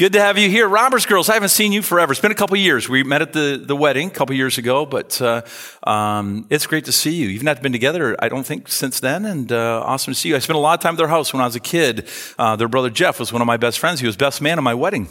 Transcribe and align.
Good 0.00 0.14
to 0.14 0.20
have 0.22 0.38
you 0.38 0.48
here. 0.48 0.66
Roberts 0.66 1.04
Girls, 1.04 1.28
I 1.28 1.34
haven't 1.34 1.50
seen 1.50 1.72
you 1.72 1.82
forever. 1.82 2.12
It's 2.12 2.22
been 2.22 2.32
a 2.32 2.34
couple 2.34 2.56
years. 2.56 2.88
We 2.88 3.02
met 3.02 3.20
at 3.20 3.34
the, 3.34 3.62
the 3.62 3.76
wedding 3.76 4.08
a 4.08 4.10
couple 4.10 4.34
years 4.34 4.56
ago, 4.56 4.86
but 4.86 5.20
uh, 5.20 5.42
um, 5.82 6.46
it's 6.48 6.66
great 6.66 6.86
to 6.86 6.92
see 6.92 7.10
you. 7.10 7.28
You've 7.28 7.42
not 7.42 7.60
been 7.60 7.72
together, 7.72 8.16
I 8.18 8.30
don't 8.30 8.46
think, 8.46 8.68
since 8.68 8.98
then, 8.98 9.26
and 9.26 9.52
uh, 9.52 9.82
awesome 9.84 10.14
to 10.14 10.18
see 10.18 10.30
you. 10.30 10.36
I 10.36 10.38
spent 10.38 10.56
a 10.56 10.60
lot 10.60 10.78
of 10.78 10.82
time 10.82 10.94
at 10.94 10.96
their 10.96 11.08
house 11.08 11.34
when 11.34 11.42
I 11.42 11.44
was 11.44 11.54
a 11.54 11.60
kid. 11.60 12.08
Uh, 12.38 12.56
their 12.56 12.66
brother 12.66 12.88
Jeff 12.88 13.20
was 13.20 13.30
one 13.30 13.42
of 13.42 13.46
my 13.46 13.58
best 13.58 13.78
friends. 13.78 14.00
He 14.00 14.06
was 14.06 14.16
best 14.16 14.40
man 14.40 14.56
at 14.56 14.64
my 14.64 14.72
wedding. 14.72 15.10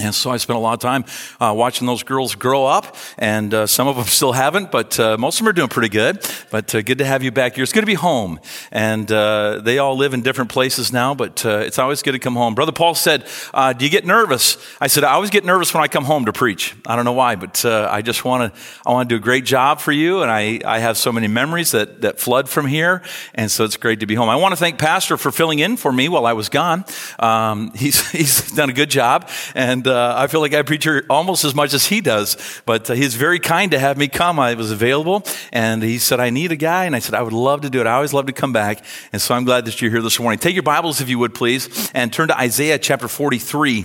And 0.00 0.14
so 0.14 0.30
I 0.30 0.38
spent 0.38 0.56
a 0.56 0.60
lot 0.60 0.72
of 0.72 0.80
time 0.80 1.04
uh, 1.40 1.52
watching 1.54 1.86
those 1.86 2.02
girls 2.02 2.34
grow 2.34 2.64
up, 2.64 2.96
and 3.18 3.52
uh, 3.52 3.66
some 3.66 3.86
of 3.86 3.96
them 3.96 4.06
still 4.06 4.32
haven't, 4.32 4.70
but 4.70 4.98
uh, 4.98 5.18
most 5.18 5.38
of 5.38 5.44
them 5.44 5.50
are 5.50 5.52
doing 5.52 5.68
pretty 5.68 5.90
good. 5.90 6.26
But 6.50 6.74
uh, 6.74 6.80
good 6.80 6.98
to 6.98 7.04
have 7.04 7.22
you 7.22 7.30
back 7.30 7.54
here. 7.54 7.62
It's 7.62 7.72
good 7.72 7.80
to 7.80 7.86
be 7.86 7.94
home, 7.94 8.40
and 8.72 9.10
uh, 9.12 9.60
they 9.62 9.78
all 9.78 9.96
live 9.96 10.14
in 10.14 10.22
different 10.22 10.50
places 10.50 10.90
now, 10.90 11.14
but 11.14 11.44
uh, 11.44 11.58
it's 11.58 11.78
always 11.78 12.02
good 12.02 12.12
to 12.12 12.18
come 12.18 12.34
home. 12.34 12.54
Brother 12.54 12.72
Paul 12.72 12.94
said, 12.94 13.26
"Do 13.52 13.84
you 13.84 13.90
get 13.90 14.06
nervous?" 14.06 14.56
I 14.80 14.86
said, 14.86 15.04
"I 15.04 15.12
always 15.12 15.30
get 15.30 15.44
nervous 15.44 15.74
when 15.74 15.82
I 15.82 15.88
come 15.88 16.04
home 16.04 16.24
to 16.24 16.32
preach. 16.32 16.74
I 16.86 16.96
don't 16.96 17.04
know 17.04 17.12
why, 17.12 17.36
but 17.36 17.64
I 17.64 18.00
just 18.00 18.24
want 18.24 18.54
to. 18.54 18.60
I 18.86 18.92
want 18.92 19.08
to 19.08 19.14
do 19.14 19.18
a 19.18 19.22
great 19.22 19.44
job 19.44 19.80
for 19.80 19.92
you, 19.92 20.22
and 20.22 20.30
I, 20.30 20.60
I 20.64 20.78
have 20.78 20.96
so 20.96 21.12
many 21.12 21.28
memories 21.28 21.72
that 21.72 22.00
that 22.00 22.18
flood 22.18 22.48
from 22.48 22.66
here, 22.66 23.02
and 23.34 23.50
so 23.50 23.64
it's 23.64 23.76
great 23.76 24.00
to 24.00 24.06
be 24.06 24.14
home. 24.14 24.30
I 24.30 24.36
want 24.36 24.52
to 24.52 24.56
thank 24.56 24.78
Pastor 24.78 25.18
for 25.18 25.30
filling 25.30 25.58
in 25.58 25.76
for 25.76 25.92
me 25.92 26.08
while 26.08 26.24
I 26.24 26.32
was 26.32 26.48
gone. 26.48 26.84
Um, 27.18 27.72
he's 27.74 28.10
he's 28.10 28.50
done 28.52 28.70
a 28.70 28.74
good 28.74 28.90
job, 28.90 29.28
and 29.54 29.86
uh, 29.90 30.14
I 30.16 30.26
feel 30.26 30.40
like 30.40 30.54
I 30.54 30.62
preach 30.62 30.86
almost 31.08 31.44
as 31.44 31.54
much 31.54 31.74
as 31.74 31.86
he 31.86 32.00
does, 32.00 32.62
but 32.64 32.88
uh, 32.88 32.94
he's 32.94 33.14
very 33.14 33.38
kind 33.38 33.70
to 33.72 33.78
have 33.78 33.98
me 33.98 34.08
come. 34.08 34.38
I 34.38 34.54
was 34.54 34.70
available, 34.70 35.24
and 35.52 35.82
he 35.82 35.98
said, 35.98 36.20
I 36.20 36.30
need 36.30 36.52
a 36.52 36.56
guy. 36.56 36.84
And 36.84 36.96
I 36.96 37.00
said, 37.00 37.14
I 37.14 37.22
would 37.22 37.32
love 37.32 37.62
to 37.62 37.70
do 37.70 37.80
it. 37.80 37.86
I 37.86 37.92
always 37.94 38.12
love 38.12 38.26
to 38.26 38.32
come 38.32 38.52
back. 38.52 38.84
And 39.12 39.20
so 39.20 39.34
I'm 39.34 39.44
glad 39.44 39.64
that 39.66 39.82
you're 39.82 39.90
here 39.90 40.02
this 40.02 40.18
morning. 40.18 40.38
Take 40.38 40.54
your 40.54 40.62
Bibles, 40.62 41.00
if 41.00 41.08
you 41.08 41.18
would, 41.18 41.34
please, 41.34 41.90
and 41.94 42.12
turn 42.12 42.28
to 42.28 42.38
Isaiah 42.38 42.78
chapter 42.78 43.08
43. 43.08 43.84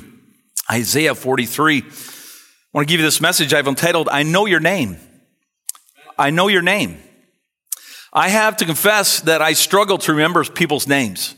Isaiah 0.72 1.16
43. 1.16 1.78
I 1.78 1.84
want 2.74 2.88
to 2.88 2.92
give 2.92 3.00
you 3.00 3.06
this 3.06 3.22
message 3.22 3.54
I've 3.54 3.68
entitled, 3.68 4.10
I 4.12 4.24
Know 4.24 4.46
Your 4.46 4.60
Name. 4.60 4.98
I 6.18 6.30
Know 6.30 6.48
Your 6.48 6.62
Name. 6.62 7.00
I 8.12 8.30
have 8.30 8.58
to 8.58 8.66
confess 8.66 9.20
that 9.22 9.42
I 9.42 9.54
struggle 9.54 9.98
to 10.00 10.14
remember 10.14 10.44
people's 10.46 10.88
names. 10.88 11.36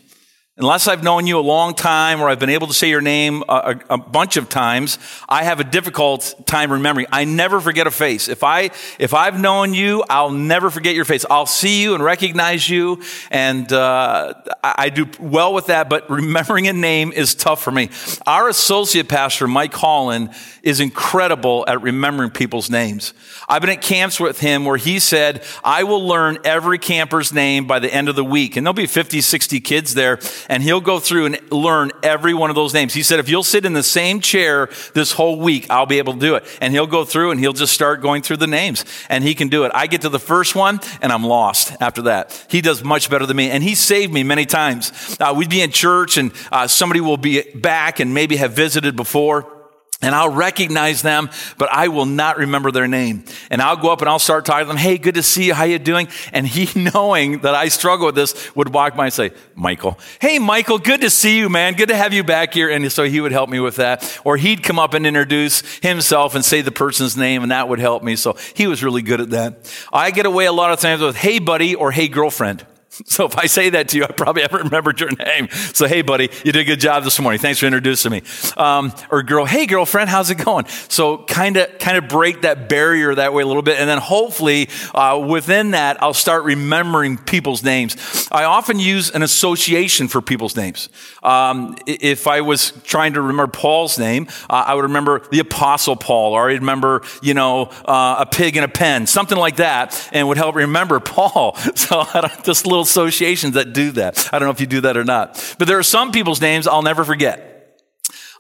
Unless 0.59 0.88
I've 0.88 1.03
known 1.03 1.27
you 1.27 1.38
a 1.38 1.41
long 1.41 1.75
time 1.75 2.19
or 2.19 2.30
I've 2.30 2.39
been 2.39 2.50
able 2.50 2.66
to 2.66 2.73
say 2.73 2.89
your 2.89 3.00
name 3.00 3.44
a, 3.47 3.80
a, 3.91 3.97
bunch 4.00 4.38
of 4.38 4.50
times, 4.50 4.97
I 5.30 5.44
have 5.44 5.59
a 5.59 5.63
difficult 5.63 6.33
time 6.47 6.72
remembering. 6.72 7.05
I 7.11 7.25
never 7.25 7.61
forget 7.61 7.86
a 7.86 7.91
face. 7.91 8.27
If 8.27 8.44
I, 8.44 8.72
if 8.97 9.13
I've 9.13 9.39
known 9.39 9.75
you, 9.75 10.03
I'll 10.09 10.31
never 10.31 10.72
forget 10.72 10.95
your 10.95 11.05
face. 11.05 11.28
I'll 11.30 11.45
see 11.45 11.83
you 11.83 11.94
and 11.94 12.03
recognize 12.03 12.67
you. 12.67 13.03
And, 13.30 13.72
uh, 13.72 14.33
I, 14.63 14.75
I 14.78 14.89
do 14.89 15.08
well 15.19 15.53
with 15.53 15.67
that, 15.67 15.89
but 15.89 16.09
remembering 16.09 16.67
a 16.67 16.73
name 16.73 17.11
is 17.11 17.35
tough 17.35 17.61
for 17.61 17.69
me. 17.69 17.91
Our 18.25 18.50
associate 18.50 19.08
pastor, 19.08 19.47
Mike 19.47 19.75
Holland, 19.75 20.31
is 20.63 20.80
incredible 20.80 21.66
at 21.67 21.83
remembering 21.83 22.31
people's 22.31 22.72
names. 22.72 23.13
I've 23.47 23.61
been 23.61 23.69
at 23.69 23.83
camps 23.83 24.19
with 24.19 24.39
him 24.39 24.66
where 24.66 24.78
he 24.78 24.97
said, 24.97 25.44
I 25.63 25.83
will 25.83 26.05
learn 26.05 26.39
every 26.44 26.80
camper's 26.80 27.31
name 27.31 27.67
by 27.67 27.78
the 27.78 27.94
end 27.94 28.09
of 28.09 28.16
the 28.16 28.23
week. 28.23 28.58
And 28.58 28.66
there'll 28.66 28.73
be 28.73 28.88
50, 28.88 29.22
60 29.22 29.59
kids 29.59 29.94
there 29.94 30.17
and 30.48 30.64
he'll 30.64 30.81
go 30.81 31.00
through 31.00 31.26
and 31.26 31.52
learn 31.52 31.92
every 32.03 32.34
one 32.34 32.50
of 32.50 32.56
those 32.56 32.73
names. 32.73 32.94
He 32.94 33.03
said, 33.03 33.20
if 33.20 33.30
you'll 33.30 33.44
sit 33.44 33.66
in 33.66 33.73
the 33.73 33.84
same 33.84 34.22
chair 34.22 34.70
this 34.94 35.12
whole 35.12 35.40
week, 35.40 35.67
I'll 35.70 35.86
be 35.86 35.98
able 35.98 36.14
to 36.14 36.20
do 36.20 36.36
it. 36.36 36.45
And 36.62 36.73
he'll 36.73 36.88
go 36.88 37.06
through 37.06 37.31
and 37.31 37.40
he'll 37.40 37.53
just 37.53 37.73
start 37.73 38.02
going 38.02 38.22
through 38.22 38.38
the 38.38 38.48
names 38.48 38.86
and 39.09 39.23
he 39.23 39.36
can 39.36 39.48
do 39.50 39.66
it. 39.66 39.72
I 39.73 39.88
get 39.88 40.02
to 40.02 40.09
the 40.09 40.20
first 40.20 40.56
one 40.56 40.80
and 41.02 41.12
I'm 41.12 41.23
lost 41.23 41.75
after 41.81 42.03
that. 42.03 42.45
He 42.50 42.62
does 42.62 42.84
much 42.84 43.09
better 43.09 43.25
than 43.25 43.38
me 43.38 43.50
and 43.50 43.64
he 43.64 43.75
saved 43.75 44.14
me 44.14 44.23
many 44.23 44.45
times. 44.45 45.18
Uh, 45.20 45.34
we'd 45.36 45.50
be 45.50 45.62
in 45.62 45.72
church 45.72 46.18
and 46.18 46.31
uh, 46.52 46.68
somebody 46.68 47.02
will 47.02 47.18
be 47.18 47.42
back 47.53 48.00
and 48.00 48.14
maybe 48.14 48.38
have 48.38 48.53
visited 48.53 48.95
before 48.95 49.56
and 50.00 50.14
I'll 50.14 50.30
recognize 50.30 51.02
them, 51.02 51.31
but 51.58 51.70
I 51.72 51.88
will 51.88 52.06
not 52.06 52.38
remember 52.38 52.70
their 52.70 52.88
name. 52.88 53.26
And 53.50 53.62
I'll 53.64 53.78
go 53.78 53.92
up 53.92 54.02
and 54.02 54.09
I'll 54.09 54.20
start 54.20 54.45
talking 54.45 54.66
to 54.66 54.67
them. 54.67 54.78
Hey, 54.78 55.00
good 55.00 55.16
to 55.16 55.23
see 55.23 55.48
you. 55.48 55.56
How 55.56 55.64
you 55.64 55.80
doing? 55.80 56.08
And 56.31 56.45
he, 56.45 56.70
knowing 56.94 57.40
that 57.40 57.56
I 57.56 57.69
struggle 57.69 58.06
with 58.06 58.16
this, 58.16 58.56
would 58.56 58.74
walk 58.74 58.96
by 58.96 59.06
and 59.06 59.13
say, 59.13 59.31
Michael, 59.56 59.97
hey, 60.22 60.38
Michael, 60.38 60.78
good 60.78 61.02
to 61.02 61.09
see 61.09 61.40
you, 61.40 61.50
man. 61.50 61.74
Good 61.74 61.90
to 61.90 61.96
have 61.96 62.13
you 62.13 62.24
back 62.24 62.53
here. 62.53 62.69
And 62.69 62.91
so 62.91 63.06
he 63.06 63.19
would 63.19 63.31
help 63.31 63.50
me 63.50 63.59
with 63.59 63.78
that. 63.78 64.22
Or 64.24 64.38
he'd 64.38 64.62
come 64.62 64.78
up 64.78 64.94
and 64.94 65.07
introduce 65.07 65.62
himself 65.80 66.36
and 66.36 66.46
say 66.46 66.62
the 66.62 66.72
person's 66.72 67.18
name, 67.18 67.41
and 67.41 67.52
that 67.52 67.68
would 67.68 67.80
help 67.80 68.03
me. 68.03 68.16
So 68.16 68.38
he 68.53 68.68
was 68.68 68.84
really 68.84 69.02
good 69.02 69.19
at 69.19 69.31
that. 69.31 69.72
I 69.91 70.12
get 70.12 70.28
away 70.28 70.46
a 70.46 70.53
lot 70.53 70.72
of 70.72 70.80
times 70.80 71.02
with, 71.02 71.16
hey, 71.16 71.40
buddy, 71.40 71.74
or 71.74 71.91
hey, 71.91 72.07
girlfriend. 72.07 72.66
So 73.18 73.25
if 73.25 73.38
I 73.38 73.47
say 73.47 73.69
that 73.72 73.90
to 73.90 73.97
you, 73.97 74.03
I 74.03 74.12
probably 74.12 74.44
haven't 74.44 74.66
remembered 74.66 75.00
your 75.00 75.09
name. 75.12 75.50
So, 75.50 75.88
hey, 75.88 76.03
buddy, 76.03 76.30
you 76.44 76.52
did 76.52 76.58
a 76.58 76.63
good 76.63 76.80
job 76.80 77.03
this 77.03 77.19
morning. 77.19 77.40
Thanks 77.40 77.59
for 77.59 77.66
introducing 77.66 78.12
me. 78.12 78.22
Um, 78.58 78.94
or 79.09 79.24
girl, 79.24 79.46
hey, 79.46 79.66
girlfriend, 79.66 80.09
how's 80.09 80.30
it 80.30 80.35
going? 80.35 80.68
So 80.88 81.19
kind 81.19 81.57
of, 81.57 81.80
kind 81.80 81.97
of 81.97 82.07
break 82.07 82.41
that 82.41 82.69
barrier 82.69 83.16
that 83.16 83.34
way 83.34 83.41
a 83.41 83.47
little 83.47 83.63
bit. 83.63 83.80
And 83.80 83.90
then 83.90 83.97
hopefully 83.97 84.69
uh, 84.94 85.24
within 85.28 85.72
that, 85.72 86.02
I'll 86.03 86.13
start 86.13 86.44
remembering 86.44 87.18
people's 87.18 87.63
names. 87.63 88.28
I 88.31 88.44
often 88.44 88.78
use 88.78 89.09
an 89.09 89.24
association 89.24 90.07
for 90.07 90.22
people's 90.22 90.56
names. 90.56 90.90
Um, 91.24 91.75
if 91.88 92.28
I 92.28 92.41
was 92.41 92.72
trying 92.84 93.13
to 93.13 93.22
remember 93.22 93.47
Paul's 93.47 93.97
name, 93.97 94.28
uh, 94.50 94.66
I 94.68 94.75
would 94.75 94.84
remember 94.84 95.22
the 95.31 95.40
apostle 95.40 95.96
Paul, 95.96 96.34
or 96.34 96.50
I'd 96.50 96.59
remember, 96.59 97.02
you 97.22 97.34
know, 97.34 97.63
uh, 97.86 98.18
a 98.19 98.25
pig 98.25 98.57
in 98.57 98.63
a 98.63 98.68
pen, 98.68 99.07
something 99.07 99.38
like 99.38 99.57
that, 99.57 100.09
and 100.12 100.28
would 100.28 100.38
help 100.38 100.56
remember 100.56 101.00
Paul. 101.07 101.56
So 101.75 102.06
this 102.44 102.66
little 102.66 102.86
associations 102.90 103.53
that 103.53 103.74
do 103.74 103.92
that. 103.92 104.30
I 104.34 104.40
don't 104.40 104.48
know 104.48 104.52
if 104.52 104.62
you 104.62 104.68
do 104.68 104.81
that 104.81 104.98
or 104.98 105.03
not. 105.03 105.56
But 105.58 105.68
there 105.68 105.78
are 105.78 105.84
some 105.84 106.12
people's 106.12 106.42
names 106.42 106.68
I'll 106.68 106.81
never 106.81 107.03
forget. 107.03 107.80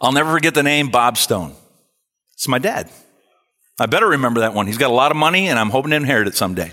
I'll 0.01 0.11
never 0.11 0.31
forget 0.31 0.53
the 0.53 0.63
name 0.63 0.89
Bob 0.89 1.17
Stone. 1.17 1.53
It's 2.33 2.47
my 2.47 2.59
dad. 2.59 2.89
I 3.79 3.85
better 3.85 4.07
remember 4.07 4.41
that 4.41 4.53
one. 4.53 4.67
He's 4.67 4.77
got 4.77 4.89
a 4.89 4.93
lot 4.93 5.11
of 5.11 5.17
money 5.17 5.47
and 5.47 5.59
I'm 5.59 5.69
hoping 5.69 5.91
to 5.91 5.97
inherit 5.97 6.27
it 6.27 6.35
someday. 6.35 6.71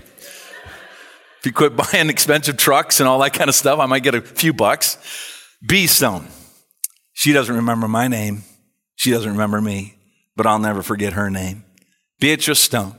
If 1.39 1.47
you 1.47 1.53
quit 1.53 1.77
buying 1.93 2.09
expensive 2.09 2.57
trucks 2.57 3.01
and 3.01 3.09
all 3.09 3.19
that 3.21 3.33
kind 3.33 3.49
of 3.49 3.55
stuff, 3.55 3.79
I 3.79 3.87
might 3.87 4.03
get 4.03 4.15
a 4.15 4.21
few 4.21 4.53
bucks. 4.53 4.99
B 5.67 5.87
Stone. 5.87 6.27
She 7.13 7.33
doesn't 7.33 7.55
remember 7.55 7.89
my 7.89 8.09
name. 8.09 8.45
She 8.97 9.11
doesn't 9.11 9.31
remember 9.31 9.61
me, 9.61 9.95
but 10.37 10.47
I'll 10.47 10.59
never 10.59 10.83
forget 10.83 11.15
her 11.15 11.31
name. 11.31 11.65
Beatrice 12.21 12.61
Stone. 12.61 12.97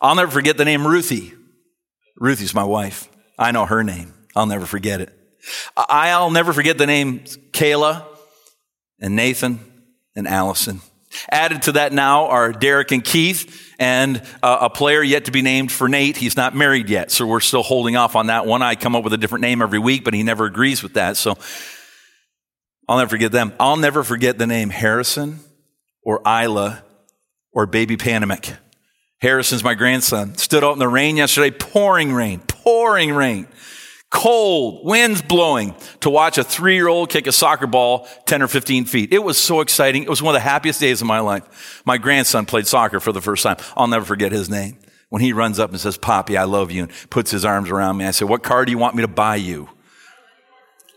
I'll 0.00 0.14
never 0.14 0.30
forget 0.30 0.56
the 0.56 0.64
name 0.64 0.86
Ruthie. 0.86 1.34
Ruthie's 2.16 2.54
my 2.54 2.64
wife. 2.64 3.07
I 3.38 3.52
know 3.52 3.66
her 3.66 3.84
name. 3.84 4.14
I'll 4.34 4.46
never 4.46 4.66
forget 4.66 5.00
it. 5.00 5.12
I'll 5.76 6.30
never 6.30 6.52
forget 6.52 6.78
the 6.78 6.86
names 6.86 7.36
Kayla 7.52 8.04
and 9.00 9.14
Nathan 9.16 9.60
and 10.16 10.26
Allison. 10.26 10.80
Added 11.30 11.62
to 11.62 11.72
that 11.72 11.92
now 11.92 12.26
are 12.26 12.52
Derek 12.52 12.92
and 12.92 13.02
Keith 13.02 13.74
and 13.78 14.20
uh, 14.42 14.58
a 14.62 14.70
player 14.70 15.02
yet 15.02 15.26
to 15.26 15.30
be 15.30 15.40
named 15.40 15.72
for 15.72 15.88
Nate. 15.88 16.16
He's 16.16 16.36
not 16.36 16.54
married 16.54 16.90
yet, 16.90 17.10
so 17.10 17.26
we're 17.26 17.40
still 17.40 17.62
holding 17.62 17.96
off 17.96 18.16
on 18.16 18.26
that 18.26 18.44
one. 18.44 18.60
I 18.60 18.74
come 18.74 18.94
up 18.94 19.04
with 19.04 19.12
a 19.12 19.16
different 19.16 19.42
name 19.42 19.62
every 19.62 19.78
week, 19.78 20.04
but 20.04 20.12
he 20.12 20.22
never 20.22 20.44
agrees 20.44 20.82
with 20.82 20.94
that. 20.94 21.16
So 21.16 21.38
I'll 22.88 22.98
never 22.98 23.10
forget 23.10 23.32
them. 23.32 23.54
I'll 23.58 23.76
never 23.76 24.02
forget 24.02 24.36
the 24.36 24.46
name 24.46 24.70
Harrison 24.70 25.40
or 26.02 26.20
Isla 26.26 26.82
or 27.52 27.66
baby 27.66 27.96
Panamic. 27.96 28.56
Harrison's 29.20 29.64
my 29.64 29.74
grandson. 29.74 30.36
Stood 30.36 30.62
out 30.62 30.74
in 30.74 30.78
the 30.78 30.88
rain 30.88 31.16
yesterday, 31.16 31.50
pouring 31.50 32.12
rain, 32.12 32.40
pouring 32.68 33.10
rain, 33.14 33.48
cold, 34.10 34.84
winds 34.84 35.22
blowing 35.22 35.74
to 36.00 36.10
watch 36.10 36.36
a 36.36 36.44
three 36.44 36.74
year 36.74 36.86
old 36.86 37.08
kick 37.08 37.26
a 37.26 37.32
soccer 37.32 37.66
ball 37.66 38.06
10 38.26 38.42
or 38.42 38.46
15 38.46 38.84
feet. 38.84 39.10
It 39.10 39.20
was 39.20 39.38
so 39.38 39.62
exciting. 39.62 40.02
It 40.02 40.10
was 40.10 40.20
one 40.20 40.34
of 40.34 40.42
the 40.42 40.46
happiest 40.46 40.78
days 40.78 41.00
of 41.00 41.06
my 41.06 41.20
life. 41.20 41.82
My 41.86 41.96
grandson 41.96 42.44
played 42.44 42.66
soccer 42.66 43.00
for 43.00 43.10
the 43.10 43.22
first 43.22 43.42
time. 43.42 43.56
I'll 43.74 43.86
never 43.86 44.04
forget 44.04 44.32
his 44.32 44.50
name. 44.50 44.76
When 45.08 45.22
he 45.22 45.32
runs 45.32 45.58
up 45.58 45.70
and 45.70 45.80
says, 45.80 45.96
Poppy, 45.96 46.36
I 46.36 46.44
love 46.44 46.70
you, 46.70 46.82
and 46.82 46.92
puts 47.08 47.30
his 47.30 47.46
arms 47.46 47.70
around 47.70 47.96
me, 47.96 48.04
I 48.04 48.10
said, 48.10 48.28
What 48.28 48.42
car 48.42 48.66
do 48.66 48.70
you 48.70 48.76
want 48.76 48.94
me 48.94 49.00
to 49.00 49.08
buy 49.08 49.36
you? 49.36 49.70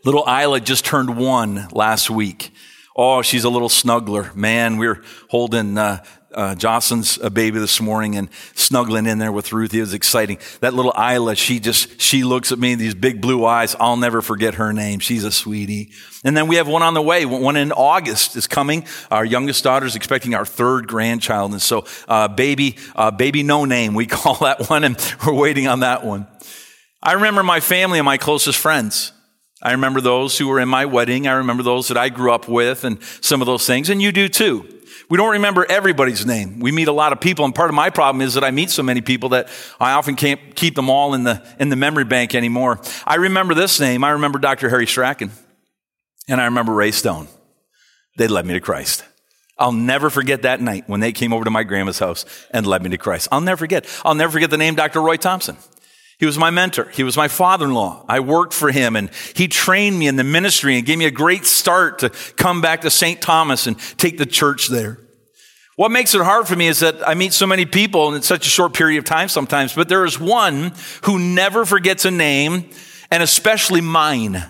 Little 0.04 0.26
Isla 0.28 0.60
just 0.60 0.84
turned 0.84 1.16
one 1.16 1.70
last 1.72 2.10
week. 2.10 2.52
Oh, 2.98 3.22
she's 3.22 3.46
a 3.46 3.50
little 3.50 3.70
snuggler. 3.70 4.36
Man, 4.36 4.76
we 4.76 4.88
are 4.88 5.02
holding 5.30 5.78
uh, 5.78 6.04
uh, 6.34 6.56
Jocelyn's 6.56 7.18
a 7.18 7.30
baby 7.30 7.60
this 7.60 7.82
morning 7.82 8.16
and 8.16 8.30
snuggling 8.56 9.06
in 9.06 9.18
there 9.18 9.32
with 9.32 9.52
Ruth. 9.52 9.74
It 9.74 9.82
was 9.82 9.94
exciting. 9.94 10.40
That 10.62 10.74
little 10.74 10.94
Isla, 10.98 11.36
she 11.36 11.60
just, 11.60 12.00
she 12.00 12.24
looks 12.24 12.52
at 12.52 12.60
me, 12.60 12.76
these 12.76 12.96
big 12.96 13.22
blue 13.22 13.46
eyes. 13.46 13.76
I'll 13.80 13.98
never 13.98 14.22
forget 14.22 14.56
her 14.56 14.74
name. 14.74 15.00
She's 15.00 15.24
a 15.24 15.32
sweetie. 15.32 15.92
And 16.24 16.36
then 16.36 16.48
we 16.48 16.56
have 16.58 16.68
one 16.68 16.84
on 16.84 16.94
the 16.94 17.02
way. 17.02 17.26
One 17.26 17.58
in 17.58 17.72
August 17.72 18.36
is 18.36 18.48
coming. 18.48 18.86
Our 19.10 19.26
youngest 19.26 19.64
daughter 19.64 19.86
is 19.86 19.96
expecting 19.96 20.34
our 20.34 20.46
third 20.46 20.88
grandchild. 20.88 21.52
And 21.52 21.62
so, 21.62 21.86
uh, 22.08 22.28
baby, 22.28 22.78
uh, 22.96 23.12
baby 23.12 23.44
no 23.44 23.66
name, 23.66 23.94
we 23.94 24.06
call 24.08 24.36
that 24.36 24.70
one, 24.70 24.84
and 24.84 25.16
we're 25.26 25.34
waiting 25.34 25.68
on 25.68 25.82
that 25.82 26.06
one. 26.06 26.28
I 27.04 27.14
remember 27.14 27.44
my 27.44 27.60
family 27.60 28.00
and 28.00 28.06
my 28.06 28.18
closest 28.18 28.60
friends. 28.60 29.12
I 29.64 29.72
remember 29.74 30.02
those 30.02 30.38
who 30.38 30.48
were 30.48 30.60
in 30.60 30.70
my 30.70 30.86
wedding. 30.86 31.28
I 31.28 31.34
remember 31.34 31.62
those 31.62 31.88
that 31.90 31.98
I 31.98 32.10
grew 32.10 32.32
up 32.32 32.48
with 32.48 32.84
and 32.84 33.02
some 33.22 33.42
of 33.42 33.46
those 33.46 33.66
things, 33.66 33.90
and 33.90 34.02
you 34.02 34.12
do 34.12 34.28
too. 34.28 34.81
We 35.10 35.18
don't 35.18 35.34
remember 35.34 35.66
everybody's 35.70 36.26
name. 36.26 36.60
We 36.60 36.72
meet 36.72 36.88
a 36.88 36.94
lot 36.94 37.12
of 37.12 37.20
people, 37.20 37.46
and 37.46 37.54
part 37.54 37.70
of 37.70 37.76
my 37.76 37.90
problem 37.90 38.22
is 38.22 38.34
that 38.36 38.44
I 38.44 38.52
meet 38.52 38.70
so 38.70 38.84
many 38.84 39.02
people 39.02 39.30
that 39.30 39.50
I 39.80 39.94
often 39.94 40.16
can't 40.16 40.56
keep 40.56 40.76
them 40.76 40.90
all 40.90 41.14
in 41.14 41.24
the, 41.24 41.46
in 41.60 41.70
the 41.70 41.76
memory 41.76 42.06
bank 42.06 42.36
anymore. 42.36 42.80
I 43.06 43.16
remember 43.16 43.54
this 43.54 43.80
name. 43.80 44.04
I 44.04 44.12
remember 44.12 44.40
Dr. 44.40 44.70
Harry 44.70 44.88
Strachan, 44.88 45.32
and 46.28 46.42
I 46.42 46.46
remember 46.46 46.74
Ray 46.74 46.92
Stone. 46.92 47.28
They 48.18 48.28
led 48.28 48.46
me 48.46 48.54
to 48.54 48.60
Christ. 48.60 49.04
I'll 49.58 49.72
never 49.72 50.10
forget 50.10 50.42
that 50.42 50.60
night 50.60 50.86
when 50.88 51.02
they 51.02 51.12
came 51.12 51.34
over 51.34 51.44
to 51.44 51.52
my 51.52 51.64
grandma's 51.64 52.00
house 52.00 52.26
and 52.50 52.66
led 52.66 52.82
me 52.82 52.90
to 52.90 52.98
Christ. 52.98 53.28
I'll 53.32 53.42
never 53.42 53.60
forget. 53.60 53.86
I'll 54.04 54.16
never 54.16 54.32
forget 54.32 54.50
the 54.50 54.58
name 54.58 54.76
Dr. 54.76 55.02
Roy 55.02 55.18
Thompson. 55.18 55.56
He 56.22 56.28
was 56.28 56.38
my 56.38 56.52
mentor. 56.52 56.88
He 56.94 57.04
was 57.04 57.18
my 57.18 57.28
father-in-law. 57.28 58.06
I 58.08 58.20
worked 58.20 58.54
for 58.54 58.70
him 58.70 58.96
and 58.96 59.10
he 59.34 59.48
trained 59.48 59.98
me 59.98 60.06
in 60.06 60.18
the 60.18 60.24
ministry 60.24 60.78
and 60.78 60.86
gave 60.86 61.00
me 61.00 61.06
a 61.06 61.12
great 61.12 61.48
start 61.48 61.98
to 62.00 62.12
come 62.12 62.62
back 62.62 62.82
to 62.82 62.92
St. 62.92 63.20
Thomas 63.20 63.66
and 63.66 63.76
take 63.98 64.20
the 64.20 64.28
church 64.28 64.68
there. 64.68 65.00
What 65.78 65.90
makes 65.90 66.14
it 66.14 66.22
hard 66.22 66.48
for 66.48 66.56
me 66.56 66.68
is 66.68 66.82
that 66.82 67.08
I 67.10 67.16
meet 67.16 67.34
so 67.34 67.48
many 67.48 67.66
people 67.66 68.14
in 68.14 68.22
such 68.22 68.46
a 68.46 68.52
short 68.52 68.76
period 68.76 69.00
of 69.00 69.06
time 69.06 69.30
sometimes, 69.30 69.74
but 69.74 69.90
there 69.90 70.06
is 70.06 70.20
one 70.20 70.74
who 71.06 71.18
never 71.18 71.66
forgets 71.66 72.06
a 72.06 72.12
name 72.12 72.70
and 73.10 73.24
especially 73.24 73.82
mine. 73.82 74.46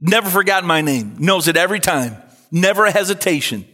Never 0.00 0.30
forgotten 0.30 0.66
my 0.66 0.80
name. 0.80 1.16
Knows 1.18 1.48
it 1.48 1.58
every 1.58 1.80
time. 1.80 2.16
Never 2.50 2.86
a 2.86 2.90
hesitation. 2.90 3.66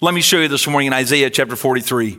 Let 0.00 0.14
me 0.14 0.20
show 0.20 0.40
you 0.40 0.48
this 0.48 0.66
morning 0.66 0.88
in 0.88 0.94
Isaiah 0.94 1.30
chapter 1.30 1.54
43. 1.54 2.18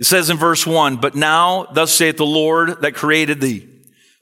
It 0.00 0.06
says 0.06 0.30
in 0.30 0.38
verse 0.38 0.66
1, 0.66 0.96
But 0.96 1.14
now, 1.14 1.66
thus 1.74 1.92
saith 1.92 2.16
the 2.16 2.24
Lord 2.24 2.80
that 2.80 2.94
created 2.94 3.40
thee, 3.40 3.68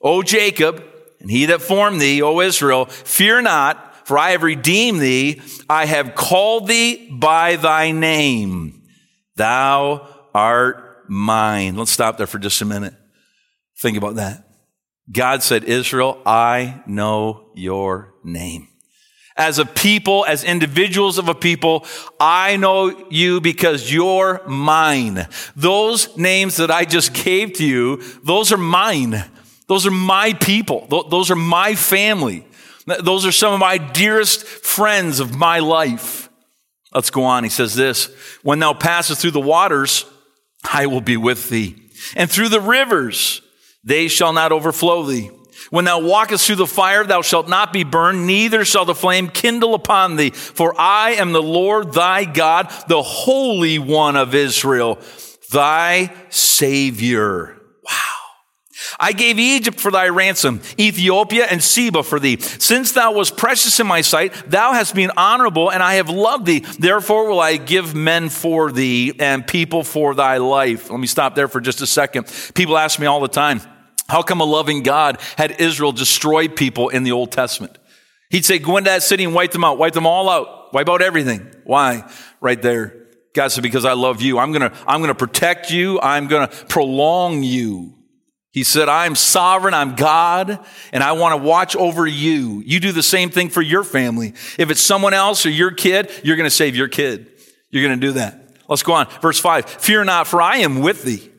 O 0.02 0.25
Jacob, 0.25 0.82
and 1.20 1.30
he 1.30 1.46
that 1.46 1.62
formed 1.62 2.00
thee, 2.00 2.20
O 2.20 2.40
Israel, 2.40 2.86
fear 2.86 3.40
not, 3.40 4.06
for 4.06 4.19
I 4.19 4.30
have 4.30 4.42
redeemed 4.42 5.00
thee. 5.00 5.40
I 5.70 5.86
have 5.86 6.16
called 6.16 6.66
thee 6.66 7.08
by 7.10 7.56
thy 7.56 7.92
name. 7.92 8.82
Thou 9.36 10.08
art 10.34 11.04
mine. 11.08 11.76
Let's 11.76 11.92
stop 11.92 12.16
there 12.19 12.26
for 12.26 12.38
just 12.38 12.60
a 12.60 12.64
minute. 12.64 12.94
Think 13.78 13.96
about 13.96 14.16
that. 14.16 14.48
God 15.10 15.44
said, 15.44 15.62
Israel, 15.62 16.20
I 16.26 16.82
know 16.86 17.52
your 17.54 18.14
name 18.24 18.69
as 19.38 19.61
a 19.61 19.64
people, 19.64 20.25
as 20.26 20.43
individuals 20.43 21.17
of 21.17 21.29
a 21.29 21.35
people, 21.35 21.87
I 22.19 22.56
know 22.56 23.06
you 23.08 23.40
because 23.40 23.90
you're 23.90 24.43
mine. 24.49 25.29
Those 25.55 26.17
names 26.17 26.56
that 26.56 26.73
I 26.73 26.85
just 26.85 27.14
gave 27.14 27.52
to 27.55 27.64
you, 27.64 28.02
those 28.25 28.52
are 28.52 28.58
mine. 28.58 29.25
Those 29.69 29.87
are 29.87 29.93
my 29.93 30.32
people. 30.32 30.87
Those 31.08 31.31
are 31.31 31.37
my 31.37 31.76
family. 31.76 32.44
Those 33.00 33.25
are 33.25 33.32
some 33.32 33.52
of 33.52 33.61
my 33.61 33.79
dearest 33.79 34.44
friends 34.44 35.20
of 35.20 35.37
my 35.37 35.61
life. 35.61 36.29
Let's 36.93 37.11
go 37.11 37.23
on. 37.23 37.44
He 37.44 37.50
says 37.50 37.75
this, 37.75 38.06
when 38.43 38.58
thou 38.58 38.73
passest 38.73 39.20
through 39.20 39.32
the 39.32 39.41
waters, 39.41 40.05
I 40.73 40.87
will 40.87 41.02
be 41.02 41.17
with 41.17 41.49
thee. 41.49 41.76
And 42.17 42.31
through 42.31 42.49
the 42.49 42.61
rivers, 42.61 43.41
they 43.84 44.08
shall 44.08 44.32
not 44.32 44.50
overflow 44.52 45.05
thee. 45.05 45.31
When 45.70 45.84
thou 45.84 46.00
walkest 46.00 46.46
through 46.46 46.56
the 46.56 46.66
fire, 46.66 47.05
thou 47.05 47.22
shalt 47.22 47.49
not 47.49 47.72
be 47.72 47.84
burned, 47.84 48.26
neither 48.26 48.64
shall 48.64 48.84
the 48.84 48.94
flame 48.94 49.28
kindle 49.28 49.75
upon 49.75 50.16
thee. 50.16 50.31
For 50.31 50.78
I 50.81 51.12
am 51.12 51.32
the 51.32 51.43
Lord 51.43 51.93
thy 51.93 52.25
God, 52.25 52.72
the 52.88 53.02
Holy 53.02 53.78
One 53.78 54.16
of 54.16 54.34
Israel, 54.34 54.99
thy 55.50 56.14
Savior. 56.31 57.60
Wow. 57.82 57.94
I 59.00 59.12
gave 59.12 59.38
Egypt 59.38 59.78
for 59.78 59.90
thy 59.90 60.08
ransom, 60.08 60.60
Ethiopia 60.78 61.46
and 61.46 61.62
Seba 61.62 62.02
for 62.02 62.19
thee. 62.19 62.38
Since 62.40 62.93
thou 62.93 63.12
wast 63.12 63.37
precious 63.37 63.78
in 63.78 63.87
my 63.87 64.00
sight, 64.00 64.32
thou 64.50 64.72
hast 64.72 64.94
been 64.94 65.12
honorable, 65.16 65.70
and 65.70 65.82
I 65.82 65.94
have 65.94 66.08
loved 66.08 66.46
thee. 66.46 66.60
Therefore 66.60 67.28
will 67.28 67.40
I 67.40 67.56
give 67.56 67.94
men 67.94 68.28
for 68.28 68.72
thee 68.72 69.14
and 69.19 69.46
people 69.46 69.84
for 69.84 70.14
thy 70.14 70.38
life. 70.38 70.90
Let 70.90 70.99
me 70.99 71.06
stop 71.06 71.34
there 71.34 71.49
for 71.49 71.60
just 71.60 71.81
a 71.81 71.87
second. 71.87 72.32
People 72.55 72.78
ask 72.78 72.99
me 72.99 73.06
all 73.06 73.20
the 73.20 73.28
time, 73.28 73.60
how 74.08 74.22
come 74.22 74.40
a 74.40 74.44
loving 74.44 74.82
God 74.82 75.20
had 75.37 75.60
Israel 75.60 75.93
destroy 75.93 76.49
people 76.49 76.88
in 76.88 77.02
the 77.02 77.12
Old 77.12 77.31
Testament? 77.31 77.76
He'd 78.31 78.44
say, 78.44 78.58
go 78.58 78.76
into 78.76 78.90
that 78.90 79.02
city 79.02 79.25
and 79.25 79.34
wipe 79.34 79.52
them 79.52 79.64
out, 79.64 79.78
wipe 79.78 79.94
them 79.94 80.06
all 80.06 80.28
out, 80.28 80.72
wipe 80.75 80.88
out 80.88 81.02
everything. 81.02 81.50
Why? 81.64 82.10
Right 82.40 82.60
there. 82.60 82.94
God 83.34 83.49
said, 83.49 83.62
because 83.62 83.84
I 83.84 83.93
love 83.93 84.20
you, 84.20 84.38
I'm 84.38 84.52
gonna, 84.52 84.72
I'm 84.87 85.00
gonna 85.00 85.14
protect 85.14 85.70
you, 85.70 86.00
I'm 86.00 86.26
gonna 86.26 86.49
prolong 86.49 87.43
you. 87.43 87.94
He 88.50 88.64
said, 88.64 88.88
I'm 88.88 89.14
sovereign, 89.14 89.75
I'm 89.75 89.94
God, 89.94 90.58
and 90.93 91.05
I 91.05 91.12
want 91.12 91.40
to 91.40 91.46
watch 91.46 91.76
over 91.76 92.06
you. 92.06 92.62
You 92.64 92.81
do 92.81 92.93
the 92.93 93.02
same 93.02 93.31
thing 93.31 93.50
for 93.50 93.62
your 93.62 93.84
family. 93.84 94.34
If 94.58 94.70
it's 94.70 94.81
someone 94.81 95.14
else 95.14 95.46
or 95.46 95.50
your 95.50 95.70
kid, 95.70 96.10
you're 96.25 96.37
gonna 96.37 96.50
save 96.50 96.75
your 96.75 96.88
kid. 96.88 97.31
You're 97.70 97.84
gonna 97.84 98.00
do 98.00 98.12
that. 98.12 98.56
Let's 98.69 98.82
go 98.82 98.94
on. 98.94 99.08
Verse 99.20 99.38
five. 99.38 99.66
Fear 99.66 100.05
not, 100.05 100.26
for 100.26 100.43
I 100.43 100.58
am 100.58 100.81
with 100.81 101.02
thee. 101.05 101.31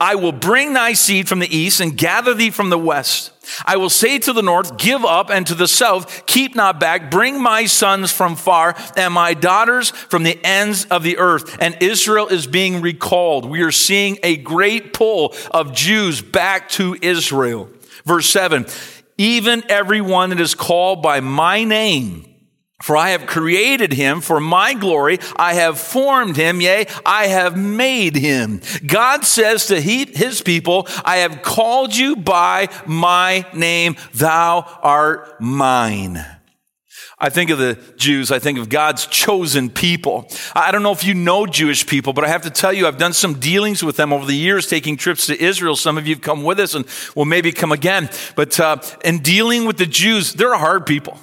I 0.00 0.16
will 0.16 0.32
bring 0.32 0.72
thy 0.72 0.94
seed 0.94 1.28
from 1.28 1.38
the 1.38 1.56
east 1.56 1.80
and 1.80 1.96
gather 1.96 2.34
thee 2.34 2.50
from 2.50 2.68
the 2.68 2.78
west. 2.78 3.30
I 3.64 3.76
will 3.76 3.90
say 3.90 4.18
to 4.18 4.32
the 4.32 4.42
north, 4.42 4.76
give 4.76 5.04
up, 5.04 5.30
and 5.30 5.46
to 5.46 5.54
the 5.54 5.68
south, 5.68 6.26
keep 6.26 6.56
not 6.56 6.80
back. 6.80 7.10
Bring 7.10 7.40
my 7.40 7.66
sons 7.66 8.10
from 8.10 8.34
far 8.34 8.74
and 8.96 9.14
my 9.14 9.34
daughters 9.34 9.90
from 9.90 10.24
the 10.24 10.38
ends 10.44 10.86
of 10.86 11.04
the 11.04 11.18
earth. 11.18 11.56
And 11.60 11.76
Israel 11.80 12.26
is 12.26 12.46
being 12.46 12.80
recalled. 12.80 13.48
We 13.48 13.62
are 13.62 13.70
seeing 13.70 14.18
a 14.22 14.36
great 14.36 14.92
pull 14.92 15.34
of 15.52 15.74
Jews 15.74 16.20
back 16.20 16.68
to 16.70 16.96
Israel. 17.00 17.68
Verse 18.04 18.26
seven, 18.26 18.66
even 19.16 19.62
everyone 19.68 20.30
that 20.30 20.40
is 20.40 20.56
called 20.56 21.02
by 21.02 21.20
my 21.20 21.62
name, 21.62 22.33
for 22.82 22.96
I 22.96 23.10
have 23.10 23.26
created 23.26 23.92
him 23.92 24.20
for 24.20 24.40
my 24.40 24.74
glory. 24.74 25.18
I 25.36 25.54
have 25.54 25.78
formed 25.78 26.36
him. 26.36 26.60
Yea, 26.60 26.86
I 27.06 27.28
have 27.28 27.56
made 27.56 28.16
him. 28.16 28.60
God 28.84 29.24
says 29.24 29.66
to 29.66 29.80
his 29.80 30.42
people, 30.42 30.88
I 31.04 31.18
have 31.18 31.42
called 31.42 31.96
you 31.96 32.16
by 32.16 32.68
my 32.84 33.46
name. 33.54 33.96
Thou 34.12 34.66
art 34.82 35.40
mine. 35.40 36.24
I 37.16 37.30
think 37.30 37.50
of 37.50 37.58
the 37.58 37.78
Jews. 37.96 38.32
I 38.32 38.40
think 38.40 38.58
of 38.58 38.68
God's 38.68 39.06
chosen 39.06 39.70
people. 39.70 40.28
I 40.54 40.72
don't 40.72 40.82
know 40.82 40.92
if 40.92 41.04
you 41.04 41.14
know 41.14 41.46
Jewish 41.46 41.86
people, 41.86 42.12
but 42.12 42.24
I 42.24 42.28
have 42.28 42.42
to 42.42 42.50
tell 42.50 42.72
you, 42.72 42.88
I've 42.88 42.98
done 42.98 43.12
some 43.12 43.38
dealings 43.38 43.84
with 43.84 43.96
them 43.96 44.12
over 44.12 44.26
the 44.26 44.34
years, 44.34 44.66
taking 44.66 44.96
trips 44.96 45.26
to 45.28 45.42
Israel. 45.42 45.76
Some 45.76 45.96
of 45.96 46.08
you 46.08 46.16
have 46.16 46.22
come 46.22 46.42
with 46.42 46.58
us 46.58 46.74
and 46.74 46.84
will 47.14 47.24
maybe 47.24 47.52
come 47.52 47.70
again. 47.70 48.10
But 48.34 48.58
uh, 48.58 48.78
in 49.04 49.20
dealing 49.20 49.64
with 49.64 49.78
the 49.78 49.86
Jews, 49.86 50.34
they're 50.34 50.52
a 50.52 50.58
hard 50.58 50.86
people. 50.86 51.18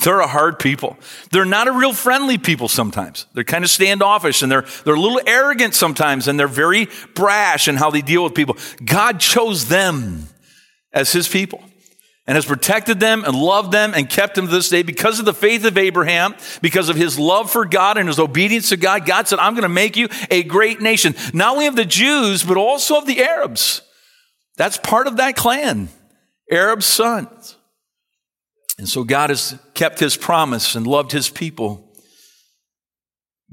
They're 0.00 0.20
a 0.20 0.26
hard 0.26 0.58
people. 0.58 0.96
They're 1.30 1.44
not 1.44 1.68
a 1.68 1.72
real 1.72 1.92
friendly 1.92 2.38
people 2.38 2.68
sometimes. 2.68 3.26
They're 3.34 3.44
kind 3.44 3.62
of 3.62 3.70
standoffish 3.70 4.40
and 4.40 4.50
they're, 4.50 4.64
they're 4.84 4.94
a 4.94 5.00
little 5.00 5.20
arrogant 5.26 5.74
sometimes 5.74 6.28
and 6.28 6.40
they're 6.40 6.48
very 6.48 6.88
brash 7.14 7.68
in 7.68 7.76
how 7.76 7.90
they 7.90 8.00
deal 8.00 8.24
with 8.24 8.34
people. 8.34 8.56
God 8.82 9.20
chose 9.20 9.68
them 9.68 10.28
as 10.94 11.12
his 11.12 11.28
people 11.28 11.62
and 12.26 12.36
has 12.36 12.46
protected 12.46 13.00
them 13.00 13.22
and 13.24 13.34
loved 13.34 13.70
them 13.70 13.92
and 13.94 14.08
kept 14.08 14.34
them 14.34 14.46
to 14.46 14.52
this 14.52 14.70
day 14.70 14.82
because 14.82 15.18
of 15.18 15.26
the 15.26 15.34
faith 15.34 15.64
of 15.66 15.76
Abraham, 15.76 16.34
because 16.62 16.88
of 16.88 16.96
his 16.96 17.18
love 17.18 17.50
for 17.50 17.66
God 17.66 17.98
and 17.98 18.08
his 18.08 18.18
obedience 18.18 18.70
to 18.70 18.78
God. 18.78 19.04
God 19.04 19.28
said, 19.28 19.40
I'm 19.40 19.52
going 19.52 19.62
to 19.62 19.68
make 19.68 19.96
you 19.96 20.08
a 20.30 20.42
great 20.42 20.80
nation. 20.80 21.14
Not 21.34 21.52
only 21.52 21.66
of 21.66 21.76
the 21.76 21.84
Jews, 21.84 22.42
but 22.42 22.56
also 22.56 22.96
of 22.96 23.06
the 23.06 23.22
Arabs. 23.22 23.82
That's 24.56 24.78
part 24.78 25.06
of 25.06 25.18
that 25.18 25.36
clan. 25.36 25.90
Arab 26.50 26.82
sons. 26.82 27.56
And 28.82 28.88
so 28.88 29.04
God 29.04 29.30
has 29.30 29.56
kept 29.74 30.00
his 30.00 30.16
promise 30.16 30.74
and 30.74 30.88
loved 30.88 31.12
his 31.12 31.30
people. 31.30 31.94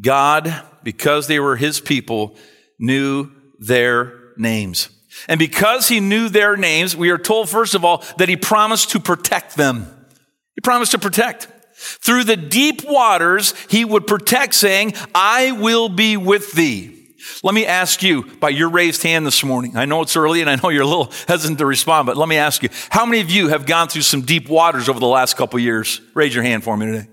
God, 0.02 0.52
because 0.82 1.28
they 1.28 1.40
were 1.40 1.56
his 1.56 1.80
people, 1.80 2.36
knew 2.80 3.30
their 3.60 4.34
names. 4.38 4.90
And 5.28 5.38
because 5.38 5.88
he 5.88 6.00
knew 6.00 6.30
their 6.30 6.58
names, 6.58 6.98
we 6.98 7.12
are 7.12 7.20
told, 7.20 7.48
first 7.48 7.76
of 7.76 7.86
all, 7.86 8.04
that 8.18 8.28
he 8.28 8.38
promised 8.38 8.90
to 8.94 9.00
protect 9.00 9.56
them. 9.56 9.86
He 10.56 10.62
promised 10.64 10.94
to 10.94 10.98
protect. 10.98 11.48
Through 11.76 12.24
the 12.24 12.36
deep 12.36 12.82
waters, 12.84 13.54
he 13.70 13.86
would 13.86 14.08
protect, 14.08 14.56
saying, 14.56 14.96
I 15.14 15.52
will 15.52 15.90
be 15.90 16.18
with 16.18 16.54
thee. 16.54 16.99
Let 17.44 17.54
me 17.54 17.66
ask 17.66 18.02
you 18.04 18.24
by 18.24 18.50
your 18.50 18.70
raised 18.70 19.04
hand 19.04 19.26
this 19.26 19.44
morning. 19.44 19.78
I 19.78 19.86
know 19.86 20.02
it's 20.02 20.16
early 20.16 20.42
and 20.42 20.50
I 20.50 20.56
know 20.56 20.70
you're 20.70 20.84
a 20.84 20.88
little 20.88 21.12
hesitant 21.28 21.60
to 21.60 21.66
respond, 21.66 22.06
but 22.06 22.18
let 22.18 22.30
me 22.30 22.38
ask 22.38 22.64
you, 22.64 22.70
how 22.90 23.06
many 23.06 23.22
of 23.22 23.30
you 23.30 23.50
have 23.50 23.66
gone 23.66 23.88
through 23.88 24.04
some 24.04 24.22
deep 24.22 24.50
waters 24.50 24.90
over 24.90 25.00
the 25.00 25.08
last 25.08 25.36
couple 25.38 25.60
years? 25.60 26.02
Raise 26.14 26.34
your 26.34 26.44
hand 26.44 26.64
for 26.64 26.76
me 26.78 26.86
today. 26.86 27.08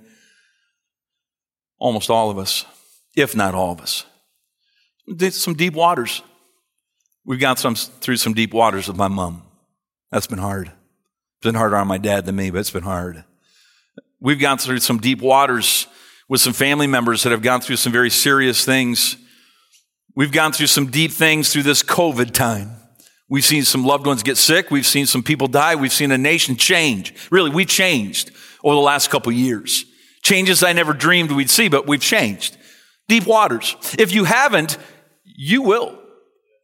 Almost 1.78 2.10
all 2.10 2.30
of 2.30 2.38
us, 2.38 2.64
if 3.16 3.36
not 3.36 3.54
all 3.54 3.72
of 3.72 3.80
us. 3.80 4.04
Some 5.30 5.54
deep 5.54 5.74
waters. 5.74 6.22
We've 7.24 7.40
gone 7.40 7.56
some, 7.56 7.74
through 7.74 8.16
some 8.16 8.34
deep 8.34 8.54
waters 8.54 8.88
with 8.88 8.96
my 8.96 9.08
mom. 9.08 9.42
That's 10.10 10.26
been 10.26 10.38
hard. 10.38 10.68
It's 10.68 11.44
been 11.44 11.54
harder 11.54 11.76
on 11.76 11.88
my 11.88 11.98
dad 11.98 12.26
than 12.26 12.36
me, 12.36 12.50
but 12.50 12.58
it's 12.58 12.70
been 12.70 12.82
hard. 12.82 13.24
We've 14.20 14.38
gone 14.38 14.58
through 14.58 14.78
some 14.78 14.98
deep 14.98 15.20
waters 15.20 15.86
with 16.28 16.40
some 16.40 16.52
family 16.52 16.86
members 16.86 17.22
that 17.22 17.30
have 17.30 17.42
gone 17.42 17.60
through 17.60 17.76
some 17.76 17.92
very 17.92 18.10
serious 18.10 18.64
things 18.64 19.16
We've 20.16 20.32
gone 20.32 20.52
through 20.52 20.68
some 20.68 20.86
deep 20.86 21.12
things 21.12 21.52
through 21.52 21.64
this 21.64 21.82
COVID 21.82 22.32
time. 22.32 22.72
We've 23.28 23.44
seen 23.44 23.64
some 23.64 23.84
loved 23.84 24.06
ones 24.06 24.22
get 24.22 24.38
sick. 24.38 24.70
We've 24.70 24.86
seen 24.86 25.04
some 25.04 25.22
people 25.22 25.46
die. 25.46 25.74
We've 25.74 25.92
seen 25.92 26.10
a 26.10 26.18
nation 26.18 26.56
change. 26.56 27.14
Really, 27.30 27.50
we 27.50 27.66
changed 27.66 28.30
over 28.64 28.74
the 28.74 28.80
last 28.80 29.10
couple 29.10 29.30
years. 29.30 29.84
Changes 30.22 30.62
I 30.62 30.72
never 30.72 30.94
dreamed 30.94 31.32
we'd 31.32 31.50
see, 31.50 31.68
but 31.68 31.86
we've 31.86 32.00
changed. 32.00 32.56
Deep 33.08 33.26
waters. 33.26 33.76
If 33.98 34.12
you 34.12 34.24
haven't, 34.24 34.78
you 35.24 35.62
will. 35.62 36.00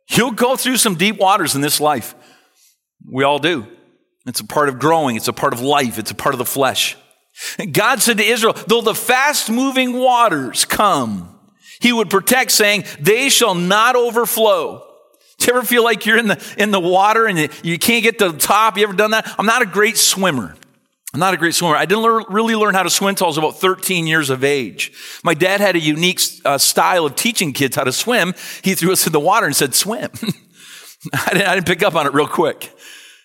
You'll 0.09 0.33
go 0.33 0.57
through 0.57 0.79
some 0.79 0.95
deep 0.95 1.19
waters 1.19 1.55
in 1.55 1.61
this 1.61 1.81
life. 1.81 2.15
We 3.07 3.23
all 3.23 3.39
do. 3.39 3.67
It's 4.27 4.41
a 4.41 4.47
part 4.47 4.71
of 4.71 4.79
growing. 4.79 5.17
It's 5.17 5.29
a 5.29 5.33
part 5.33 5.53
of 5.53 5.61
life. 5.61 5.99
It's 5.99 6.11
a 6.11 6.15
part 6.15 6.35
of 6.35 6.39
the 6.39 6.45
flesh. 6.45 6.97
God 7.71 8.01
said 8.01 8.19
to 8.19 8.25
Israel, 8.25 8.55
though 8.67 8.81
the 8.81 8.95
fast 8.95 9.51
moving 9.51 9.93
waters 9.93 10.65
come, 10.65 11.29
he 11.83 11.93
would 11.93 12.09
protect 12.09 12.53
saying, 12.53 12.85
they 13.01 13.29
shall 13.29 13.55
not 13.55 13.97
overflow. 13.97 14.87
Do 15.39 15.47
you 15.47 15.59
ever 15.59 15.67
feel 15.67 15.83
like 15.83 16.07
you're 16.07 16.19
in 16.19 16.29
the, 16.29 16.55
in 16.57 16.71
the 16.71 16.79
water 16.79 17.27
and 17.27 17.51
you, 17.65 17.77
can't 17.77 18.05
get 18.05 18.21
to 18.21 18.31
the 18.31 18.39
top? 18.39 18.79
You 18.79 18.85
ever 18.85 18.93
done 18.93 19.11
that? 19.11 19.35
I'm 19.37 19.47
not 19.47 19.61
a 19.63 19.67
great 19.67 19.97
swimmer. 19.97 20.55
I'm 21.13 21.19
not 21.19 21.35
a 21.35 21.37
great 21.37 21.55
swimmer. 21.55 21.75
I 21.75 21.85
didn't 21.85 22.05
learn, 22.05 22.25
really 22.29 22.55
learn 22.55 22.75
how 22.75 22.85
to 22.85 22.91
swim 22.91 23.11
until 23.11 23.27
I 23.27 23.29
was 23.29 23.39
about 23.39 23.59
13 23.59 24.07
years 24.07 24.31
of 24.31 24.45
age. 24.45 24.93
My 25.25 25.35
dad 25.35 25.61
had 25.61 25.75
a 25.75 25.81
unique 25.81 26.21
uh, 26.45 26.57
style 26.59 27.05
of 27.05 27.17
teaching 27.17 27.53
kids 27.53 27.75
how 27.75 27.83
to 27.83 27.93
swim. 27.93 28.35
He 28.63 28.77
threw 28.77 28.93
us 28.93 29.05
in 29.07 29.13
the 29.13 29.21
water 29.21 29.47
and 29.47 29.57
said, 29.57 29.75
swim. 29.75 30.11
I, 31.13 31.33
didn't, 31.33 31.49
I, 31.49 31.55
didn't, 31.57 31.67
pick 31.67 31.83
up 31.83 31.97
on 31.97 32.07
it 32.07 32.15
real 32.15 32.29
quick. 32.29 32.73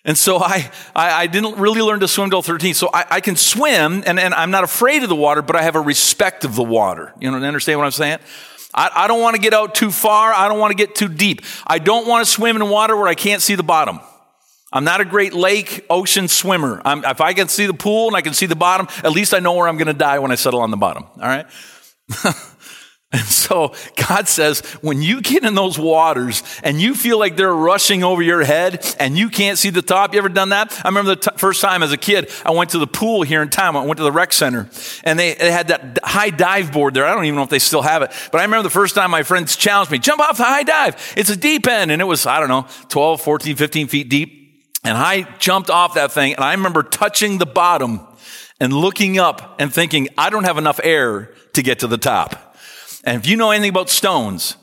And 0.07 0.17
so 0.17 0.37
I, 0.39 0.71
I, 0.95 1.23
I 1.23 1.27
didn't 1.27 1.57
really 1.57 1.81
learn 1.81 1.99
to 1.99 2.07
swim 2.07 2.29
till 2.29 2.41
13. 2.41 2.73
So 2.73 2.89
I, 2.93 3.05
I, 3.11 3.21
can 3.21 3.35
swim 3.35 4.03
and, 4.05 4.17
and 4.17 4.33
I'm 4.33 4.51
not 4.51 4.63
afraid 4.63 5.03
of 5.03 5.09
the 5.09 5.15
water, 5.15 5.41
but 5.41 5.57
I 5.57 5.63
have 5.63 5.75
a 5.75 5.81
respect 5.81 6.45
of 6.45 6.55
the 6.55 6.63
water. 6.63 7.13
You 7.19 7.29
know, 7.29 7.37
understand 7.37 7.77
what 7.77 7.85
I'm 7.85 7.91
saying? 7.91 8.19
I, 8.73 8.89
I 8.95 9.07
don't 9.09 9.21
want 9.21 9.35
to 9.35 9.41
get 9.41 9.53
out 9.53 9.75
too 9.75 9.91
far. 9.91 10.33
I 10.33 10.47
don't 10.47 10.59
want 10.59 10.71
to 10.71 10.77
get 10.77 10.95
too 10.95 11.09
deep. 11.09 11.41
I 11.67 11.79
don't 11.79 12.07
want 12.07 12.25
to 12.25 12.31
swim 12.31 12.55
in 12.55 12.69
water 12.69 12.95
where 12.95 13.09
I 13.09 13.15
can't 13.15 13.41
see 13.41 13.55
the 13.55 13.63
bottom. 13.63 13.99
I'm 14.71 14.85
not 14.85 15.01
a 15.01 15.05
great 15.05 15.33
lake, 15.33 15.85
ocean 15.89 16.29
swimmer. 16.29 16.81
I'm, 16.85 17.03
if 17.03 17.19
I 17.19 17.33
can 17.33 17.49
see 17.49 17.65
the 17.65 17.73
pool 17.73 18.07
and 18.07 18.15
I 18.15 18.21
can 18.21 18.33
see 18.33 18.45
the 18.45 18.55
bottom, 18.55 18.87
at 19.03 19.11
least 19.11 19.33
I 19.33 19.39
know 19.39 19.53
where 19.53 19.67
I'm 19.67 19.77
going 19.77 19.87
to 19.87 19.93
die 19.93 20.19
when 20.19 20.31
I 20.31 20.35
settle 20.35 20.61
on 20.61 20.71
the 20.71 20.77
bottom. 20.77 21.03
All 21.03 21.27
right? 21.27 21.47
And 23.13 23.23
so 23.25 23.73
God 23.95 24.27
says, 24.27 24.59
when 24.81 25.01
you 25.01 25.21
get 25.21 25.45
in 25.45 25.55
those 25.55 25.79
waters 25.79 26.43
and 26.61 26.81
you 26.81 26.93
feel 26.93 27.17
like 27.17 27.37
they're 27.37 27.55
rushing 27.55 28.03
over 28.03 28.21
your 28.21 28.43
head 28.43 28.85
and 28.99 29.17
you 29.17 29.29
can't 29.29 29.57
see 29.57 29.69
the 29.69 29.81
top, 29.81 30.13
you 30.13 30.19
ever 30.19 30.27
done 30.27 30.49
that? 30.49 30.77
I 30.83 30.89
remember 30.89 31.15
the 31.15 31.31
t- 31.31 31.37
first 31.37 31.61
time 31.61 31.83
as 31.83 31.93
a 31.93 31.97
kid, 31.97 32.29
I 32.45 32.51
went 32.51 32.71
to 32.71 32.79
the 32.79 32.87
pool 32.87 33.23
here 33.23 33.41
in 33.41 33.49
town. 33.49 33.77
I 33.77 33.85
went 33.85 33.95
to 33.97 34.03
the 34.03 34.11
rec 34.11 34.33
center 34.33 34.69
and 35.05 35.17
they, 35.17 35.35
they 35.35 35.51
had 35.51 35.69
that 35.69 35.99
high 36.03 36.31
dive 36.31 36.73
board 36.73 36.95
there. 36.95 37.05
I 37.05 37.13
don't 37.13 37.23
even 37.23 37.37
know 37.37 37.43
if 37.43 37.49
they 37.49 37.59
still 37.59 37.81
have 37.81 38.01
it, 38.01 38.11
but 38.29 38.39
I 38.39 38.43
remember 38.43 38.63
the 38.63 38.69
first 38.69 38.93
time 38.93 39.09
my 39.09 39.23
friends 39.23 39.55
challenged 39.55 39.89
me, 39.89 39.99
jump 39.99 40.19
off 40.19 40.35
the 40.35 40.43
high 40.43 40.63
dive. 40.63 41.13
It's 41.15 41.29
a 41.29 41.37
deep 41.37 41.65
end. 41.65 41.91
And 41.91 42.01
it 42.01 42.05
was, 42.05 42.25
I 42.25 42.41
don't 42.41 42.49
know, 42.49 42.67
12, 42.89 43.21
14, 43.21 43.55
15 43.55 43.87
feet 43.87 44.09
deep. 44.09 44.67
And 44.83 44.97
I 44.97 45.21
jumped 45.37 45.69
off 45.69 45.93
that 45.93 46.11
thing 46.11 46.33
and 46.33 46.43
I 46.43 46.51
remember 46.51 46.83
touching 46.83 47.37
the 47.37 47.45
bottom 47.45 48.01
and 48.59 48.73
looking 48.73 49.17
up 49.17 49.55
and 49.59 49.73
thinking, 49.73 50.09
I 50.17 50.29
don't 50.29 50.43
have 50.43 50.57
enough 50.57 50.81
air 50.83 51.33
to 51.53 51.63
get 51.63 51.79
to 51.79 51.87
the 51.87 51.97
top. 51.97 52.47
And 53.07 53.15
if 53.15 53.25
you 53.25 53.37
know 53.37 53.51
anything 53.51 53.69
about 53.69 53.89
stones, 53.89 54.57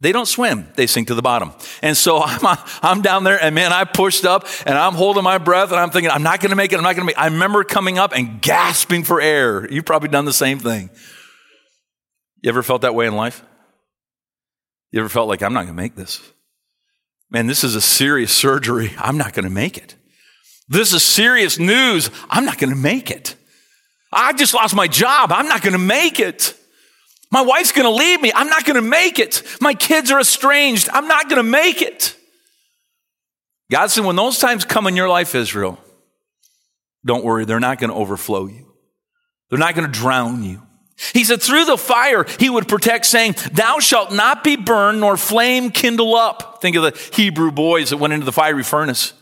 they 0.00 0.12
don't 0.12 0.24
swim. 0.24 0.66
They 0.76 0.86
sink 0.86 1.08
to 1.08 1.14
the 1.14 1.20
bottom. 1.20 1.52
And 1.82 1.94
so 1.94 2.22
I'm, 2.24 2.58
I'm 2.80 3.02
down 3.02 3.22
there 3.22 3.40
and 3.40 3.54
man, 3.54 3.70
I 3.70 3.84
pushed 3.84 4.24
up 4.24 4.48
and 4.64 4.78
I'm 4.78 4.94
holding 4.94 5.22
my 5.22 5.36
breath 5.36 5.72
and 5.72 5.78
I'm 5.78 5.90
thinking, 5.90 6.10
I'm 6.10 6.22
not 6.22 6.40
going 6.40 6.50
to 6.50 6.56
make 6.56 6.72
it. 6.72 6.76
I'm 6.76 6.84
not 6.84 6.96
going 6.96 7.02
to 7.02 7.04
make 7.04 7.16
it. 7.16 7.20
I 7.20 7.26
remember 7.26 7.64
coming 7.64 7.98
up 7.98 8.12
and 8.16 8.40
gasping 8.40 9.04
for 9.04 9.20
air. 9.20 9.70
You've 9.70 9.84
probably 9.84 10.08
done 10.08 10.24
the 10.24 10.32
same 10.32 10.58
thing. 10.58 10.88
You 12.40 12.48
ever 12.48 12.62
felt 12.62 12.80
that 12.80 12.94
way 12.94 13.06
in 13.06 13.14
life? 13.14 13.44
You 14.90 15.00
ever 15.00 15.10
felt 15.10 15.28
like, 15.28 15.42
I'm 15.42 15.52
not 15.52 15.66
going 15.66 15.76
to 15.76 15.82
make 15.82 15.94
this? 15.94 16.18
Man, 17.30 17.46
this 17.46 17.62
is 17.62 17.74
a 17.74 17.80
serious 17.82 18.32
surgery. 18.32 18.94
I'm 18.96 19.18
not 19.18 19.34
going 19.34 19.44
to 19.44 19.50
make 19.50 19.76
it. 19.76 19.96
This 20.66 20.94
is 20.94 21.02
serious 21.02 21.58
news. 21.58 22.08
I'm 22.30 22.46
not 22.46 22.56
going 22.56 22.70
to 22.70 22.76
make 22.76 23.10
it. 23.10 23.34
I 24.10 24.32
just 24.32 24.54
lost 24.54 24.74
my 24.74 24.86
job. 24.86 25.30
I'm 25.30 25.46
not 25.46 25.60
going 25.60 25.74
to 25.74 25.78
make 25.78 26.20
it. 26.20 26.58
My 27.32 27.40
wife's 27.40 27.72
to 27.86 27.90
leave 27.90 28.20
me. 28.20 28.30
I'm 28.34 28.48
not 28.48 28.66
to 28.76 28.82
make 28.82 29.18
it. 29.18 29.42
My 29.60 29.72
kids 29.72 30.10
are 30.10 30.20
estranged. 30.20 30.90
I'm 30.92 31.08
not 31.08 31.30
to 31.38 31.42
make 31.42 31.80
it. 31.80 32.14
God 33.70 33.86
said, 33.86 34.04
when 34.04 34.16
those 34.16 34.38
times 34.38 34.66
come 34.66 34.86
in 34.86 34.96
your 34.96 35.08
life, 35.08 35.34
Israel, 35.34 35.78
don't 37.06 37.24
worry, 37.24 37.46
they're 37.46 37.58
not 37.58 37.78
to 37.90 37.96
overflow 37.96 38.46
you. 38.46 38.74
They're 39.48 39.58
not 39.58 39.74
to 39.90 39.98
drown 39.98 40.42
you. 40.42 40.62
He 41.14 41.24
said, 41.24 41.40
through 41.42 41.64
the 41.64 41.78
fire, 41.78 42.26
he 42.38 42.50
would 42.50 42.68
protect, 42.68 43.06
saying, 43.06 43.34
Thou 43.52 43.78
shalt 43.78 44.12
not 44.12 44.44
be 44.44 44.56
burned, 44.56 45.00
nor 45.00 45.16
flame 45.16 45.70
kindle 45.70 46.14
up. 46.14 46.60
Think 46.60 46.76
of 46.76 46.82
the 46.82 47.10
Hebrew 47.14 47.50
boys 47.50 47.90
that 47.90 47.96
went 47.96 48.12
into 48.12 48.26
the 48.26 48.32
fiery 48.32 48.62
furnace. 48.62 49.14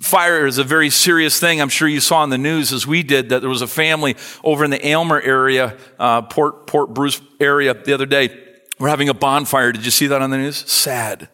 Fire 0.00 0.46
is 0.46 0.58
a 0.58 0.64
very 0.64 0.90
serious 0.90 1.40
thing. 1.40 1.60
I'm 1.60 1.68
sure 1.68 1.88
you 1.88 2.00
saw 2.00 2.22
in 2.24 2.30
the 2.30 2.38
news 2.38 2.72
as 2.72 2.86
we 2.86 3.02
did 3.02 3.30
that 3.30 3.40
there 3.40 3.48
was 3.48 3.62
a 3.62 3.66
family 3.66 4.16
over 4.42 4.64
in 4.64 4.70
the 4.70 4.86
Aylmer 4.86 5.20
area, 5.20 5.76
uh, 5.98 6.22
Port, 6.22 6.66
Port 6.66 6.92
Bruce 6.92 7.20
area 7.40 7.74
the 7.74 7.94
other 7.94 8.06
day. 8.06 8.40
We're 8.78 8.88
having 8.88 9.08
a 9.08 9.14
bonfire. 9.14 9.72
Did 9.72 9.84
you 9.84 9.90
see 9.90 10.08
that 10.08 10.20
on 10.20 10.30
the 10.30 10.36
news? 10.36 10.56
Sad. 10.70 11.28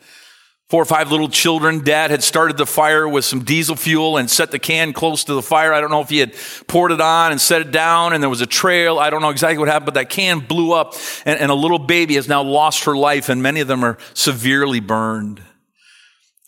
Four 0.68 0.82
or 0.82 0.87
five 0.87 1.10
little 1.10 1.28
children. 1.28 1.82
Dad 1.82 2.12
had 2.12 2.22
started 2.22 2.56
the 2.56 2.66
fire 2.66 3.08
with 3.08 3.25
some 3.25 3.42
diesel 3.42 3.75
fuel 3.75 4.18
and 4.18 4.30
set 4.30 4.52
the 4.52 4.60
can 4.60 4.92
close 4.92 5.25
to 5.25 5.34
the 5.34 5.42
fire. 5.42 5.72
I 5.72 5.80
don't 5.80 5.90
know 5.90 6.00
if 6.00 6.08
he 6.08 6.18
had 6.18 6.32
poured 6.68 6.92
it 6.92 7.00
on 7.00 7.32
and 7.32 7.40
set 7.40 7.60
it 7.60 7.72
down 7.72 8.12
and 8.12 8.22
there 8.22 8.30
was 8.30 8.40
a 8.40 8.46
trail. 8.46 9.00
I 9.00 9.10
don't 9.10 9.20
know 9.20 9.30
exactly 9.30 9.58
what 9.58 9.66
happened, 9.66 9.87
but 9.87 9.94
that 9.94 10.10
can 10.10 10.38
blew 10.38 10.72
up 10.72 10.94
and, 11.25 11.40
and 11.40 11.50
a 11.50 11.54
little 11.54 11.80
baby 11.80 12.14
has 12.14 12.28
now 12.28 12.42
lost 12.44 12.84
her 12.84 12.96
life 12.96 13.28
and 13.28 13.42
many 13.42 13.58
of 13.58 13.66
them 13.66 13.82
are 13.82 13.99
severely 14.14 14.78
burned. 14.78 15.42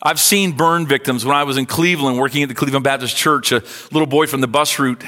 I've 0.05 0.19
seen 0.19 0.51
burn 0.51 0.85
victims 0.85 1.23
when 1.23 1.33
I 1.33 1.43
was 1.45 1.57
in 1.57 1.65
Cleveland 1.65 2.19
working 2.19 2.43
at 2.43 2.49
the 2.49 2.55
Cleveland 2.55 2.83
Baptist 2.83 3.15
Church. 3.15 3.53
A 3.53 3.63
little 3.91 4.05
boy 4.05 4.27
from 4.27 4.41
the 4.41 4.47
bus 4.47 4.77
route 4.77 5.01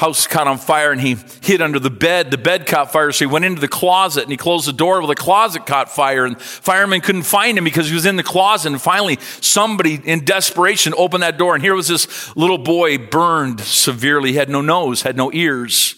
house 0.00 0.26
caught 0.26 0.46
on 0.46 0.56
fire 0.56 0.92
and 0.92 1.00
he 1.00 1.16
hid 1.42 1.60
under 1.60 1.78
the 1.78 1.90
bed. 1.90 2.30
The 2.30 2.38
bed 2.38 2.66
caught 2.66 2.92
fire, 2.92 3.12
so 3.12 3.26
he 3.26 3.30
went 3.30 3.46
into 3.46 3.60
the 3.60 3.68
closet 3.68 4.22
and 4.22 4.30
he 4.30 4.36
closed 4.36 4.66
the 4.68 4.72
door. 4.72 4.98
Well, 4.98 5.06
the 5.06 5.14
closet 5.14 5.66
caught 5.66 5.90
fire 5.90 6.24
and 6.24 6.40
firemen 6.40 7.00
couldn't 7.00 7.24
find 7.24 7.56
him 7.56 7.64
because 7.64 7.88
he 7.88 7.94
was 7.94 8.06
in 8.06 8.16
the 8.16 8.22
closet. 8.22 8.72
And 8.72 8.80
finally, 8.80 9.18
somebody 9.40 10.00
in 10.02 10.24
desperation 10.24 10.94
opened 10.96 11.22
that 11.22 11.38
door 11.38 11.54
and 11.54 11.62
here 11.62 11.74
was 11.74 11.88
this 11.88 12.34
little 12.36 12.58
boy 12.58 12.96
burned 12.96 13.60
severely. 13.60 14.32
He 14.32 14.36
had 14.36 14.48
no 14.50 14.60
nose, 14.60 15.02
had 15.02 15.16
no 15.16 15.30
ears. 15.32 15.96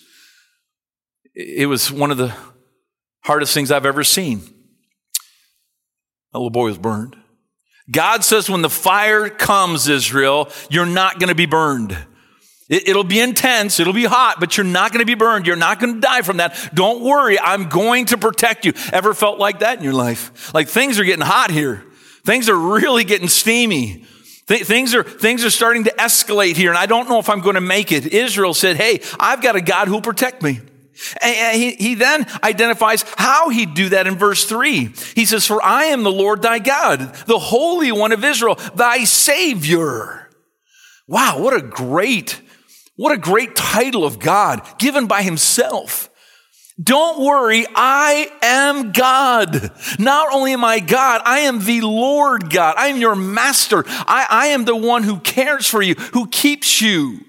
It 1.34 1.68
was 1.68 1.90
one 1.90 2.10
of 2.10 2.18
the 2.18 2.34
hardest 3.22 3.54
things 3.54 3.70
I've 3.70 3.86
ever 3.86 4.04
seen. 4.04 4.40
That 6.32 6.38
little 6.38 6.50
boy 6.50 6.66
was 6.66 6.78
burned. 6.78 7.21
God 7.90 8.24
says 8.24 8.48
when 8.48 8.62
the 8.62 8.70
fire 8.70 9.28
comes, 9.28 9.88
Israel, 9.88 10.50
you're 10.70 10.86
not 10.86 11.18
going 11.18 11.28
to 11.28 11.34
be 11.34 11.46
burned. 11.46 11.96
It, 12.68 12.96
will 12.96 13.04
be 13.04 13.20
intense. 13.20 13.80
It'll 13.80 13.92
be 13.92 14.04
hot, 14.04 14.36
but 14.40 14.56
you're 14.56 14.64
not 14.64 14.92
going 14.92 15.00
to 15.00 15.06
be 15.06 15.14
burned. 15.14 15.46
You're 15.46 15.56
not 15.56 15.78
going 15.78 15.94
to 15.96 16.00
die 16.00 16.22
from 16.22 16.38
that. 16.38 16.70
Don't 16.72 17.02
worry. 17.02 17.38
I'm 17.38 17.68
going 17.68 18.06
to 18.06 18.16
protect 18.16 18.64
you. 18.64 18.72
Ever 18.92 19.12
felt 19.12 19.38
like 19.38 19.58
that 19.58 19.76
in 19.76 19.84
your 19.84 19.92
life? 19.92 20.54
Like 20.54 20.68
things 20.68 20.98
are 20.98 21.04
getting 21.04 21.24
hot 21.24 21.50
here. 21.50 21.84
Things 22.24 22.48
are 22.48 22.56
really 22.56 23.04
getting 23.04 23.28
steamy. 23.28 24.06
Th- 24.46 24.62
things 24.62 24.94
are, 24.94 25.02
things 25.02 25.44
are 25.44 25.50
starting 25.50 25.84
to 25.84 25.90
escalate 25.90 26.56
here, 26.56 26.70
and 26.70 26.78
I 26.78 26.86
don't 26.86 27.08
know 27.08 27.18
if 27.18 27.28
I'm 27.28 27.40
going 27.40 27.56
to 27.56 27.60
make 27.60 27.92
it. 27.92 28.06
Israel 28.06 28.54
said, 28.54 28.76
Hey, 28.76 29.00
I've 29.20 29.42
got 29.42 29.56
a 29.56 29.60
God 29.60 29.88
who'll 29.88 30.00
protect 30.00 30.42
me. 30.42 30.60
And 31.20 31.56
he, 31.56 31.72
he 31.72 31.94
then 31.94 32.26
identifies 32.42 33.04
how 33.16 33.48
he'd 33.48 33.74
do 33.74 33.90
that 33.90 34.06
in 34.06 34.16
verse 34.16 34.44
3. 34.44 34.92
He 35.14 35.24
says, 35.24 35.46
For 35.46 35.62
I 35.62 35.84
am 35.84 36.02
the 36.02 36.12
Lord 36.12 36.42
thy 36.42 36.58
God, 36.58 37.14
the 37.26 37.38
Holy 37.38 37.92
One 37.92 38.12
of 38.12 38.24
Israel, 38.24 38.56
thy 38.74 39.04
Savior. 39.04 40.30
Wow, 41.06 41.40
what 41.40 41.54
a 41.54 41.62
great, 41.62 42.40
what 42.96 43.12
a 43.12 43.18
great 43.18 43.56
title 43.56 44.04
of 44.04 44.18
God 44.18 44.62
given 44.78 45.06
by 45.06 45.22
himself. 45.22 46.08
Don't 46.82 47.20
worry, 47.20 47.66
I 47.74 48.30
am 48.40 48.92
God. 48.92 49.70
Not 49.98 50.32
only 50.32 50.52
am 50.52 50.64
I 50.64 50.80
God, 50.80 51.20
I 51.24 51.40
am 51.40 51.64
the 51.64 51.82
Lord 51.82 52.50
God. 52.50 52.76
I 52.78 52.88
am 52.88 52.96
your 52.96 53.14
master. 53.14 53.84
I, 53.86 54.26
I 54.28 54.46
am 54.48 54.64
the 54.64 54.76
one 54.76 55.02
who 55.02 55.20
cares 55.20 55.66
for 55.66 55.82
you, 55.82 55.94
who 55.94 56.28
keeps 56.28 56.80
you. 56.80 57.20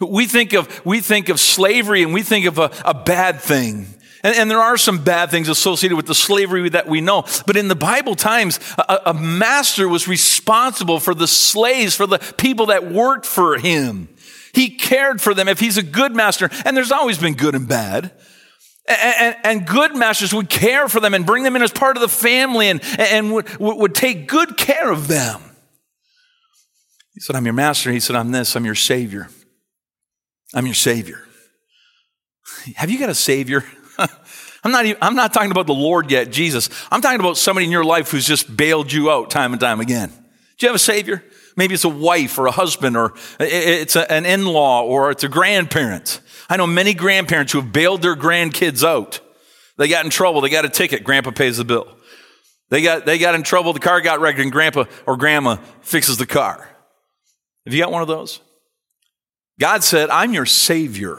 We 0.00 0.26
think 0.26 0.52
of, 0.52 0.84
we 0.84 1.00
think 1.00 1.28
of 1.28 1.40
slavery 1.40 2.02
and 2.02 2.12
we 2.12 2.22
think 2.22 2.46
of 2.46 2.58
a, 2.58 2.70
a 2.84 2.94
bad 2.94 3.40
thing. 3.40 3.86
And, 4.22 4.34
and, 4.34 4.50
there 4.50 4.60
are 4.60 4.76
some 4.76 5.04
bad 5.04 5.30
things 5.30 5.48
associated 5.48 5.94
with 5.94 6.06
the 6.06 6.14
slavery 6.14 6.68
that 6.70 6.88
we 6.88 7.00
know. 7.00 7.24
But 7.46 7.56
in 7.56 7.68
the 7.68 7.76
Bible 7.76 8.16
times, 8.16 8.58
a, 8.76 9.02
a 9.06 9.14
master 9.14 9.88
was 9.88 10.08
responsible 10.08 10.98
for 10.98 11.14
the 11.14 11.28
slaves, 11.28 11.94
for 11.94 12.06
the 12.06 12.18
people 12.18 12.66
that 12.66 12.90
worked 12.90 13.24
for 13.24 13.56
him. 13.56 14.08
He 14.52 14.70
cared 14.70 15.20
for 15.20 15.32
them 15.32 15.48
if 15.48 15.60
he's 15.60 15.76
a 15.78 15.82
good 15.82 16.14
master. 16.14 16.50
And 16.64 16.76
there's 16.76 16.90
always 16.90 17.18
been 17.18 17.34
good 17.34 17.54
and 17.54 17.68
bad. 17.68 18.10
And, 18.88 19.14
and, 19.18 19.36
and, 19.44 19.66
good 19.66 19.94
masters 19.94 20.32
would 20.32 20.48
care 20.48 20.88
for 20.88 20.98
them 20.98 21.12
and 21.12 21.26
bring 21.26 21.42
them 21.42 21.56
in 21.56 21.62
as 21.62 21.72
part 21.72 21.96
of 21.96 22.00
the 22.00 22.08
family 22.08 22.68
and, 22.68 22.80
and 22.98 23.32
would, 23.32 23.56
would 23.58 23.94
take 23.94 24.28
good 24.28 24.56
care 24.56 24.90
of 24.90 25.08
them. 25.08 25.40
He 27.14 27.20
said, 27.20 27.36
I'm 27.36 27.44
your 27.44 27.54
master. 27.54 27.90
He 27.90 28.00
said, 28.00 28.14
I'm 28.16 28.30
this, 28.30 28.56
I'm 28.56 28.64
your 28.64 28.74
savior. 28.74 29.28
I'm 30.54 30.66
your 30.66 30.74
Savior. 30.74 31.26
Have 32.76 32.90
you 32.90 32.98
got 32.98 33.10
a 33.10 33.14
Savior? 33.14 33.64
I'm 33.98 34.72
not, 34.72 34.86
even, 34.86 34.98
I'm 35.00 35.14
not 35.14 35.32
talking 35.32 35.50
about 35.50 35.66
the 35.66 35.74
Lord 35.74 36.10
yet, 36.10 36.30
Jesus. 36.30 36.68
I'm 36.90 37.00
talking 37.00 37.20
about 37.20 37.36
somebody 37.36 37.66
in 37.66 37.72
your 37.72 37.84
life 37.84 38.10
who's 38.10 38.26
just 38.26 38.56
bailed 38.56 38.92
you 38.92 39.10
out 39.10 39.30
time 39.30 39.52
and 39.52 39.60
time 39.60 39.80
again. 39.80 40.08
Do 40.08 40.66
you 40.66 40.68
have 40.68 40.76
a 40.76 40.80
Savior? 40.80 41.22
Maybe 41.56 41.74
it's 41.74 41.84
a 41.84 41.88
wife 41.88 42.38
or 42.38 42.46
a 42.46 42.50
husband 42.50 42.96
or 42.96 43.14
it's 43.38 43.96
a, 43.96 44.10
an 44.10 44.26
in-law 44.26 44.82
or 44.82 45.10
it's 45.10 45.24
a 45.24 45.28
grandparent. 45.28 46.20
I 46.48 46.56
know 46.56 46.66
many 46.66 46.94
grandparents 46.94 47.52
who 47.52 47.60
have 47.60 47.72
bailed 47.72 48.02
their 48.02 48.16
grandkids 48.16 48.84
out. 48.84 49.20
They 49.76 49.88
got 49.88 50.04
in 50.04 50.10
trouble. 50.10 50.40
They 50.40 50.50
got 50.50 50.64
a 50.64 50.68
ticket. 50.68 51.04
Grandpa 51.04 51.30
pays 51.30 51.58
the 51.58 51.64
bill. 51.64 51.86
They 52.68 52.82
got, 52.82 53.06
they 53.06 53.18
got 53.18 53.34
in 53.34 53.42
trouble. 53.42 53.72
The 53.72 53.80
car 53.80 54.00
got 54.00 54.20
wrecked 54.20 54.38
and 54.38 54.50
grandpa 54.50 54.84
or 55.06 55.16
grandma 55.16 55.56
fixes 55.80 56.16
the 56.16 56.26
car. 56.26 56.68
Have 57.64 57.74
you 57.74 57.82
got 57.82 57.92
one 57.92 58.02
of 58.02 58.08
those? 58.08 58.40
God 59.58 59.82
said, 59.82 60.10
I'm 60.10 60.32
your 60.32 60.46
Savior. 60.46 61.18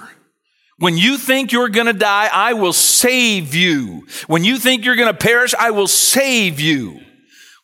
When 0.79 0.95
you 0.97 1.17
think 1.17 1.51
you're 1.51 1.69
going 1.69 1.87
to 1.87 1.93
die, 1.93 2.29
I 2.31 2.53
will 2.53 2.73
save 2.73 3.55
you. 3.55 4.05
When 4.27 4.43
you 4.43 4.57
think 4.57 4.85
you're 4.85 4.95
going 4.95 5.11
to 5.11 5.17
perish, 5.17 5.55
I 5.55 5.71
will 5.71 5.87
save 5.87 6.59
you. 6.59 6.99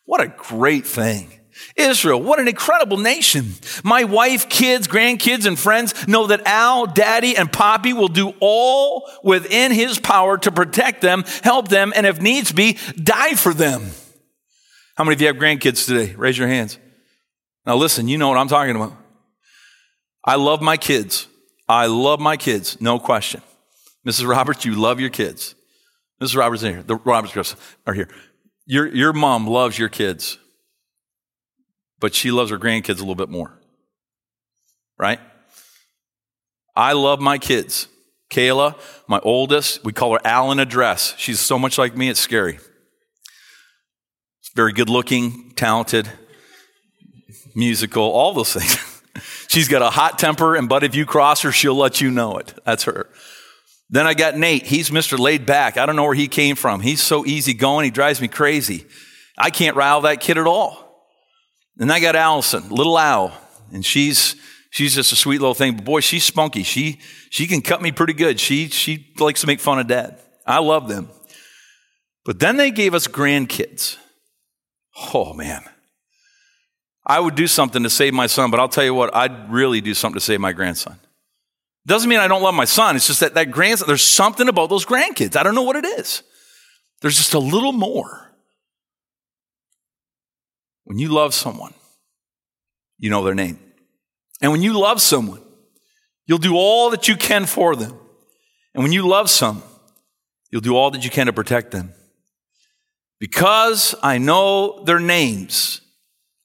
What 0.04 0.20
a 0.20 0.28
great 0.28 0.86
thing. 0.86 1.30
Israel, 1.76 2.20
what 2.20 2.40
an 2.40 2.48
incredible 2.48 2.98
nation. 2.98 3.54
My 3.82 4.04
wife, 4.04 4.48
kids, 4.48 4.86
grandkids, 4.86 5.46
and 5.46 5.58
friends 5.58 6.06
know 6.06 6.26
that 6.28 6.46
Al, 6.46 6.86
Daddy, 6.86 7.36
and 7.36 7.52
Poppy 7.52 7.92
will 7.92 8.08
do 8.08 8.32
all 8.40 9.08
within 9.22 9.72
his 9.72 9.98
power 9.98 10.36
to 10.38 10.52
protect 10.52 11.00
them, 11.00 11.24
help 11.42 11.68
them, 11.68 11.92
and 11.94 12.06
if 12.06 12.20
needs 12.20 12.52
be, 12.52 12.78
die 12.96 13.34
for 13.34 13.54
them. 13.54 13.90
How 14.96 15.04
many 15.04 15.14
of 15.14 15.20
you 15.20 15.26
have 15.28 15.36
grandkids 15.36 15.86
today? 15.86 16.14
Raise 16.14 16.38
your 16.38 16.48
hands. 16.48 16.78
Now 17.66 17.76
listen, 17.76 18.06
you 18.08 18.18
know 18.18 18.28
what 18.28 18.38
I'm 18.38 18.48
talking 18.48 18.76
about. 18.76 18.92
I 20.24 20.36
love 20.36 20.62
my 20.62 20.76
kids. 20.76 21.28
I 21.68 21.86
love 21.86 22.20
my 22.20 22.36
kids, 22.36 22.80
no 22.80 22.98
question. 22.98 23.42
Mrs. 24.06 24.28
Roberts, 24.28 24.64
you 24.64 24.74
love 24.74 25.00
your 25.00 25.10
kids. 25.10 25.54
Mrs. 26.22 26.36
Roberts 26.36 26.62
here. 26.62 26.82
The 26.82 26.96
Roberts 26.96 27.56
are 27.86 27.94
here. 27.94 28.08
Your, 28.66 28.86
your 28.86 29.12
mom 29.12 29.46
loves 29.46 29.78
your 29.78 29.88
kids, 29.88 30.38
but 32.00 32.14
she 32.14 32.30
loves 32.30 32.50
her 32.50 32.58
grandkids 32.58 32.96
a 32.96 33.00
little 33.00 33.14
bit 33.14 33.30
more. 33.30 33.58
Right? 34.98 35.20
I 36.76 36.92
love 36.92 37.20
my 37.20 37.38
kids. 37.38 37.88
Kayla, 38.30 38.78
my 39.06 39.20
oldest, 39.20 39.84
we 39.84 39.92
call 39.92 40.12
her 40.12 40.20
Al 40.24 40.50
in 40.50 40.58
a 40.58 40.66
dress. 40.66 41.14
She's 41.16 41.40
so 41.40 41.58
much 41.58 41.78
like 41.78 41.96
me, 41.96 42.08
it's 42.08 42.20
scary. 42.20 42.58
Very 44.54 44.72
good 44.72 44.88
looking, 44.88 45.52
talented, 45.56 46.08
musical, 47.54 48.04
all 48.04 48.32
those 48.32 48.52
things. 48.52 48.76
She's 49.48 49.68
got 49.68 49.82
a 49.82 49.90
hot 49.90 50.18
temper, 50.18 50.56
and 50.56 50.68
but 50.68 50.82
if 50.82 50.94
you 50.94 51.06
cross 51.06 51.42
her, 51.42 51.52
she'll 51.52 51.76
let 51.76 52.00
you 52.00 52.10
know 52.10 52.38
it. 52.38 52.54
That's 52.64 52.84
her. 52.84 53.08
Then 53.90 54.06
I 54.06 54.14
got 54.14 54.36
Nate. 54.36 54.66
He's 54.66 54.90
Mr. 54.90 55.18
Laid 55.18 55.46
Back. 55.46 55.76
I 55.76 55.86
don't 55.86 55.96
know 55.96 56.04
where 56.04 56.14
he 56.14 56.28
came 56.28 56.56
from. 56.56 56.80
He's 56.80 57.02
so 57.02 57.24
easy 57.24 57.54
going. 57.54 57.84
He 57.84 57.90
drives 57.90 58.20
me 58.20 58.28
crazy. 58.28 58.86
I 59.36 59.50
can't 59.50 59.76
rile 59.76 60.00
that 60.02 60.20
kid 60.20 60.38
at 60.38 60.46
all. 60.46 60.84
And 61.78 61.92
I 61.92 62.00
got 62.00 62.16
Allison, 62.16 62.68
little 62.70 62.98
Al, 62.98 63.36
and 63.72 63.84
she's 63.84 64.36
she's 64.70 64.94
just 64.94 65.12
a 65.12 65.16
sweet 65.16 65.40
little 65.40 65.54
thing. 65.54 65.76
But 65.76 65.84
boy, 65.84 66.00
she's 66.00 66.24
spunky. 66.24 66.62
She 66.62 67.00
she 67.30 67.46
can 67.46 67.62
cut 67.62 67.82
me 67.82 67.90
pretty 67.92 68.12
good. 68.12 68.38
She 68.38 68.68
she 68.68 69.12
likes 69.18 69.40
to 69.40 69.46
make 69.46 69.60
fun 69.60 69.80
of 69.80 69.88
dad. 69.88 70.20
I 70.46 70.60
love 70.60 70.88
them. 70.88 71.10
But 72.24 72.38
then 72.38 72.56
they 72.56 72.70
gave 72.70 72.94
us 72.94 73.06
grandkids. 73.06 73.96
Oh 75.12 75.34
man. 75.34 75.64
I 77.06 77.20
would 77.20 77.34
do 77.34 77.46
something 77.46 77.82
to 77.82 77.90
save 77.90 78.14
my 78.14 78.26
son, 78.26 78.50
but 78.50 78.60
I'll 78.60 78.68
tell 78.68 78.84
you 78.84 78.94
what, 78.94 79.14
I'd 79.14 79.52
really 79.52 79.80
do 79.80 79.94
something 79.94 80.18
to 80.18 80.24
save 80.24 80.40
my 80.40 80.52
grandson. 80.52 80.98
Doesn't 81.86 82.08
mean 82.08 82.18
I 82.18 82.28
don't 82.28 82.42
love 82.42 82.54
my 82.54 82.64
son. 82.64 82.96
It's 82.96 83.06
just 83.06 83.20
that 83.20 83.34
that 83.34 83.50
grandson, 83.50 83.86
there's 83.86 84.02
something 84.02 84.48
about 84.48 84.70
those 84.70 84.86
grandkids. 84.86 85.36
I 85.36 85.42
don't 85.42 85.54
know 85.54 85.62
what 85.62 85.76
it 85.76 85.84
is. 85.84 86.22
There's 87.02 87.16
just 87.16 87.34
a 87.34 87.38
little 87.38 87.72
more. 87.72 88.34
When 90.84 90.98
you 90.98 91.08
love 91.08 91.34
someone, 91.34 91.74
you 92.98 93.10
know 93.10 93.22
their 93.22 93.34
name. 93.34 93.58
And 94.40 94.52
when 94.52 94.62
you 94.62 94.78
love 94.78 95.00
someone, 95.00 95.42
you'll 96.26 96.38
do 96.38 96.56
all 96.56 96.90
that 96.90 97.08
you 97.08 97.16
can 97.16 97.44
for 97.44 97.76
them. 97.76 97.98
And 98.74 98.82
when 98.82 98.92
you 98.92 99.06
love 99.06 99.28
some, 99.28 99.62
you'll 100.50 100.62
do 100.62 100.76
all 100.76 100.90
that 100.92 101.04
you 101.04 101.10
can 101.10 101.26
to 101.26 101.32
protect 101.32 101.70
them. 101.70 101.92
Because 103.20 103.94
I 104.02 104.18
know 104.18 104.82
their 104.84 105.00
names, 105.00 105.80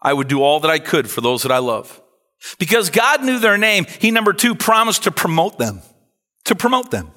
I 0.02 0.14
would 0.14 0.28
do 0.28 0.42
all 0.42 0.60
that 0.62 0.72
I 0.72 0.80
could 0.80 1.10
for 1.10 1.22
those 1.22 1.44
that 1.44 1.52
I 1.52 1.58
love. 1.58 2.02
Because 2.58 2.90
God 2.90 3.24
knew 3.24 3.40
their 3.40 3.58
name, 3.58 3.86
He, 4.00 4.12
number 4.12 4.34
two, 4.34 4.56
promised 4.56 5.04
to 5.04 5.12
promote 5.12 5.58
them. 5.58 5.82
To 6.46 6.56
promote 6.56 6.92
them. 6.92 7.12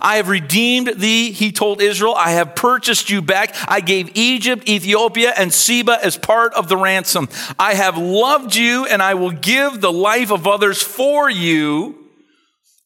I 0.00 0.16
have 0.16 0.28
redeemed 0.28 1.00
thee, 1.00 1.32
he 1.32 1.50
told 1.50 1.82
Israel. 1.82 2.14
I 2.14 2.32
have 2.32 2.54
purchased 2.54 3.10
you 3.10 3.20
back. 3.20 3.54
I 3.68 3.80
gave 3.80 4.16
Egypt, 4.16 4.68
Ethiopia, 4.68 5.32
and 5.36 5.52
Seba 5.52 5.98
as 6.02 6.16
part 6.16 6.54
of 6.54 6.68
the 6.68 6.76
ransom. 6.76 7.28
I 7.58 7.74
have 7.74 7.98
loved 7.98 8.54
you, 8.54 8.86
and 8.86 9.02
I 9.02 9.14
will 9.14 9.32
give 9.32 9.80
the 9.80 9.92
life 9.92 10.30
of 10.30 10.46
others 10.46 10.80
for 10.80 11.28
you, 11.28 12.06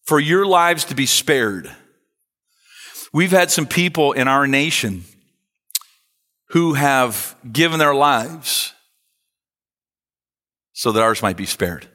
for 0.05 0.19
your 0.19 0.47
lives 0.47 0.85
to 0.87 0.95
be 0.95 1.07
spared. 1.07 1.71
We've 3.13 3.31
had 3.31 3.51
some 3.51 3.67
people 3.67 4.13
in 4.13 4.29
our 4.29 4.47
nation 4.47 5.05
who 6.51 6.75
have 6.75 7.37
given 7.51 7.79
their 7.79 7.95
lives 7.95 8.73
so 10.77 10.93
that 10.93 11.03
ours 11.03 11.23
might 11.23 11.39
be 11.39 11.47
spared. 11.47 11.89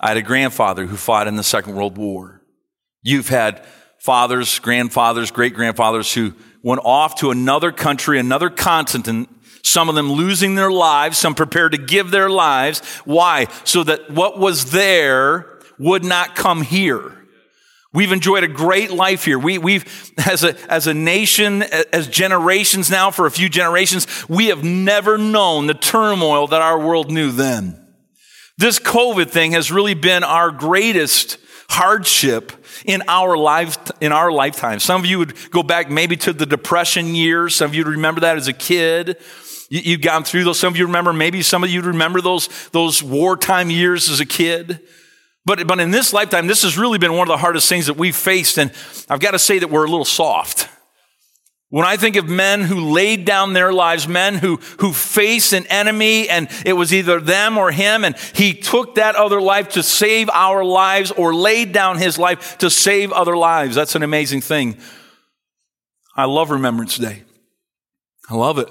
I 0.00 0.08
had 0.08 0.16
a 0.16 0.22
grandfather 0.22 0.86
who 0.86 0.96
fought 0.96 1.28
in 1.28 1.36
the 1.36 1.42
Second 1.42 1.76
World 1.76 1.98
War. 1.98 2.40
You've 3.02 3.28
had 3.28 3.64
fathers, 3.98 4.58
grandfathers, 4.60 5.30
great 5.30 5.52
grandfathers 5.52 6.12
who 6.14 6.32
went 6.62 6.80
off 6.84 7.16
to 7.16 7.30
another 7.30 7.70
country, 7.70 8.18
another 8.18 8.48
continent, 8.48 9.28
some 9.62 9.90
of 9.90 9.94
them 9.94 10.10
losing 10.10 10.54
their 10.54 10.70
lives, 10.70 11.18
some 11.18 11.34
prepared 11.34 11.72
to 11.72 11.78
give 11.78 12.10
their 12.10 12.30
lives. 12.30 12.80
Why? 13.04 13.48
So 13.64 13.84
that 13.84 14.10
what 14.10 14.38
was 14.38 14.70
there 14.70 15.60
would 15.78 16.02
not 16.02 16.34
come 16.34 16.62
here. 16.62 17.23
We've 17.94 18.10
enjoyed 18.10 18.42
a 18.42 18.48
great 18.48 18.90
life 18.90 19.24
here. 19.24 19.38
We, 19.38 19.56
we've, 19.58 20.12
as 20.26 20.42
a, 20.42 20.56
as 20.70 20.88
a 20.88 20.94
nation, 20.94 21.62
as 21.62 22.08
generations 22.08 22.90
now, 22.90 23.12
for 23.12 23.24
a 23.24 23.30
few 23.30 23.48
generations, 23.48 24.28
we 24.28 24.46
have 24.46 24.64
never 24.64 25.16
known 25.16 25.68
the 25.68 25.74
turmoil 25.74 26.48
that 26.48 26.60
our 26.60 26.78
world 26.78 27.12
knew 27.12 27.30
then. 27.30 27.80
This 28.58 28.80
COVID 28.80 29.30
thing 29.30 29.52
has 29.52 29.70
really 29.70 29.94
been 29.94 30.24
our 30.24 30.50
greatest 30.50 31.38
hardship 31.68 32.52
in 32.84 33.02
our 33.06 33.36
life, 33.36 33.78
in 34.00 34.10
our 34.10 34.32
lifetime. 34.32 34.80
Some 34.80 35.00
of 35.00 35.06
you 35.06 35.20
would 35.20 35.50
go 35.50 35.62
back 35.62 35.88
maybe 35.88 36.16
to 36.18 36.32
the 36.32 36.46
depression 36.46 37.14
years. 37.14 37.54
Some 37.54 37.70
of 37.70 37.74
you 37.76 37.84
remember 37.84 38.22
that 38.22 38.36
as 38.36 38.48
a 38.48 38.52
kid. 38.52 39.18
You, 39.70 39.92
have 39.92 40.02
gone 40.02 40.24
through 40.24 40.44
those. 40.44 40.58
Some 40.58 40.72
of 40.72 40.76
you 40.76 40.86
remember, 40.86 41.12
maybe 41.12 41.42
some 41.42 41.62
of 41.62 41.70
you 41.70 41.80
remember 41.80 42.20
those, 42.20 42.48
those 42.70 43.02
wartime 43.04 43.70
years 43.70 44.08
as 44.08 44.18
a 44.18 44.26
kid. 44.26 44.80
But, 45.46 45.66
but 45.66 45.78
in 45.80 45.90
this 45.90 46.12
lifetime, 46.12 46.46
this 46.46 46.62
has 46.62 46.78
really 46.78 46.98
been 46.98 47.12
one 47.12 47.28
of 47.28 47.32
the 47.32 47.36
hardest 47.36 47.68
things 47.68 47.86
that 47.86 47.96
we've 47.96 48.16
faced. 48.16 48.58
And 48.58 48.72
I've 49.10 49.20
got 49.20 49.32
to 49.32 49.38
say 49.38 49.58
that 49.58 49.68
we're 49.68 49.84
a 49.84 49.90
little 49.90 50.06
soft. 50.06 50.68
When 51.68 51.84
I 51.84 51.96
think 51.96 52.14
of 52.16 52.28
men 52.28 52.60
who 52.60 52.92
laid 52.92 53.24
down 53.24 53.52
their 53.52 53.72
lives, 53.72 54.06
men 54.06 54.36
who, 54.36 54.56
who 54.78 54.92
faced 54.92 55.52
an 55.52 55.66
enemy 55.66 56.28
and 56.28 56.48
it 56.64 56.74
was 56.74 56.94
either 56.94 57.20
them 57.20 57.58
or 57.58 57.72
him 57.72 58.04
and 58.04 58.16
he 58.32 58.54
took 58.54 58.94
that 58.94 59.16
other 59.16 59.40
life 59.40 59.70
to 59.70 59.82
save 59.82 60.30
our 60.30 60.64
lives 60.64 61.10
or 61.10 61.34
laid 61.34 61.72
down 61.72 61.98
his 61.98 62.16
life 62.16 62.58
to 62.58 62.70
save 62.70 63.10
other 63.10 63.36
lives. 63.36 63.74
That's 63.74 63.96
an 63.96 64.04
amazing 64.04 64.40
thing. 64.40 64.76
I 66.16 66.26
love 66.26 66.50
Remembrance 66.50 66.96
Day. 66.96 67.24
I 68.30 68.34
love 68.34 68.58
it. 68.58 68.68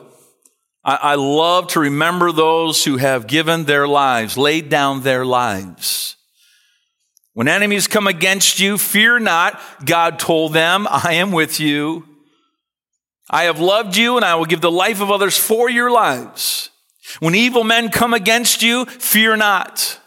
I, 0.85 0.95
I 0.95 1.15
love 1.15 1.67
to 1.69 1.81
remember 1.81 2.31
those 2.31 2.85
who 2.85 2.97
have 2.97 3.27
given 3.27 3.65
their 3.65 3.85
lives, 3.85 4.37
laid 4.37 4.69
down 4.69 5.01
their 5.01 5.25
lives. 5.25 6.15
When 7.33 7.47
enemies 7.47 7.87
come 7.87 8.07
against 8.07 8.59
you, 8.59 8.77
fear 8.77 9.19
not. 9.19 9.59
God 9.83 10.19
told 10.19 10.53
them, 10.53 10.87
I 10.89 11.13
am 11.13 11.31
with 11.31 11.59
you. 11.59 12.07
I 13.29 13.43
have 13.43 13.59
loved 13.59 13.97
you 13.97 14.15
and 14.17 14.25
I 14.25 14.35
will 14.35 14.45
give 14.45 14.61
the 14.61 14.71
life 14.71 15.01
of 15.01 15.09
others 15.09 15.37
for 15.37 15.69
your 15.69 15.89
lives. 15.89 16.69
When 17.19 17.35
evil 17.35 17.63
men 17.63 17.89
come 17.89 18.13
against 18.13 18.61
you, 18.61 18.85
fear 18.85 19.35
not. 19.35 19.99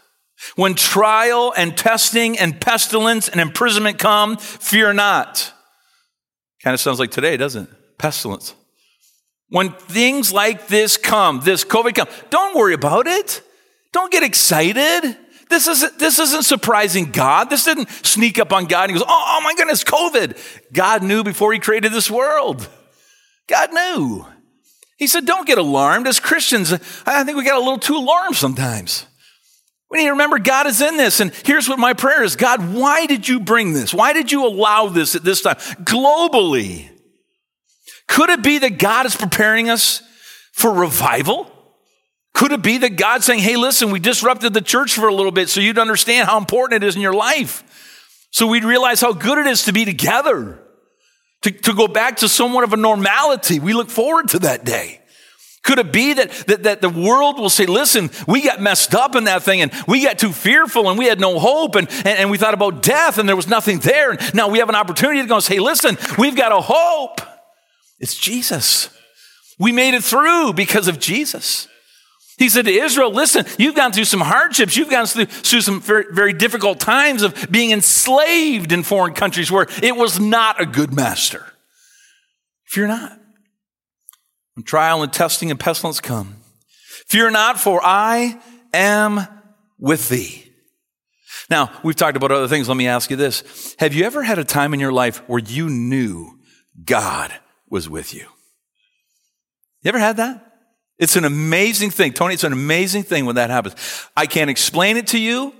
When 0.55 0.75
trial 0.75 1.53
and 1.57 1.75
testing 1.75 2.37
and 2.37 2.59
pestilence 2.61 3.27
and 3.27 3.41
imprisonment 3.41 3.99
come, 3.99 4.37
fear 4.37 4.93
not. 4.93 5.51
Kind 6.63 6.73
of 6.73 6.79
sounds 6.79 6.99
like 6.99 7.11
today, 7.11 7.37
doesn't 7.37 7.69
it? 7.69 7.97
Pestilence. 7.97 8.53
When 9.49 9.71
things 9.71 10.31
like 10.31 10.67
this 10.67 10.97
come, 10.97 11.41
this 11.41 11.63
COVID 11.63 11.95
come, 11.95 12.07
don't 12.29 12.55
worry 12.55 12.73
about 12.73 13.07
it. 13.07 13.41
Don't 13.93 14.11
get 14.11 14.23
excited. 14.23 15.17
This 15.49 15.67
isn't, 15.67 15.99
this 15.99 16.19
isn't 16.19 16.43
surprising 16.43 17.11
God. 17.11 17.49
This 17.49 17.65
didn't 17.65 17.89
sneak 18.05 18.37
up 18.37 18.51
on 18.51 18.65
God 18.65 18.83
and 18.83 18.91
he 18.91 18.97
goes, 18.97 19.07
oh, 19.07 19.23
oh 19.37 19.41
my 19.43 19.53
goodness, 19.55 19.83
COVID. 19.83 20.37
God 20.73 21.03
knew 21.03 21.23
before 21.23 21.53
he 21.53 21.59
created 21.59 21.91
this 21.91 22.11
world. 22.11 22.67
God 23.47 23.71
knew. 23.71 24.25
He 24.97 25.07
said, 25.07 25.25
don't 25.25 25.47
get 25.47 25.57
alarmed. 25.57 26.07
As 26.07 26.19
Christians, 26.19 26.73
I 27.05 27.23
think 27.23 27.37
we 27.37 27.45
got 27.45 27.57
a 27.57 27.63
little 27.63 27.77
too 27.77 27.95
alarmed 27.95 28.35
sometimes. 28.35 29.05
We 29.89 29.99
need 29.99 30.05
to 30.05 30.11
remember 30.11 30.39
God 30.39 30.67
is 30.67 30.81
in 30.81 30.97
this. 30.97 31.21
And 31.21 31.31
here's 31.45 31.69
what 31.69 31.79
my 31.79 31.93
prayer 31.93 32.23
is 32.23 32.35
God, 32.35 32.73
why 32.73 33.05
did 33.05 33.27
you 33.27 33.39
bring 33.39 33.73
this? 33.73 33.93
Why 33.93 34.11
did 34.11 34.31
you 34.31 34.45
allow 34.45 34.87
this 34.87 35.15
at 35.15 35.23
this 35.23 35.41
time? 35.41 35.55
Globally. 35.83 36.89
Could 38.07 38.29
it 38.29 38.43
be 38.43 38.57
that 38.59 38.79
God 38.79 39.05
is 39.05 39.15
preparing 39.15 39.69
us 39.69 40.01
for 40.51 40.73
revival? 40.73 41.51
Could 42.37 42.51
it 42.51 42.61
be 42.61 42.77
that 42.77 42.97
God's 42.97 43.25
saying, 43.25 43.39
hey, 43.39 43.55
listen, 43.55 43.89
we 43.89 43.97
disrupted 43.97 44.53
the 44.53 44.61
church 44.61 44.93
for 44.93 45.07
a 45.07 45.13
little 45.13 45.31
bit 45.31 45.49
so 45.49 45.59
you'd 45.59 45.79
understand 45.79 46.27
how 46.27 46.37
important 46.37 46.83
it 46.83 46.87
is 46.87 46.95
in 46.95 47.01
your 47.01 47.15
life? 47.15 48.27
So 48.29 48.45
we'd 48.45 48.63
realize 48.63 49.01
how 49.01 49.11
good 49.11 49.39
it 49.39 49.47
is 49.47 49.63
to 49.63 49.73
be 49.73 49.85
together, 49.85 50.59
to, 51.41 51.49
to 51.49 51.73
go 51.73 51.87
back 51.87 52.17
to 52.17 52.29
somewhat 52.29 52.63
of 52.63 52.73
a 52.73 52.77
normality. 52.77 53.57
We 53.57 53.73
look 53.73 53.89
forward 53.89 54.27
to 54.29 54.39
that 54.39 54.65
day. 54.65 55.01
Could 55.63 55.79
it 55.79 55.91
be 55.91 56.13
that, 56.13 56.29
that, 56.45 56.63
that 56.63 56.81
the 56.81 56.89
world 56.89 57.39
will 57.39 57.49
say, 57.49 57.65
listen, 57.65 58.11
we 58.27 58.43
got 58.43 58.61
messed 58.61 58.93
up 58.93 59.15
in 59.15 59.23
that 59.23 59.41
thing 59.41 59.61
and 59.61 59.73
we 59.87 60.03
got 60.03 60.19
too 60.19 60.31
fearful 60.31 60.91
and 60.91 60.99
we 60.99 61.05
had 61.07 61.19
no 61.19 61.39
hope 61.39 61.73
and, 61.73 61.89
and, 61.89 62.07
and 62.07 62.29
we 62.29 62.37
thought 62.37 62.53
about 62.53 62.83
death 62.83 63.17
and 63.17 63.27
there 63.27 63.35
was 63.35 63.47
nothing 63.47 63.79
there. 63.79 64.11
And 64.11 64.35
now 64.35 64.47
we 64.47 64.59
have 64.59 64.69
an 64.69 64.75
opportunity 64.75 65.23
to 65.23 65.27
go 65.27 65.35
and 65.37 65.43
say, 65.43 65.57
listen, 65.57 65.97
we've 66.19 66.35
got 66.35 66.51
a 66.51 66.61
hope. 66.61 67.19
It's 67.99 68.15
Jesus. 68.15 68.95
We 69.57 69.71
made 69.71 69.95
it 69.95 70.03
through 70.03 70.53
because 70.53 70.87
of 70.87 70.99
Jesus. 70.99 71.67
He 72.37 72.49
said 72.49 72.65
to 72.65 72.71
Israel, 72.71 73.11
listen, 73.11 73.45
you've 73.57 73.75
gone 73.75 73.91
through 73.91 74.05
some 74.05 74.21
hardships. 74.21 74.77
You've 74.77 74.91
gone 74.91 75.07
through, 75.07 75.25
through 75.25 75.61
some 75.61 75.81
very, 75.81 76.05
very 76.11 76.33
difficult 76.33 76.79
times 76.79 77.23
of 77.23 77.47
being 77.49 77.71
enslaved 77.71 78.71
in 78.71 78.83
foreign 78.83 79.13
countries 79.13 79.51
where 79.51 79.67
it 79.81 79.95
was 79.95 80.19
not 80.19 80.61
a 80.61 80.65
good 80.65 80.93
master. 80.93 81.43
Fear 82.65 82.87
not. 82.87 83.19
When 84.53 84.63
trial 84.63 85.01
and 85.01 85.11
testing 85.11 85.49
and 85.49 85.59
pestilence 85.59 85.99
come, 85.99 86.35
fear 87.07 87.31
not, 87.31 87.59
for 87.59 87.81
I 87.83 88.39
am 88.71 89.27
with 89.79 90.09
thee. 90.09 90.43
Now, 91.49 91.71
we've 91.83 91.95
talked 91.95 92.17
about 92.17 92.31
other 92.31 92.47
things. 92.47 92.67
Let 92.67 92.77
me 92.77 92.87
ask 92.87 93.09
you 93.09 93.15
this. 93.15 93.75
Have 93.79 93.93
you 93.93 94.03
ever 94.03 94.21
had 94.21 94.37
a 94.37 94.43
time 94.43 94.73
in 94.73 94.79
your 94.79 94.91
life 94.91 95.27
where 95.27 95.39
you 95.39 95.69
knew 95.69 96.37
God 96.83 97.33
was 97.69 97.89
with 97.89 98.13
you? 98.13 98.27
You 99.81 99.89
ever 99.89 99.99
had 99.99 100.17
that? 100.17 100.46
It's 100.99 101.15
an 101.15 101.25
amazing 101.25 101.91
thing. 101.91 102.13
Tony, 102.13 102.33
it's 102.33 102.43
an 102.43 102.53
amazing 102.53 103.03
thing 103.03 103.25
when 103.25 103.35
that 103.35 103.49
happens. 103.49 103.75
I 104.15 104.25
can't 104.25 104.49
explain 104.49 104.97
it 104.97 105.07
to 105.07 105.19
you. 105.19 105.53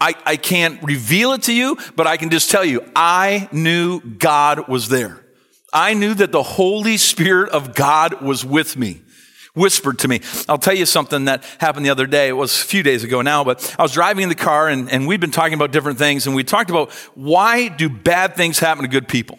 I, 0.00 0.14
I 0.24 0.36
can't 0.36 0.82
reveal 0.82 1.32
it 1.32 1.42
to 1.42 1.52
you, 1.52 1.76
but 1.94 2.06
I 2.06 2.16
can 2.16 2.30
just 2.30 2.50
tell 2.50 2.64
you, 2.64 2.82
I 2.96 3.48
knew 3.52 4.00
God 4.00 4.66
was 4.66 4.88
there. 4.88 5.24
I 5.72 5.94
knew 5.94 6.14
that 6.14 6.32
the 6.32 6.42
Holy 6.42 6.96
Spirit 6.96 7.50
of 7.50 7.74
God 7.74 8.22
was 8.22 8.44
with 8.44 8.76
me, 8.76 9.02
whispered 9.54 9.98
to 10.00 10.08
me. 10.08 10.22
I'll 10.48 10.58
tell 10.58 10.74
you 10.74 10.86
something 10.86 11.26
that 11.26 11.44
happened 11.58 11.84
the 11.84 11.90
other 11.90 12.06
day. 12.06 12.28
It 12.28 12.32
was 12.32 12.60
a 12.60 12.64
few 12.64 12.82
days 12.82 13.04
ago 13.04 13.22
now, 13.22 13.44
but 13.44 13.76
I 13.78 13.82
was 13.82 13.92
driving 13.92 14.24
in 14.24 14.28
the 14.30 14.34
car 14.34 14.68
and, 14.68 14.90
and 14.90 15.06
we'd 15.06 15.20
been 15.20 15.30
talking 15.30 15.54
about 15.54 15.70
different 15.70 15.98
things 15.98 16.26
and 16.26 16.34
we 16.34 16.44
talked 16.44 16.70
about 16.70 16.90
why 17.14 17.68
do 17.68 17.88
bad 17.88 18.34
things 18.34 18.58
happen 18.58 18.82
to 18.82 18.88
good 18.88 19.06
people? 19.06 19.38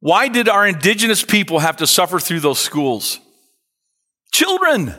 Why 0.00 0.28
did 0.28 0.48
our 0.48 0.66
indigenous 0.66 1.24
people 1.24 1.60
have 1.60 1.78
to 1.78 1.86
suffer 1.86 2.18
through 2.18 2.40
those 2.40 2.58
schools? 2.58 3.20
Children, 4.32 4.94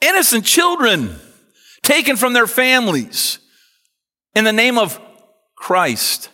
innocent 0.00 0.44
children, 0.44 1.16
taken 1.82 2.16
from 2.16 2.32
their 2.32 2.46
families 2.46 3.38
in 4.34 4.44
the 4.44 4.52
name 4.52 4.78
of 4.78 5.00
Christ. 5.56 6.30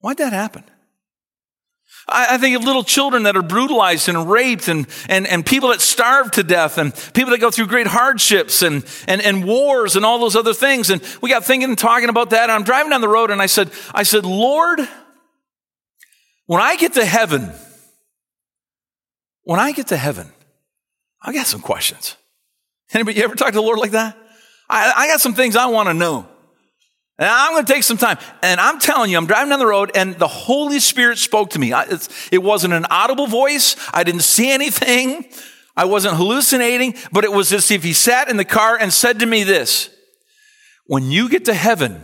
Why'd 0.00 0.18
that 0.18 0.32
happen? 0.32 0.64
I, 2.10 2.38
think 2.38 2.56
of 2.56 2.64
little 2.64 2.84
children 2.84 3.24
that 3.24 3.36
are 3.36 3.42
brutalized 3.42 4.08
and 4.08 4.30
raped 4.30 4.68
and, 4.68 4.86
and, 5.08 5.26
and 5.26 5.44
people 5.44 5.68
that 5.70 5.82
starve 5.82 6.30
to 6.32 6.42
death 6.42 6.78
and 6.78 6.94
people 7.12 7.32
that 7.32 7.38
go 7.40 7.50
through 7.50 7.66
great 7.66 7.86
hardships 7.86 8.62
and, 8.62 8.84
and, 9.06 9.20
and 9.20 9.44
wars 9.44 9.94
and 9.94 10.06
all 10.06 10.18
those 10.18 10.34
other 10.34 10.54
things. 10.54 10.88
And 10.88 11.02
we 11.20 11.28
got 11.28 11.44
thinking 11.44 11.68
and 11.68 11.78
talking 11.78 12.08
about 12.08 12.30
that. 12.30 12.44
And 12.44 12.52
I'm 12.52 12.62
driving 12.62 12.90
down 12.90 13.02
the 13.02 13.08
road 13.08 13.30
and 13.30 13.42
I 13.42 13.46
said, 13.46 13.70
I 13.92 14.04
said, 14.04 14.24
Lord, 14.24 14.80
when 16.46 16.62
I 16.62 16.76
get 16.76 16.94
to 16.94 17.04
heaven, 17.04 17.52
when 19.42 19.60
I 19.60 19.72
get 19.72 19.88
to 19.88 19.96
heaven, 19.98 20.32
I 21.22 21.32
got 21.32 21.46
some 21.46 21.60
questions. 21.60 22.16
Anybody 22.92 23.22
ever 23.22 23.34
talk 23.34 23.48
to 23.48 23.54
the 23.54 23.62
Lord 23.62 23.78
like 23.78 23.90
that? 23.92 24.16
I, 24.68 24.92
I 24.96 25.06
got 25.08 25.20
some 25.20 25.34
things 25.34 25.56
I 25.56 25.66
want 25.66 25.88
to 25.88 25.94
know. 25.94 26.26
And 27.18 27.28
I'm 27.28 27.52
going 27.52 27.64
to 27.64 27.72
take 27.72 27.82
some 27.82 27.96
time. 27.96 28.18
And 28.42 28.60
I'm 28.60 28.78
telling 28.78 29.10
you, 29.10 29.16
I'm 29.16 29.26
driving 29.26 29.50
down 29.50 29.58
the 29.58 29.66
road 29.66 29.90
and 29.94 30.14
the 30.14 30.28
Holy 30.28 30.78
Spirit 30.78 31.18
spoke 31.18 31.50
to 31.50 31.58
me. 31.58 31.72
I, 31.72 31.98
it 32.30 32.42
wasn't 32.42 32.74
an 32.74 32.86
audible 32.90 33.26
voice. 33.26 33.74
I 33.92 34.04
didn't 34.04 34.22
see 34.22 34.50
anything. 34.50 35.28
I 35.76 35.84
wasn't 35.84 36.16
hallucinating, 36.16 36.94
but 37.12 37.24
it 37.24 37.32
was 37.32 37.52
as 37.52 37.70
if 37.70 37.82
he 37.82 37.92
sat 37.92 38.28
in 38.28 38.36
the 38.36 38.44
car 38.44 38.76
and 38.76 38.92
said 38.92 39.20
to 39.20 39.26
me 39.26 39.42
this, 39.42 39.90
when 40.86 41.10
you 41.10 41.28
get 41.28 41.44
to 41.46 41.54
heaven, 41.54 42.02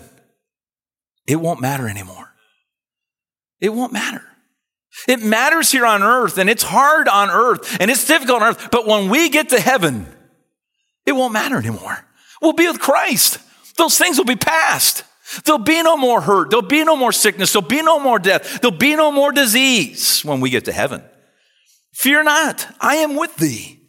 it 1.26 1.36
won't 1.36 1.60
matter 1.60 1.88
anymore. 1.88 2.34
It 3.60 3.70
won't 3.70 3.92
matter. 3.92 4.22
It 5.08 5.22
matters 5.22 5.70
here 5.70 5.86
on 5.86 6.02
earth 6.02 6.38
and 6.38 6.48
it's 6.48 6.62
hard 6.62 7.08
on 7.08 7.30
earth 7.30 7.76
and 7.80 7.90
it's 7.90 8.06
difficult 8.06 8.42
on 8.42 8.48
earth. 8.50 8.68
But 8.70 8.86
when 8.86 9.08
we 9.08 9.28
get 9.28 9.50
to 9.50 9.60
heaven, 9.60 10.06
it 11.04 11.12
won't 11.12 11.32
matter 11.32 11.58
anymore. 11.58 12.04
We'll 12.40 12.52
be 12.52 12.66
with 12.66 12.80
Christ. 12.80 13.38
Those 13.76 13.98
things 13.98 14.18
will 14.18 14.24
be 14.24 14.36
past. 14.36 15.04
There'll 15.44 15.58
be 15.58 15.82
no 15.82 15.96
more 15.96 16.20
hurt. 16.20 16.50
There'll 16.50 16.62
be 16.66 16.84
no 16.84 16.96
more 16.96 17.12
sickness. 17.12 17.52
There'll 17.52 17.66
be 17.66 17.82
no 17.82 17.98
more 17.98 18.18
death. 18.18 18.60
There'll 18.60 18.76
be 18.76 18.94
no 18.94 19.10
more 19.10 19.32
disease 19.32 20.24
when 20.24 20.40
we 20.40 20.50
get 20.50 20.66
to 20.66 20.72
heaven. 20.72 21.02
Fear 21.92 22.24
not. 22.24 22.66
I 22.80 22.96
am 22.96 23.16
with 23.16 23.36
thee. 23.36 23.80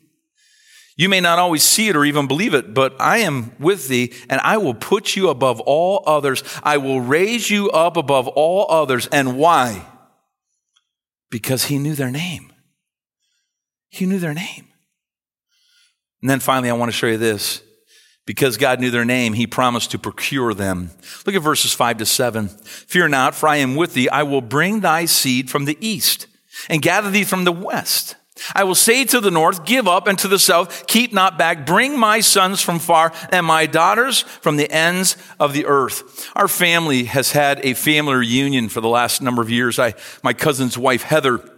You 0.98 1.10
may 1.10 1.20
not 1.20 1.40
always 1.40 1.64
see 1.64 1.90
it 1.90 1.96
or 1.96 2.06
even 2.06 2.28
believe 2.28 2.54
it, 2.54 2.74
but 2.74 2.96
I 3.02 3.18
am 3.18 3.52
with 3.60 3.90
thee 3.90 4.14
and 4.30 4.40
I 4.42 4.58
will 4.58 4.74
put 4.74 5.16
you 5.16 5.30
above 5.30 5.60
all 5.62 6.04
others. 6.08 6.42
I 6.64 6.78
will 6.78 7.02
raise 7.02 7.50
you 7.50 7.70
up 7.72 7.98
above 7.98 8.30
all 8.30 8.66
others. 8.70 9.08
And 9.08 9.38
why? 9.38 9.86
Because 11.36 11.66
he 11.66 11.78
knew 11.78 11.96
their 11.96 12.12
name. 12.12 12.54
He 13.90 14.06
knew 14.06 14.20
their 14.20 14.34
name. 14.34 14.68
And 16.22 16.30
then 16.30 16.40
finally, 16.40 16.70
I 16.70 16.74
want 16.76 16.94
to 16.94 16.98
show 16.98 17.08
you 17.08 17.18
this. 17.18 17.62
Because 18.26 18.56
God 18.56 18.80
knew 18.80 18.90
their 18.90 19.04
name, 19.04 19.34
he 19.34 19.46
promised 19.46 19.92
to 19.92 20.00
procure 20.00 20.54
them. 20.54 20.92
Look 21.26 21.36
at 21.36 21.42
verses 21.42 21.74
five 21.74 21.98
to 21.98 22.06
seven. 22.06 22.48
Fear 22.48 23.10
not, 23.10 23.36
for 23.36 23.50
I 23.50 23.58
am 23.58 23.76
with 23.76 23.96
thee. 23.96 24.08
I 24.08 24.24
will 24.24 24.40
bring 24.40 24.80
thy 24.80 25.04
seed 25.04 25.50
from 25.50 25.66
the 25.66 25.78
east 25.86 26.28
and 26.70 26.82
gather 26.82 27.12
thee 27.12 27.26
from 27.26 27.44
the 27.44 27.52
west. 27.52 28.16
I 28.54 28.66
will 28.66 28.76
say 28.76 29.06
to 29.06 29.22
the 29.22 29.32
north, 29.32 29.66
give 29.66 29.88
up, 29.88 30.08
and 30.08 30.20
to 30.20 30.28
the 30.28 30.40
south, 30.40 30.88
keep 30.88 31.14
not 31.14 31.38
back. 31.38 31.66
Bring 31.66 31.98
my 31.98 32.20
sons 32.20 32.62
from 32.62 32.80
far 32.80 33.14
and 33.32 33.46
my 33.46 33.66
daughters 33.66 34.22
from 34.42 34.58
the 34.58 34.70
ends 34.70 35.16
of 35.40 35.54
the 35.54 35.66
earth. 35.66 36.30
Our 36.36 36.50
family 36.50 37.06
has 37.06 37.32
had 37.32 37.66
a 37.66 37.74
family 37.74 38.16
reunion 38.16 38.68
for 38.68 38.82
the 38.82 38.90
last 38.90 39.22
number 39.22 39.42
of 39.42 39.50
years. 39.50 39.80
I, 39.80 39.94
my 40.22 40.34
cousin's 40.34 40.78
wife, 40.78 41.04
Heather, 41.04 41.50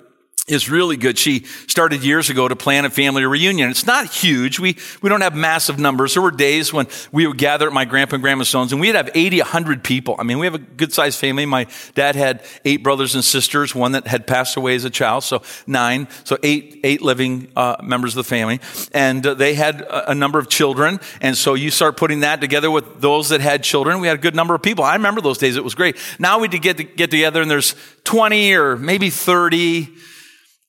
is 0.48 0.70
really 0.70 0.96
good. 0.96 1.18
She 1.18 1.44
started 1.68 2.04
years 2.04 2.30
ago 2.30 2.48
to 2.48 2.56
plan 2.56 2.86
a 2.86 2.90
family 2.90 3.26
reunion. 3.26 3.70
It's 3.70 3.86
not 3.86 4.08
huge. 4.08 4.60
We, 4.60 4.78
we 5.02 5.10
don't 5.10 5.20
have 5.20 5.36
massive 5.36 5.78
numbers. 5.78 6.14
There 6.14 6.24
were 6.24 6.32
days 6.32 6.72
when 6.72 6.88
we 7.12 7.28
would 7.28 7.38
gather 7.38 7.68
at 7.68 7.74
my 7.74 7.84
grandpa 7.84 8.16
and 8.16 8.24
grandma's 8.24 8.50
homes 8.50 8.72
and 8.72 8.80
we'd 8.80 8.96
have 8.96 9.10
80, 9.14 9.40
100 9.40 9.84
people. 9.84 10.16
I 10.18 10.24
mean, 10.24 10.40
we 10.40 10.46
have 10.46 10.56
a 10.56 10.60
good 10.60 10.94
sized 10.94 11.20
family. 11.20 11.46
My 11.46 11.68
dad 11.96 12.16
had 12.16 12.44
eight 12.64 12.82
brothers 12.82 13.14
and 13.14 13.26
sisters, 13.26 13.76
one 13.76 13.92
that 13.92 14.08
had 14.08 14.26
passed 14.26 14.56
away 14.56 14.76
as 14.76 14.86
a 14.86 14.90
child. 14.90 15.26
So 15.26 15.42
nine. 15.68 16.08
So 16.24 16.38
eight, 16.44 16.80
eight 16.86 17.02
living, 17.02 17.50
uh, 17.58 17.76
members 17.84 18.14
of 18.14 18.26
the 18.26 18.30
family. 18.30 18.62
And 18.94 19.28
uh, 19.28 19.34
they 19.34 19.54
had 19.54 19.82
a, 19.82 20.12
a 20.12 20.16
number 20.16 20.40
of 20.40 20.48
children. 20.48 21.02
And 21.20 21.38
so 21.38 21.56
you 21.56 21.72
start 21.72 21.98
putting 21.98 22.22
that 22.22 22.40
together 22.40 22.72
with 22.72 23.02
those 23.02 23.30
that 23.30 23.42
had 23.42 23.64
children. 23.64 24.00
We 24.00 24.08
had 24.08 24.20
a 24.20 24.22
good 24.22 24.36
number 24.36 24.56
of 24.56 24.62
people. 24.62 24.86
I 24.86 24.94
remember 24.94 25.20
those 25.20 25.40
days. 25.40 25.58
It 25.58 25.64
was 25.64 25.76
great. 25.76 25.98
Now 26.20 26.40
we 26.40 26.48
get 26.48 26.78
to 26.78 26.86
get 26.86 27.12
together 27.12 27.42
and 27.42 27.52
there's 27.52 27.76
20 28.06 28.54
or 28.54 28.78
maybe 28.78 29.10
30 29.10 29.90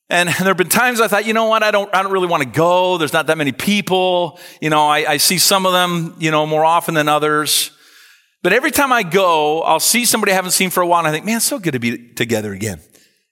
and 0.09 0.29
there 0.39 0.47
have 0.47 0.57
been 0.57 0.69
times 0.69 1.01
I 1.01 1.07
thought, 1.07 1.25
you 1.25 1.33
know 1.33 1.45
what, 1.45 1.63
I 1.63 1.71
don't, 1.71 1.93
I 1.93 2.01
don't 2.01 2.11
really 2.11 2.27
want 2.27 2.43
to 2.43 2.49
go. 2.49 2.97
There's 2.97 3.13
not 3.13 3.27
that 3.27 3.37
many 3.37 3.51
people. 3.51 4.39
You 4.61 4.69
know, 4.69 4.87
I, 4.87 5.11
I 5.11 5.17
see 5.17 5.37
some 5.37 5.65
of 5.65 5.73
them, 5.73 6.15
you 6.19 6.31
know, 6.31 6.45
more 6.45 6.65
often 6.65 6.95
than 6.95 7.07
others. 7.07 7.71
But 8.41 8.53
every 8.53 8.71
time 8.71 8.91
I 8.93 9.03
go, 9.03 9.61
I'll 9.61 9.81
see 9.81 10.05
somebody 10.05 10.31
I 10.31 10.35
haven't 10.35 10.51
seen 10.51 10.69
for 10.69 10.81
a 10.81 10.87
while 10.87 10.99
and 10.99 11.07
I 11.07 11.11
think, 11.11 11.25
man, 11.25 11.37
it's 11.37 11.45
so 11.45 11.59
good 11.59 11.73
to 11.73 11.79
be 11.79 12.13
together 12.13 12.53
again. 12.53 12.79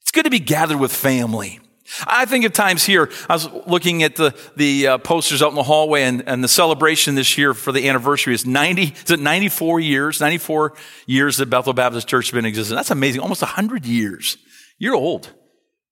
It's 0.02 0.12
good 0.12 0.26
to 0.26 0.30
be 0.30 0.40
gathered 0.40 0.80
with 0.80 0.92
family. 0.92 1.60
I 2.06 2.26
think 2.26 2.44
of 2.44 2.52
times 2.52 2.84
here, 2.84 3.10
I 3.30 3.34
was 3.34 3.50
looking 3.66 4.04
at 4.04 4.18
the, 4.18 4.36
the 4.58 4.88
uh, 4.88 4.98
posters 4.98 5.42
out 5.42 5.50
in 5.50 5.56
the 5.56 5.64
hallway 5.64 6.04
and, 6.04 6.22
and 6.28 6.44
the 6.44 6.50
celebration 6.50 7.16
this 7.16 7.38
year 7.38 7.54
for 7.54 7.72
the 7.72 7.88
anniversary 7.88 8.34
is 8.34 8.46
90, 8.46 8.84
is 9.06 9.12
it 9.12 9.22
94 9.22 9.80
years? 9.80 10.20
94 10.20 10.74
years 11.06 11.38
that 11.38 11.46
Bethel 11.50 11.72
Baptist 11.72 12.08
Church 12.08 12.28
has 12.28 12.32
been 12.32 12.40
in 12.40 12.50
existence. 12.50 12.78
That's 12.78 12.92
amazing. 12.92 13.22
Almost 13.22 13.42
100 13.42 13.86
years. 13.86 14.38
You're 14.78 14.96
old. 14.96 15.32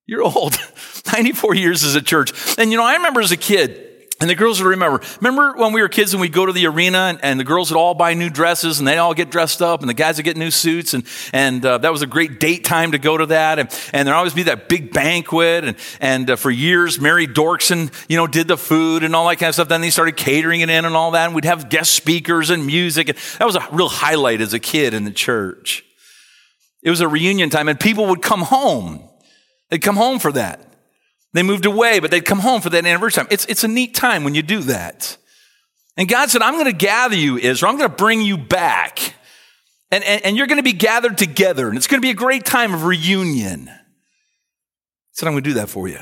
You're 0.07 0.23
old. 0.23 0.57
94 1.13 1.55
years 1.55 1.83
as 1.83 1.95
a 1.95 2.01
church. 2.01 2.57
And 2.57 2.71
you 2.71 2.77
know, 2.77 2.83
I 2.83 2.95
remember 2.95 3.21
as 3.21 3.31
a 3.31 3.37
kid, 3.37 3.81
and 4.21 4.29
the 4.29 4.35
girls 4.35 4.61
would 4.61 4.69
remember. 4.69 5.01
Remember 5.19 5.57
when 5.57 5.73
we 5.73 5.81
were 5.81 5.89
kids 5.89 6.13
and 6.13 6.21
we'd 6.21 6.31
go 6.31 6.45
to 6.45 6.53
the 6.53 6.67
arena 6.67 6.99
and, 6.99 7.19
and, 7.21 7.37
the 7.37 7.43
girls 7.43 7.69
would 7.69 7.77
all 7.77 7.93
buy 7.93 8.13
new 8.13 8.29
dresses 8.29 8.79
and 8.79 8.87
they'd 8.87 8.97
all 8.97 9.13
get 9.13 9.29
dressed 9.29 9.61
up 9.61 9.81
and 9.81 9.89
the 9.89 9.93
guys 9.93 10.15
would 10.15 10.23
get 10.23 10.37
new 10.37 10.51
suits 10.51 10.93
and, 10.93 11.05
and 11.33 11.65
uh, 11.65 11.79
that 11.79 11.91
was 11.91 12.01
a 12.01 12.07
great 12.07 12.39
date 12.39 12.63
time 12.63 12.93
to 12.93 12.97
go 12.97 13.17
to 13.17 13.25
that. 13.25 13.59
And, 13.59 13.69
and 13.91 14.07
there'd 14.07 14.15
always 14.15 14.33
be 14.33 14.43
that 14.43 14.69
big 14.69 14.93
banquet. 14.93 15.65
And, 15.65 15.77
and 15.99 16.29
uh, 16.29 16.35
for 16.37 16.49
years, 16.49 16.97
Mary 16.97 17.27
Dorkson, 17.27 17.91
you 18.07 18.15
know, 18.15 18.25
did 18.25 18.47
the 18.47 18.57
food 18.57 19.03
and 19.03 19.13
all 19.13 19.27
that 19.27 19.35
kind 19.35 19.49
of 19.49 19.55
stuff. 19.55 19.67
Then 19.67 19.81
they 19.81 19.89
started 19.89 20.15
catering 20.15 20.61
it 20.61 20.69
in 20.69 20.85
and 20.85 20.95
all 20.95 21.11
that. 21.11 21.25
And 21.25 21.35
we'd 21.35 21.43
have 21.43 21.67
guest 21.67 21.93
speakers 21.93 22.49
and 22.49 22.65
music. 22.65 23.09
And 23.09 23.17
that 23.39 23.45
was 23.45 23.57
a 23.57 23.67
real 23.73 23.89
highlight 23.89 24.39
as 24.39 24.53
a 24.53 24.59
kid 24.59 24.93
in 24.93 25.03
the 25.03 25.11
church. 25.11 25.83
It 26.83 26.89
was 26.89 27.01
a 27.01 27.07
reunion 27.07 27.49
time 27.49 27.67
and 27.67 27.77
people 27.77 28.05
would 28.05 28.21
come 28.21 28.43
home 28.43 29.09
They'd 29.69 29.81
come 29.81 29.95
home 29.95 30.19
for 30.19 30.31
that. 30.33 30.61
They 31.33 31.43
moved 31.43 31.65
away, 31.65 31.99
but 31.99 32.11
they'd 32.11 32.23
come 32.23 32.39
home 32.39 32.61
for 32.61 32.69
that 32.69 32.85
anniversary 32.85 33.23
time. 33.23 33.27
It's, 33.31 33.45
it's 33.45 33.63
a 33.63 33.67
neat 33.67 33.93
time 33.93 34.23
when 34.23 34.35
you 34.35 34.41
do 34.41 34.61
that. 34.61 35.17
And 35.97 36.07
God 36.07 36.29
said, 36.29 36.41
I'm 36.41 36.53
going 36.53 36.65
to 36.65 36.71
gather 36.71 37.15
you, 37.15 37.37
Israel. 37.37 37.71
I'm 37.71 37.77
going 37.77 37.89
to 37.89 37.95
bring 37.95 38.21
you 38.21 38.37
back. 38.37 39.15
And, 39.91 40.03
and, 40.03 40.25
and 40.25 40.37
you're 40.37 40.47
going 40.47 40.59
to 40.59 40.63
be 40.63 40.73
gathered 40.73 41.17
together. 41.17 41.67
And 41.67 41.77
it's 41.77 41.87
going 41.87 42.01
to 42.01 42.05
be 42.05 42.11
a 42.11 42.15
great 42.15 42.45
time 42.45 42.73
of 42.73 42.83
reunion. 42.83 43.65
He 43.65 43.71
said, 45.13 45.27
I'm 45.27 45.33
going 45.33 45.43
to 45.43 45.49
do 45.49 45.55
that 45.55 45.69
for 45.69 45.87
you. 45.87 45.99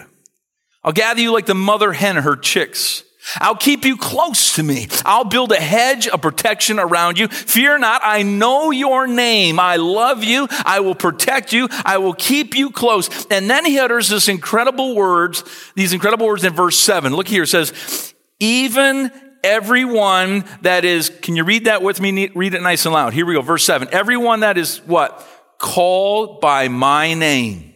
I'll 0.83 0.93
gather 0.93 1.21
you 1.21 1.31
like 1.31 1.45
the 1.45 1.55
mother 1.55 1.93
hen 1.93 2.17
her 2.17 2.35
chicks. 2.35 3.03
I'll 3.37 3.55
keep 3.55 3.85
you 3.85 3.97
close 3.97 4.55
to 4.55 4.63
me. 4.63 4.87
I'll 5.05 5.23
build 5.23 5.51
a 5.51 5.59
hedge 5.59 6.07
of 6.07 6.21
protection 6.21 6.79
around 6.79 7.17
you. 7.17 7.27
Fear 7.27 7.79
not. 7.79 8.01
I 8.03 8.23
know 8.23 8.71
your 8.71 9.07
name. 9.07 9.59
I 9.59 9.77
love 9.77 10.23
you. 10.23 10.47
I 10.65 10.81
will 10.81 10.95
protect 10.95 11.53
you. 11.53 11.67
I 11.85 11.97
will 11.97 12.13
keep 12.13 12.55
you 12.55 12.69
close. 12.69 13.25
And 13.31 13.49
then 13.49 13.65
he 13.65 13.79
utters 13.79 14.09
this 14.09 14.27
incredible 14.27 14.95
words, 14.95 15.43
these 15.75 15.93
incredible 15.93 16.27
words 16.27 16.43
in 16.43 16.53
verse 16.53 16.77
seven. 16.77 17.15
Look 17.15 17.27
here. 17.27 17.43
It 17.43 17.47
says, 17.47 18.13
even 18.39 19.11
everyone 19.43 20.45
that 20.61 20.85
is, 20.85 21.09
can 21.09 21.35
you 21.35 21.43
read 21.43 21.65
that 21.65 21.81
with 21.81 21.99
me? 22.01 22.29
Read 22.35 22.53
it 22.53 22.61
nice 22.61 22.85
and 22.85 22.93
loud. 22.93 23.13
Here 23.13 23.25
we 23.25 23.33
go. 23.33 23.41
Verse 23.41 23.63
seven. 23.63 23.87
Everyone 23.91 24.41
that 24.41 24.57
is 24.57 24.77
what? 24.85 25.25
Called 25.59 26.41
by 26.41 26.67
my 26.67 27.13
name. 27.13 27.72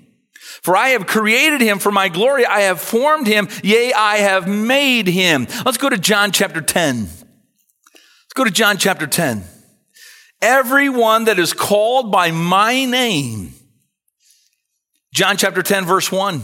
For 0.67 0.75
I 0.75 0.89
have 0.89 1.07
created 1.07 1.61
him 1.61 1.79
for 1.79 1.93
my 1.93 2.09
glory. 2.09 2.45
I 2.45 2.63
have 2.63 2.81
formed 2.81 3.25
him. 3.25 3.47
Yea, 3.63 3.93
I 3.93 4.17
have 4.17 4.49
made 4.49 5.07
him. 5.07 5.47
Let's 5.63 5.77
go 5.77 5.87
to 5.87 5.97
John 5.97 6.33
chapter 6.33 6.59
10. 6.59 7.03
Let's 7.03 8.33
go 8.35 8.43
to 8.43 8.51
John 8.51 8.77
chapter 8.77 9.07
10. 9.07 9.45
Everyone 10.41 11.23
that 11.23 11.39
is 11.39 11.53
called 11.53 12.11
by 12.11 12.31
my 12.31 12.83
name. 12.83 13.53
John 15.13 15.37
chapter 15.37 15.63
10, 15.63 15.85
verse 15.85 16.11
1. 16.11 16.41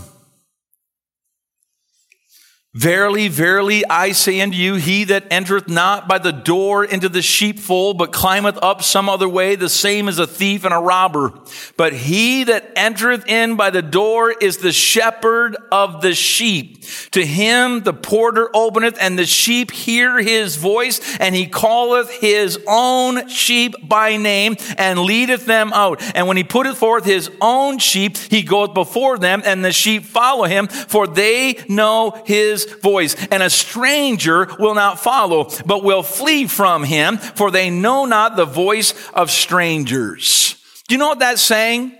Verily, 2.75 3.27
verily, 3.27 3.85
I 3.87 4.13
say 4.13 4.41
unto 4.41 4.57
you, 4.57 4.73
he 4.73 5.03
that 5.03 5.27
entereth 5.29 5.67
not 5.67 6.07
by 6.07 6.17
the 6.17 6.31
door 6.31 6.83
into 6.83 7.07
the 7.07 7.21
sheepfold, 7.21 7.99
but 7.99 8.11
climbeth 8.11 8.57
up 8.63 8.81
some 8.81 9.07
other 9.07 9.29
way, 9.29 9.55
the 9.55 9.69
same 9.69 10.07
is 10.07 10.17
a 10.17 10.25
thief 10.25 10.65
and 10.65 10.73
a 10.73 10.79
robber. 10.79 11.33
But 11.77 11.93
he 11.93 12.45
that 12.45 12.71
entereth 12.75 13.27
in 13.27 13.57
by 13.57 13.69
the 13.69 13.83
door 13.83 14.31
is 14.31 14.57
the 14.57 14.71
shepherd 14.71 15.55
of 15.71 16.01
the 16.01 16.15
sheep. 16.15 16.83
To 17.11 17.23
him 17.23 17.81
the 17.81 17.93
porter 17.93 18.49
openeth, 18.55 18.97
and 18.99 19.19
the 19.19 19.27
sheep 19.27 19.69
hear 19.69 20.17
his 20.19 20.55
voice, 20.55 20.99
and 21.17 21.35
he 21.35 21.45
calleth 21.45 22.09
his 22.09 22.57
own 22.67 23.27
sheep 23.27 23.75
by 23.87 24.17
name, 24.17 24.55
and 24.79 24.97
leadeth 24.97 25.45
them 25.45 25.71
out. 25.73 26.01
And 26.15 26.27
when 26.27 26.37
he 26.37 26.43
putteth 26.43 26.79
forth 26.79 27.05
his 27.05 27.29
own 27.39 27.77
sheep, 27.77 28.17
he 28.17 28.41
goeth 28.41 28.73
before 28.73 29.19
them, 29.19 29.43
and 29.45 29.63
the 29.63 29.71
sheep 29.71 30.05
follow 30.05 30.45
him, 30.45 30.65
for 30.67 31.05
they 31.05 31.63
know 31.69 32.19
his 32.25 32.62
voice. 32.65 33.15
And 33.31 33.41
a 33.43 33.49
stranger 33.49 34.49
will 34.59 34.75
not 34.75 34.99
follow, 34.99 35.49
but 35.65 35.83
will 35.83 36.03
flee 36.03 36.47
from 36.47 36.83
him, 36.83 37.17
for 37.17 37.51
they 37.51 37.69
know 37.69 38.05
not 38.05 38.35
the 38.35 38.45
voice 38.45 38.93
of 39.13 39.31
strangers. 39.31 40.55
Do 40.87 40.95
you 40.95 40.99
know 40.99 41.09
what 41.09 41.19
that's 41.19 41.41
saying? 41.41 41.97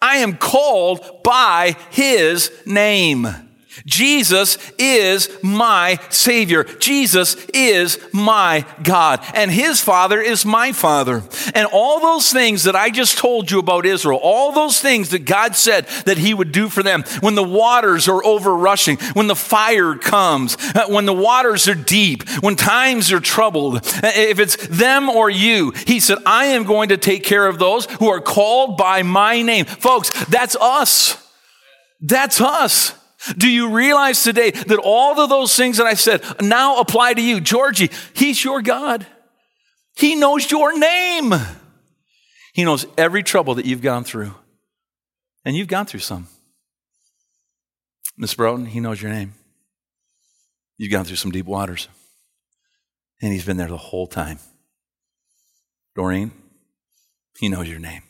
I 0.00 0.18
am 0.18 0.36
called 0.36 1.22
by 1.22 1.76
his 1.90 2.50
name. 2.66 3.45
Jesus 3.84 4.58
is 4.78 5.28
my 5.42 5.98
Savior. 6.08 6.64
Jesus 6.64 7.36
is 7.52 7.98
my 8.12 8.64
God. 8.82 9.20
And 9.34 9.50
His 9.50 9.80
Father 9.80 10.20
is 10.20 10.44
my 10.44 10.72
Father. 10.72 11.22
And 11.54 11.68
all 11.72 12.00
those 12.00 12.32
things 12.32 12.64
that 12.64 12.76
I 12.76 12.90
just 12.90 13.18
told 13.18 13.50
you 13.50 13.58
about 13.58 13.86
Israel, 13.86 14.18
all 14.22 14.52
those 14.52 14.80
things 14.80 15.10
that 15.10 15.24
God 15.24 15.56
said 15.56 15.86
that 16.04 16.18
He 16.18 16.32
would 16.32 16.52
do 16.52 16.68
for 16.68 16.82
them, 16.82 17.04
when 17.20 17.34
the 17.34 17.42
waters 17.42 18.08
are 18.08 18.24
overrushing, 18.24 18.96
when 19.14 19.26
the 19.26 19.36
fire 19.36 19.94
comes, 19.94 20.56
uh, 20.74 20.86
when 20.88 21.06
the 21.06 21.12
waters 21.12 21.68
are 21.68 21.74
deep, 21.74 22.28
when 22.40 22.56
times 22.56 23.12
are 23.12 23.20
troubled, 23.20 23.76
uh, 23.76 23.80
if 24.14 24.38
it's 24.38 24.56
them 24.68 25.08
or 25.08 25.28
you, 25.28 25.72
He 25.86 26.00
said, 26.00 26.18
I 26.24 26.46
am 26.46 26.64
going 26.64 26.88
to 26.90 26.96
take 26.96 27.24
care 27.24 27.46
of 27.46 27.58
those 27.58 27.86
who 27.86 28.08
are 28.08 28.20
called 28.20 28.76
by 28.76 29.02
my 29.02 29.42
name. 29.42 29.64
Folks, 29.64 30.10
that's 30.26 30.56
us. 30.56 31.22
That's 32.00 32.40
us. 32.40 32.94
Do 33.36 33.48
you 33.48 33.70
realize 33.70 34.22
today 34.22 34.50
that 34.50 34.78
all 34.78 35.18
of 35.18 35.28
those 35.28 35.56
things 35.56 35.78
that 35.78 35.86
I 35.86 35.94
said 35.94 36.22
now 36.40 36.78
apply 36.78 37.14
to 37.14 37.22
you? 37.22 37.40
Georgie, 37.40 37.90
He's 38.14 38.44
your 38.44 38.62
God. 38.62 39.06
He 39.96 40.14
knows 40.14 40.50
your 40.50 40.78
name. 40.78 41.34
He 42.52 42.64
knows 42.64 42.86
every 42.96 43.22
trouble 43.22 43.54
that 43.54 43.64
you've 43.64 43.82
gone 43.82 44.04
through. 44.04 44.34
And 45.44 45.56
you've 45.56 45.68
gone 45.68 45.86
through 45.86 46.00
some. 46.00 46.28
Miss 48.18 48.34
Broughton, 48.34 48.66
He 48.66 48.80
knows 48.80 49.00
your 49.00 49.10
name. 49.10 49.34
You've 50.76 50.92
gone 50.92 51.04
through 51.04 51.16
some 51.16 51.30
deep 51.30 51.46
waters. 51.46 51.88
And 53.22 53.32
He's 53.32 53.46
been 53.46 53.56
there 53.56 53.68
the 53.68 53.76
whole 53.76 54.06
time. 54.06 54.38
Doreen, 55.94 56.32
He 57.38 57.48
knows 57.48 57.68
your 57.68 57.78
name. 57.78 58.02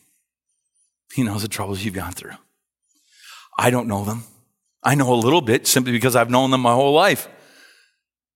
He 1.15 1.23
knows 1.23 1.43
the 1.43 1.49
troubles 1.49 1.85
you've 1.85 1.95
gone 1.95 2.13
through. 2.13 2.35
I 3.59 3.71
don't 3.71 3.89
know 3.89 4.05
them. 4.05 4.25
I 4.87 4.95
know 4.95 5.13
a 5.13 5.17
little 5.17 5.41
bit 5.41 5.67
simply 5.67 5.91
because 5.91 6.15
I've 6.15 6.31
known 6.31 6.53
them 6.53 6.61
my 6.61 6.73
whole 6.73 6.93
life. 6.93 7.29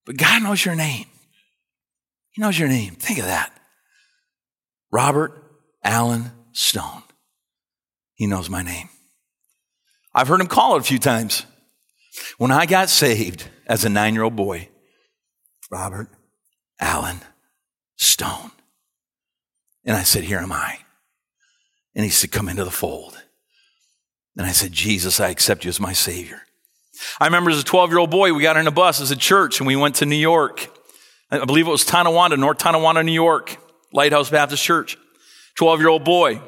But 0.04 0.16
God 0.16 0.42
knows 0.42 0.64
your 0.64 0.74
name. 0.74 1.06
He 2.32 2.42
knows 2.42 2.58
your 2.58 2.68
name. 2.68 2.96
Think 2.96 3.20
of 3.20 3.26
that. 3.26 3.52
Robert 4.90 5.32
Allen 5.84 6.32
Stone. 6.50 7.04
He 8.14 8.26
knows 8.26 8.50
my 8.50 8.62
name. 8.62 8.88
I've 10.12 10.26
heard 10.26 10.40
him 10.40 10.48
call 10.48 10.74
it 10.74 10.80
a 10.80 10.82
few 10.82 10.98
times. 10.98 11.46
When 12.36 12.50
I 12.50 12.66
got 12.66 12.90
saved 12.90 13.44
as 13.68 13.84
a 13.84 13.88
nine 13.88 14.14
year 14.14 14.24
old 14.24 14.34
boy, 14.34 14.70
Robert 15.70 16.08
Allen 16.80 17.20
Stone. 17.96 18.50
And 19.84 19.96
I 19.96 20.02
said, 20.02 20.24
Here 20.24 20.40
am 20.40 20.50
I. 20.50 20.78
And 21.94 22.04
he 22.04 22.10
said, 22.10 22.32
Come 22.32 22.48
into 22.48 22.64
the 22.64 22.72
fold. 22.72 23.22
And 24.36 24.46
I 24.46 24.52
said, 24.52 24.72
Jesus, 24.72 25.20
I 25.20 25.28
accept 25.28 25.64
you 25.64 25.68
as 25.68 25.80
my 25.80 25.92
Savior. 25.92 26.42
I 27.20 27.26
remember 27.26 27.50
as 27.50 27.60
a 27.60 27.64
12 27.64 27.90
year 27.90 27.98
old 27.98 28.10
boy, 28.10 28.32
we 28.32 28.42
got 28.42 28.56
in 28.56 28.66
a 28.66 28.72
bus 28.72 29.00
as 29.00 29.10
a 29.10 29.16
church 29.16 29.60
and 29.60 29.66
we 29.66 29.76
went 29.76 29.96
to 29.96 30.06
New 30.06 30.16
York. 30.16 30.68
I 31.30 31.44
believe 31.44 31.66
it 31.66 31.70
was 31.70 31.84
Tonawanda, 31.84 32.36
North 32.36 32.58
Tonawanda, 32.58 33.02
New 33.02 33.12
York, 33.12 33.56
Lighthouse 33.92 34.30
Baptist 34.30 34.62
Church. 34.62 34.98
12 35.56 35.80
year 35.80 35.88
old 35.88 36.04
boy. 36.04 36.40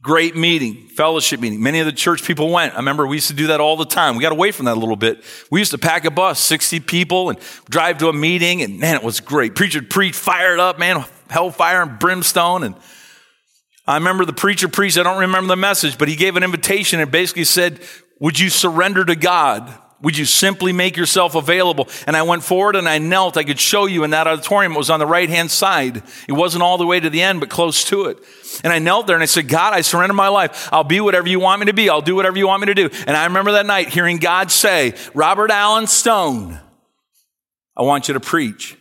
Great 0.00 0.36
meeting, 0.36 0.86
fellowship 0.88 1.40
meeting. 1.40 1.60
Many 1.60 1.80
of 1.80 1.86
the 1.86 1.92
church 1.92 2.22
people 2.22 2.50
went. 2.50 2.74
I 2.74 2.76
remember 2.76 3.04
we 3.04 3.16
used 3.16 3.28
to 3.28 3.34
do 3.34 3.48
that 3.48 3.60
all 3.60 3.76
the 3.76 3.84
time. 3.84 4.14
We 4.14 4.22
got 4.22 4.30
away 4.30 4.52
from 4.52 4.66
that 4.66 4.76
a 4.76 4.80
little 4.80 4.94
bit. 4.94 5.24
We 5.50 5.58
used 5.58 5.72
to 5.72 5.78
pack 5.78 6.04
a 6.04 6.10
bus, 6.10 6.38
60 6.38 6.78
people, 6.80 7.30
and 7.30 7.38
drive 7.68 7.98
to 7.98 8.08
a 8.08 8.12
meeting, 8.12 8.62
and 8.62 8.78
man, 8.78 8.94
it 8.94 9.02
was 9.02 9.18
great. 9.18 9.56
Preacher 9.56 9.82
preached, 9.82 10.14
fired 10.14 10.60
up, 10.60 10.78
man, 10.78 11.04
hellfire 11.28 11.82
and 11.82 11.98
brimstone, 11.98 12.62
and 12.62 12.76
I 13.88 13.94
remember 13.94 14.26
the 14.26 14.34
preacher 14.34 14.68
preached, 14.68 14.98
I 14.98 15.02
don't 15.02 15.18
remember 15.18 15.48
the 15.48 15.56
message, 15.56 15.96
but 15.96 16.08
he 16.08 16.14
gave 16.14 16.36
an 16.36 16.42
invitation 16.42 17.00
and 17.00 17.10
basically 17.10 17.44
said, 17.44 17.80
Would 18.20 18.38
you 18.38 18.50
surrender 18.50 19.02
to 19.02 19.16
God? 19.16 19.66
Would 20.02 20.18
you 20.18 20.26
simply 20.26 20.74
make 20.74 20.94
yourself 20.94 21.34
available? 21.34 21.88
And 22.06 22.14
I 22.14 22.22
went 22.22 22.44
forward 22.44 22.76
and 22.76 22.86
I 22.86 22.98
knelt. 22.98 23.38
I 23.38 23.44
could 23.44 23.58
show 23.58 23.86
you 23.86 24.04
in 24.04 24.10
that 24.10 24.26
auditorium. 24.26 24.74
It 24.74 24.78
was 24.78 24.90
on 24.90 25.00
the 25.00 25.06
right 25.06 25.28
hand 25.28 25.50
side. 25.50 26.02
It 26.28 26.32
wasn't 26.32 26.62
all 26.62 26.76
the 26.76 26.86
way 26.86 27.00
to 27.00 27.08
the 27.08 27.22
end, 27.22 27.40
but 27.40 27.48
close 27.48 27.82
to 27.84 28.04
it. 28.04 28.18
And 28.62 28.74
I 28.74 28.78
knelt 28.78 29.06
there 29.06 29.16
and 29.16 29.22
I 29.22 29.26
said, 29.26 29.48
God, 29.48 29.72
I 29.72 29.80
surrender 29.80 30.14
my 30.14 30.28
life. 30.28 30.68
I'll 30.70 30.84
be 30.84 31.00
whatever 31.00 31.26
you 31.26 31.40
want 31.40 31.60
me 31.60 31.66
to 31.66 31.72
be. 31.72 31.88
I'll 31.88 32.02
do 32.02 32.14
whatever 32.14 32.36
you 32.36 32.46
want 32.46 32.60
me 32.60 32.66
to 32.66 32.74
do. 32.74 32.90
And 33.06 33.16
I 33.16 33.24
remember 33.24 33.52
that 33.52 33.66
night 33.66 33.88
hearing 33.88 34.18
God 34.18 34.50
say, 34.50 34.94
Robert 35.14 35.50
Allen 35.50 35.86
Stone, 35.86 36.60
I 37.74 37.82
want 37.82 38.06
you 38.06 38.14
to 38.14 38.20
preach. 38.20 38.76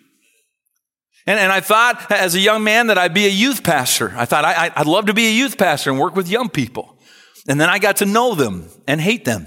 And, 1.28 1.38
and 1.38 1.52
I 1.52 1.60
thought 1.60 2.10
as 2.10 2.36
a 2.36 2.40
young 2.40 2.64
man 2.64 2.88
that 2.88 2.98
I'd 2.98 3.14
be 3.14 3.26
a 3.26 3.30
youth 3.30 3.62
pastor. 3.64 4.14
I 4.16 4.24
thought 4.24 4.46
I, 4.46 4.72
I'd 4.74 4.88
love 4.88 5.08
to 5.08 5.14
be 5.14 5.28
a 5.28 5.32
youth 5.32 5.58
pastor 5.58 5.92
and 5.92 6.00
work 6.00 6.16
with 6.16 6.30
young 6.30 6.50
people. 6.50 6.98
And 7.50 7.60
then 7.60 7.70
I 7.70 7.80
got 7.80 7.98
to 7.98 8.06
know 8.06 8.34
them 8.34 8.70
and 8.88 9.00
hate 9.00 9.26
them 9.26 9.46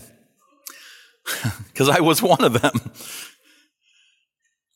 because 1.69 1.89
I 1.89 2.01
was 2.01 2.23
one 2.23 2.45
of 2.45 2.61
them. 2.61 2.73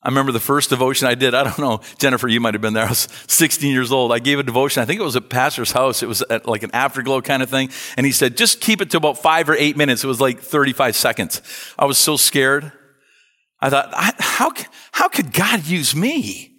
I 0.01 0.09
remember 0.09 0.31
the 0.31 0.39
first 0.39 0.69
devotion 0.69 1.07
I 1.07 1.15
did. 1.15 1.33
I 1.33 1.43
don't 1.43 1.57
know, 1.57 1.81
Jennifer, 1.97 2.27
you 2.27 2.39
might 2.39 2.53
have 2.53 2.61
been 2.61 2.73
there. 2.73 2.85
I 2.85 2.89
was 2.89 3.07
16 3.27 3.71
years 3.71 3.91
old. 3.91 4.11
I 4.11 4.19
gave 4.19 4.37
a 4.37 4.43
devotion. 4.43 4.83
I 4.83 4.85
think 4.85 4.99
it 4.99 5.03
was 5.03 5.15
at 5.15 5.29
pastor's 5.29 5.71
house. 5.71 6.03
It 6.03 6.07
was 6.07 6.23
like 6.45 6.61
an 6.61 6.69
afterglow 6.73 7.21
kind 7.21 7.41
of 7.41 7.49
thing. 7.49 7.69
And 7.97 8.05
he 8.05 8.11
said, 8.11 8.37
just 8.37 8.61
keep 8.61 8.81
it 8.81 8.91
to 8.91 8.97
about 8.97 9.17
five 9.17 9.49
or 9.49 9.55
eight 9.55 9.77
minutes. 9.77 10.03
It 10.03 10.07
was 10.07 10.21
like 10.21 10.41
35 10.41 10.95
seconds. 10.95 11.41
I 11.77 11.85
was 11.85 11.97
so 11.97 12.17
scared. 12.17 12.71
I 13.59 13.71
thought, 13.71 13.91
how, 14.19 14.51
how 14.91 15.07
could 15.07 15.33
God 15.33 15.65
use 15.65 15.95
me? 15.95 16.54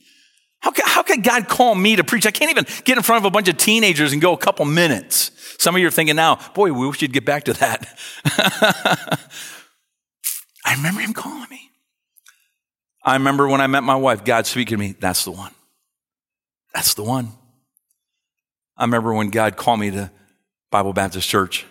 How, 0.66 0.72
how 0.85 1.02
could 1.05 1.22
God 1.22 1.48
call 1.48 1.74
me 1.76 1.96
to 1.96 2.05
preach? 2.05 2.26
I 2.26 2.33
can't 2.33 2.50
even 2.50 2.66
get 2.85 2.96
in 2.96 3.02
front 3.05 3.22
of 3.22 3.24
a 3.24 3.31
bunch 3.31 3.46
of 3.48 3.57
teenagers 3.57 4.12
and 4.12 4.20
go 4.20 4.33
a 4.33 4.37
couple 4.37 4.64
minutes. 4.64 5.31
Some 5.59 5.76
of 5.76 5.81
you 5.81 5.87
are 5.87 5.92
thinking 5.92 6.16
now, 6.16 6.40
boy, 6.55 6.72
we 6.72 6.87
wish 6.88 7.00
you'd 7.02 7.12
get 7.12 7.24
back 7.24 7.44
to 7.44 7.52
that. 7.55 7.87
I 10.64 10.74
remember 10.74 11.00
him 11.00 11.12
calling 11.12 11.46
me. 11.50 11.70
I 13.05 13.14
remember 13.14 13.46
when 13.46 13.61
I 13.61 13.68
met 13.68 13.85
my 13.85 13.94
wife, 13.94 14.24
God 14.24 14.46
speaking 14.46 14.76
to 14.76 14.81
me, 14.81 14.96
that's 14.98 15.24
the 15.24 15.31
one. 15.31 15.52
That's 16.74 16.94
the 16.94 17.05
one. 17.05 17.31
I 18.76 18.83
remember 18.83 19.14
when 19.14 19.31
God 19.31 19.57
called 19.57 19.79
me 19.79 19.92
to 19.92 20.11
Bible 20.72 20.92
Baptist 20.92 21.29
Church, 21.29 21.64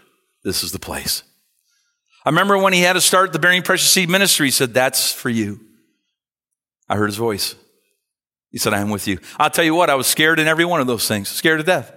this 0.46 0.64
is 0.64 0.72
the 0.72 0.80
place. 0.80 1.24
I 2.24 2.30
remember 2.30 2.58
when 2.58 2.72
he 2.72 2.80
had 2.80 2.94
to 2.94 3.02
start 3.02 3.34
the 3.34 3.40
Bearing 3.40 3.62
Precious 3.62 3.92
Seed 3.92 4.10
ministry, 4.10 4.48
he 4.48 4.52
said, 4.52 4.74
That's 4.74 5.12
for 5.12 5.30
you. 5.30 5.60
I 6.88 6.96
heard 6.96 7.08
his 7.08 7.18
voice. 7.18 7.56
He 8.52 8.58
said, 8.58 8.74
I 8.74 8.80
am 8.80 8.90
with 8.90 9.08
you. 9.08 9.20
I'll 9.38 9.50
tell 9.50 9.66
you 9.66 9.76
what, 9.76 9.90
I 9.90 9.96
was 9.96 10.08
scared 10.08 10.40
in 10.40 10.48
every 10.48 10.66
one 10.66 10.82
of 10.82 10.88
those 10.88 11.08
things, 11.08 11.30
scared 11.30 11.60
to 11.60 11.64
death. 11.64 11.92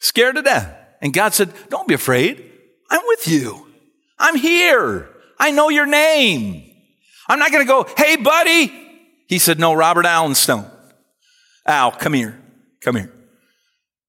Scared 0.00 0.36
to 0.36 0.42
death. 0.42 0.74
And 1.02 1.12
God 1.12 1.34
said, 1.34 1.52
Don't 1.68 1.88
be 1.88 1.94
afraid. 1.94 2.52
I'm 2.90 3.02
with 3.06 3.26
you. 3.26 3.66
I'm 4.18 4.36
here. 4.36 5.08
I 5.38 5.50
know 5.50 5.68
your 5.68 5.86
name. 5.86 6.72
I'm 7.28 7.38
not 7.38 7.52
going 7.52 7.64
to 7.64 7.68
go, 7.68 7.86
hey, 7.96 8.16
buddy. 8.16 8.72
He 9.28 9.38
said, 9.38 9.58
no, 9.58 9.74
Robert 9.74 10.06
Allen 10.06 10.34
Stone. 10.34 10.70
Al, 11.66 11.90
come 11.90 12.12
here. 12.12 12.40
Come 12.80 12.96
here. 12.96 13.12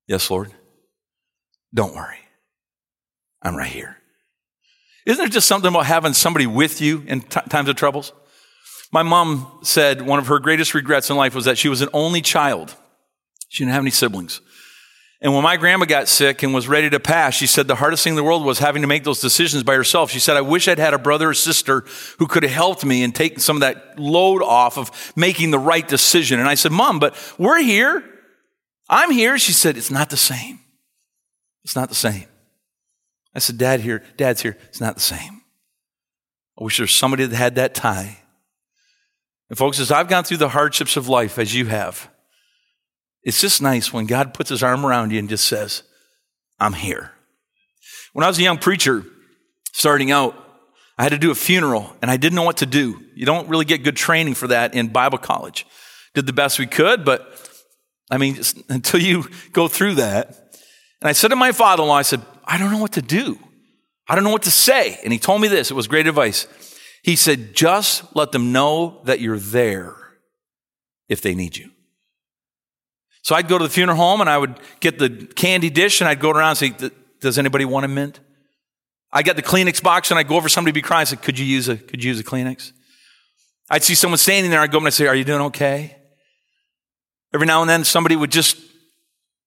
Yes, 0.07 0.29
Lord. 0.29 0.51
Don't 1.73 1.95
worry. 1.95 2.19
I'm 3.41 3.55
right 3.55 3.69
here. 3.69 3.97
Isn't 5.05 5.17
there 5.17 5.29
just 5.29 5.47
something 5.47 5.69
about 5.69 5.85
having 5.85 6.13
somebody 6.13 6.45
with 6.45 6.81
you 6.81 7.03
in 7.07 7.21
t- 7.21 7.39
times 7.49 7.69
of 7.69 7.75
troubles? 7.75 8.13
My 8.91 9.03
mom 9.03 9.59
said 9.63 10.01
one 10.01 10.19
of 10.19 10.27
her 10.27 10.39
greatest 10.39 10.73
regrets 10.73 11.09
in 11.09 11.17
life 11.17 11.35
was 11.35 11.45
that 11.45 11.57
she 11.57 11.69
was 11.69 11.81
an 11.81 11.89
only 11.93 12.21
child. 12.21 12.75
She 13.49 13.63
didn't 13.63 13.73
have 13.73 13.83
any 13.83 13.91
siblings. 13.91 14.41
And 15.19 15.33
when 15.33 15.43
my 15.43 15.57
grandma 15.57 15.85
got 15.85 16.07
sick 16.07 16.43
and 16.43 16.53
was 16.53 16.67
ready 16.67 16.91
to 16.91 16.99
pass, 16.99 17.33
she 17.33 17.47
said 17.47 17.67
the 17.67 17.75
hardest 17.75 18.03
thing 18.03 18.11
in 18.11 18.17
the 18.17 18.23
world 18.23 18.45
was 18.45 18.59
having 18.59 18.83
to 18.83 18.87
make 18.87 19.03
those 19.03 19.19
decisions 19.19 19.63
by 19.63 19.73
herself. 19.73 20.11
She 20.11 20.19
said, 20.19 20.37
I 20.37 20.41
wish 20.41 20.67
I'd 20.67 20.77
had 20.77 20.93
a 20.93 20.99
brother 20.99 21.29
or 21.29 21.33
sister 21.33 21.85
who 22.19 22.27
could 22.27 22.43
have 22.43 22.51
helped 22.51 22.85
me 22.85 23.03
and 23.03 23.15
taken 23.15 23.39
some 23.39 23.57
of 23.57 23.61
that 23.61 23.97
load 23.97 24.43
off 24.43 24.77
of 24.77 25.13
making 25.15 25.49
the 25.49 25.59
right 25.59 25.87
decision. 25.87 26.39
And 26.39 26.47
I 26.47 26.53
said, 26.53 26.71
Mom, 26.71 26.99
but 26.99 27.15
we're 27.39 27.61
here. 27.61 28.03
I'm 28.89 29.09
here. 29.09 29.39
She 29.39 29.53
said, 29.53 29.75
It's 29.75 29.89
not 29.89 30.11
the 30.11 30.17
same. 30.17 30.59
It's 31.63 31.75
not 31.75 31.89
the 31.89 31.95
same. 31.95 32.25
I 33.33 33.39
said, 33.39 33.57
Dad 33.57 33.79
here, 33.79 34.03
Dad's 34.17 34.41
here. 34.41 34.55
It's 34.69 34.81
not 34.81 34.95
the 34.95 35.01
same. 35.01 35.41
I 36.59 36.63
wish 36.63 36.77
there 36.77 36.83
was 36.83 36.91
somebody 36.91 37.25
that 37.25 37.35
had 37.35 37.55
that 37.55 37.73
tie. 37.73 38.19
And 39.49 39.57
folks, 39.57 39.79
as 39.79 39.91
I've 39.91 40.07
gone 40.07 40.23
through 40.23 40.37
the 40.37 40.49
hardships 40.49 40.97
of 40.97 41.07
life 41.07 41.39
as 41.39 41.53
you 41.53 41.65
have, 41.67 42.09
it's 43.23 43.41
just 43.41 43.61
nice 43.61 43.91
when 43.91 44.05
God 44.05 44.33
puts 44.33 44.49
his 44.49 44.63
arm 44.63 44.85
around 44.85 45.11
you 45.11 45.19
and 45.19 45.29
just 45.29 45.47
says, 45.47 45.83
I'm 46.59 46.73
here. 46.73 47.11
When 48.13 48.23
I 48.23 48.27
was 48.27 48.39
a 48.39 48.43
young 48.43 48.57
preacher 48.57 49.05
starting 49.73 50.11
out, 50.11 50.35
I 50.97 51.03
had 51.03 51.11
to 51.11 51.17
do 51.17 51.29
a 51.29 51.35
funeral 51.35 51.95
and 52.01 52.09
I 52.09 52.17
didn't 52.17 52.35
know 52.35 52.43
what 52.43 52.57
to 52.57 52.65
do. 52.65 53.01
You 53.15 53.25
don't 53.25 53.47
really 53.47 53.65
get 53.65 53.83
good 53.83 53.95
training 53.95 54.33
for 54.33 54.47
that 54.47 54.73
in 54.73 54.87
Bible 54.87 55.17
college. 55.17 55.67
Did 56.13 56.25
the 56.25 56.33
best 56.33 56.57
we 56.57 56.65
could, 56.67 57.05
but 57.05 57.37
I 58.09 58.17
mean, 58.17 58.39
until 58.69 58.99
you 58.99 59.25
go 59.51 59.67
through 59.67 59.95
that. 59.95 60.27
And 61.01 61.07
I 61.07 61.11
said 61.11 61.27
to 61.29 61.35
my 61.35 61.51
father 61.51 61.83
in 61.83 61.89
law, 61.89 61.95
I 61.95 62.01
said, 62.01 62.21
I 62.43 62.57
don't 62.57 62.71
know 62.71 62.79
what 62.79 62.93
to 62.93 63.01
do. 63.01 63.37
I 64.07 64.15
don't 64.15 64.23
know 64.23 64.31
what 64.31 64.43
to 64.43 64.51
say. 64.51 64.97
And 65.03 65.13
he 65.13 65.19
told 65.19 65.41
me 65.41 65.47
this. 65.47 65.69
It 65.69 65.75
was 65.75 65.87
great 65.87 66.07
advice. 66.07 66.47
He 67.07 67.15
said, 67.15 67.55
just 67.55 68.03
let 68.17 68.33
them 68.33 68.51
know 68.51 68.99
that 69.05 69.21
you're 69.21 69.39
there 69.39 69.95
if 71.07 71.21
they 71.21 71.33
need 71.35 71.55
you. 71.55 71.71
So 73.21 73.33
I'd 73.33 73.47
go 73.47 73.57
to 73.57 73.63
the 73.63 73.69
funeral 73.69 73.97
home 73.97 74.19
and 74.19 74.29
I 74.29 74.37
would 74.37 74.59
get 74.81 74.99
the 74.99 75.09
candy 75.09 75.69
dish 75.69 76.01
and 76.01 76.09
I'd 76.09 76.19
go 76.19 76.31
around 76.31 76.61
and 76.61 76.79
say, 76.79 76.91
does 77.21 77.39
anybody 77.39 77.63
want 77.63 77.85
a 77.85 77.87
mint? 77.87 78.19
I 79.09 79.23
got 79.23 79.37
the 79.37 79.41
Kleenex 79.41 79.81
box 79.81 80.11
and 80.11 80.19
I'd 80.19 80.27
go 80.27 80.35
over 80.35 80.49
somebody 80.49 80.73
be 80.73 80.81
crying 80.81 81.03
and 81.03 81.07
say, 81.07 81.15
could 81.15 81.39
you 81.39 81.45
use 81.45 81.69
a, 81.69 81.77
could 81.77 82.03
you 82.03 82.09
use 82.09 82.19
a 82.19 82.25
Kleenex? 82.25 82.73
I'd 83.69 83.85
see 83.85 83.95
someone 83.95 84.17
standing 84.17 84.51
there. 84.51 84.59
I'd 84.59 84.73
go 84.73 84.79
and 84.79 84.87
I'd 84.87 84.93
say, 84.93 85.07
are 85.07 85.15
you 85.15 85.23
doing 85.23 85.43
okay? 85.43 85.95
Every 87.33 87.47
now 87.47 87.61
and 87.61 87.69
then 87.69 87.85
somebody 87.85 88.17
would 88.17 88.31
just 88.31 88.57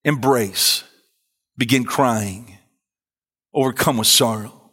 embrace, 0.03 0.83
begin 1.59 1.85
crying, 1.85 2.57
overcome 3.53 3.99
with 3.99 4.07
sorrow. 4.07 4.71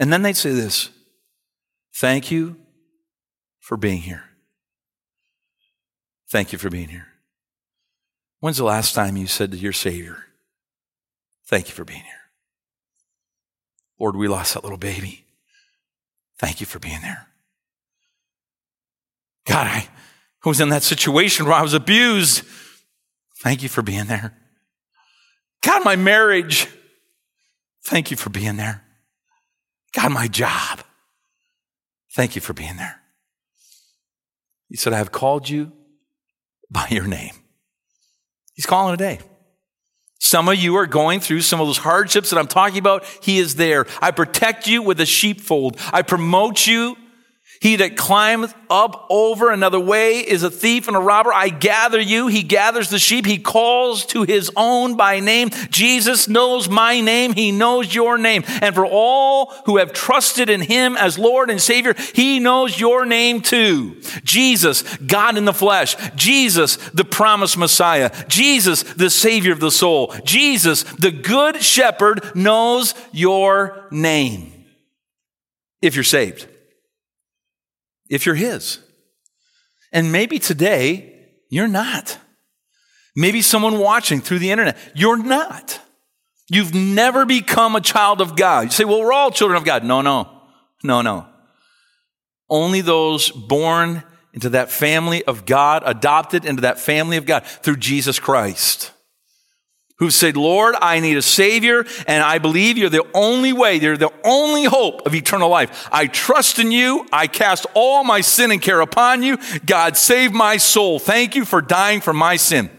And 0.00 0.10
then 0.10 0.22
they'd 0.22 0.34
say 0.34 0.52
this, 0.52 0.88
thank 1.94 2.30
you 2.30 2.56
for 3.60 3.76
being 3.76 4.00
here. 4.00 4.24
Thank 6.30 6.52
you 6.52 6.58
for 6.58 6.70
being 6.70 6.88
here. 6.88 7.08
When's 8.40 8.58
the 8.58 8.64
last 8.64 8.94
time 8.94 9.16
you 9.16 9.26
said 9.26 9.52
to 9.52 9.56
your 9.56 9.72
Savior, 9.72 10.24
Thank 11.46 11.68
you 11.68 11.74
for 11.74 11.84
being 11.84 12.00
here? 12.00 12.12
Lord, 13.98 14.16
we 14.16 14.28
lost 14.28 14.54
that 14.54 14.64
little 14.64 14.78
baby. 14.78 15.24
Thank 16.38 16.60
you 16.60 16.66
for 16.66 16.78
being 16.78 17.00
there. 17.02 17.28
God, 19.46 19.66
I 19.66 19.88
was 20.44 20.60
in 20.60 20.70
that 20.70 20.82
situation 20.82 21.46
where 21.46 21.54
I 21.54 21.62
was 21.62 21.74
abused. 21.74 22.44
Thank 23.38 23.62
you 23.62 23.68
for 23.68 23.82
being 23.82 24.06
there. 24.06 24.34
God, 25.62 25.84
my 25.84 25.96
marriage. 25.96 26.66
Thank 27.84 28.10
you 28.10 28.16
for 28.16 28.30
being 28.30 28.56
there. 28.56 28.82
God, 29.94 30.12
my 30.12 30.28
job. 30.28 30.80
Thank 32.14 32.36
you 32.36 32.40
for 32.40 32.52
being 32.52 32.76
there. 32.76 33.00
He 34.68 34.76
said, 34.76 34.92
I 34.92 34.98
have 34.98 35.12
called 35.12 35.48
you 35.48 35.72
by 36.70 36.86
your 36.90 37.06
name. 37.06 37.32
He's 38.54 38.66
calling 38.66 38.96
today. 38.96 39.18
Some 40.20 40.48
of 40.48 40.56
you 40.56 40.76
are 40.76 40.86
going 40.86 41.20
through 41.20 41.42
some 41.42 41.60
of 41.60 41.66
those 41.66 41.78
hardships 41.78 42.30
that 42.30 42.38
I'm 42.38 42.46
talking 42.46 42.78
about. 42.78 43.04
He 43.20 43.38
is 43.38 43.56
there. 43.56 43.86
I 44.00 44.10
protect 44.10 44.66
you 44.66 44.80
with 44.80 45.00
a 45.00 45.06
sheepfold. 45.06 45.76
I 45.92 46.02
promote 46.02 46.66
you 46.66 46.96
he 47.64 47.76
that 47.76 47.96
climbeth 47.96 48.54
up 48.68 49.06
over 49.08 49.50
another 49.50 49.80
way 49.80 50.18
is 50.18 50.42
a 50.42 50.50
thief 50.50 50.86
and 50.86 50.94
a 50.94 51.00
robber. 51.00 51.32
I 51.32 51.48
gather 51.48 51.98
you. 51.98 52.26
He 52.26 52.42
gathers 52.42 52.90
the 52.90 52.98
sheep. 52.98 53.24
He 53.24 53.38
calls 53.38 54.04
to 54.08 54.24
his 54.24 54.50
own 54.54 54.98
by 54.98 55.20
name. 55.20 55.48
Jesus 55.70 56.28
knows 56.28 56.68
my 56.68 57.00
name. 57.00 57.32
He 57.32 57.52
knows 57.52 57.94
your 57.94 58.18
name. 58.18 58.44
And 58.60 58.74
for 58.74 58.84
all 58.84 59.46
who 59.64 59.78
have 59.78 59.94
trusted 59.94 60.50
in 60.50 60.60
him 60.60 60.94
as 60.98 61.18
Lord 61.18 61.48
and 61.48 61.58
Savior, 61.58 61.94
he 62.12 62.38
knows 62.38 62.78
your 62.78 63.06
name 63.06 63.40
too. 63.40 63.98
Jesus, 64.24 64.82
God 64.98 65.38
in 65.38 65.46
the 65.46 65.54
flesh. 65.54 65.96
Jesus, 66.16 66.76
the 66.90 67.02
promised 67.02 67.56
Messiah. 67.56 68.10
Jesus, 68.28 68.82
the 68.82 69.08
Savior 69.08 69.54
of 69.54 69.60
the 69.60 69.70
soul. 69.70 70.14
Jesus, 70.22 70.82
the 70.82 71.10
good 71.10 71.62
shepherd 71.62 72.36
knows 72.36 72.92
your 73.10 73.86
name. 73.90 74.52
If 75.80 75.94
you're 75.94 76.04
saved 76.04 76.48
if 78.14 78.24
you're 78.26 78.34
His. 78.34 78.78
And 79.92 80.12
maybe 80.12 80.38
today 80.38 81.28
you're 81.50 81.68
not. 81.68 82.18
Maybe 83.16 83.42
someone 83.42 83.78
watching 83.78 84.20
through 84.20 84.38
the 84.38 84.50
internet, 84.50 84.76
you're 84.94 85.22
not. 85.22 85.80
You've 86.48 86.74
never 86.74 87.26
become 87.26 87.76
a 87.76 87.80
child 87.80 88.20
of 88.20 88.36
God. 88.36 88.66
You 88.66 88.70
say, 88.70 88.84
well, 88.84 89.00
we're 89.00 89.12
all 89.12 89.30
children 89.30 89.56
of 89.56 89.64
God. 89.64 89.84
No, 89.84 90.00
no, 90.00 90.42
no, 90.82 91.02
no. 91.02 91.26
Only 92.48 92.80
those 92.80 93.30
born 93.30 94.02
into 94.32 94.50
that 94.50 94.70
family 94.70 95.24
of 95.24 95.46
God, 95.46 95.82
adopted 95.86 96.44
into 96.44 96.62
that 96.62 96.78
family 96.78 97.16
of 97.16 97.26
God 97.26 97.44
through 97.44 97.76
Jesus 97.76 98.18
Christ 98.18 98.93
who 99.98 100.10
said, 100.10 100.36
Lord, 100.36 100.74
I 100.80 101.00
need 101.00 101.16
a 101.16 101.22
savior 101.22 101.84
and 102.06 102.22
I 102.22 102.38
believe 102.38 102.76
you're 102.76 102.90
the 102.90 103.06
only 103.14 103.52
way. 103.52 103.76
You're 103.76 103.96
the 103.96 104.12
only 104.24 104.64
hope 104.64 105.06
of 105.06 105.14
eternal 105.14 105.48
life. 105.48 105.88
I 105.92 106.08
trust 106.08 106.58
in 106.58 106.72
you. 106.72 107.06
I 107.12 107.26
cast 107.26 107.66
all 107.74 108.02
my 108.02 108.20
sin 108.20 108.50
and 108.50 108.60
care 108.60 108.80
upon 108.80 109.22
you. 109.22 109.38
God, 109.64 109.96
save 109.96 110.32
my 110.32 110.56
soul. 110.56 110.98
Thank 110.98 111.36
you 111.36 111.44
for 111.44 111.60
dying 111.60 112.00
for 112.00 112.12
my 112.12 112.36
sin. 112.36 112.70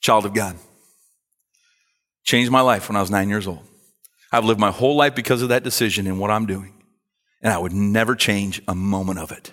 Child 0.00 0.26
of 0.26 0.34
God. 0.34 0.56
Changed 2.24 2.50
my 2.50 2.60
life 2.60 2.88
when 2.88 2.96
I 2.96 3.00
was 3.00 3.10
nine 3.10 3.28
years 3.28 3.46
old. 3.46 3.64
I've 4.32 4.44
lived 4.44 4.60
my 4.60 4.70
whole 4.70 4.96
life 4.96 5.14
because 5.14 5.42
of 5.42 5.48
that 5.50 5.62
decision 5.62 6.06
and 6.06 6.18
what 6.18 6.30
I'm 6.30 6.46
doing. 6.46 6.74
And 7.42 7.52
I 7.52 7.58
would 7.58 7.72
never 7.72 8.14
change 8.14 8.60
a 8.68 8.74
moment 8.74 9.18
of 9.18 9.32
it. 9.32 9.52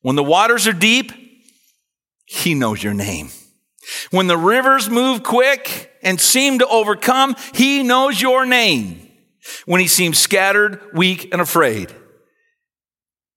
When 0.00 0.16
the 0.16 0.24
waters 0.24 0.66
are 0.66 0.72
deep, 0.72 1.12
he 2.24 2.54
knows 2.54 2.82
your 2.82 2.94
name. 2.94 3.28
When 4.10 4.26
the 4.26 4.36
rivers 4.36 4.88
move 4.88 5.22
quick 5.22 5.92
and 6.02 6.20
seem 6.20 6.58
to 6.60 6.66
overcome, 6.66 7.36
he 7.52 7.82
knows 7.82 8.20
your 8.20 8.46
name. 8.46 9.10
When 9.66 9.80
he 9.80 9.88
seems 9.88 10.18
scattered, 10.18 10.80
weak, 10.94 11.28
and 11.32 11.40
afraid, 11.40 11.92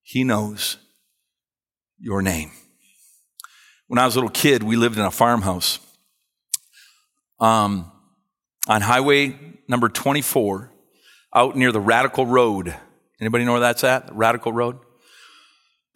he 0.03 0.23
knows 0.23 0.77
your 1.99 2.21
name. 2.21 2.51
When 3.87 3.99
I 3.99 4.05
was 4.05 4.15
a 4.15 4.19
little 4.19 4.29
kid, 4.29 4.63
we 4.63 4.75
lived 4.75 4.97
in 4.97 5.03
a 5.03 5.11
farmhouse 5.11 5.79
um, 7.39 7.91
on 8.67 8.81
highway 8.81 9.37
number 9.67 9.89
24 9.89 10.71
out 11.33 11.55
near 11.55 11.71
the 11.71 11.79
Radical 11.79 12.25
Road. 12.25 12.75
Anybody 13.19 13.45
know 13.45 13.53
where 13.53 13.61
that's 13.61 13.83
at? 13.83 14.13
Radical 14.13 14.53
Road? 14.53 14.79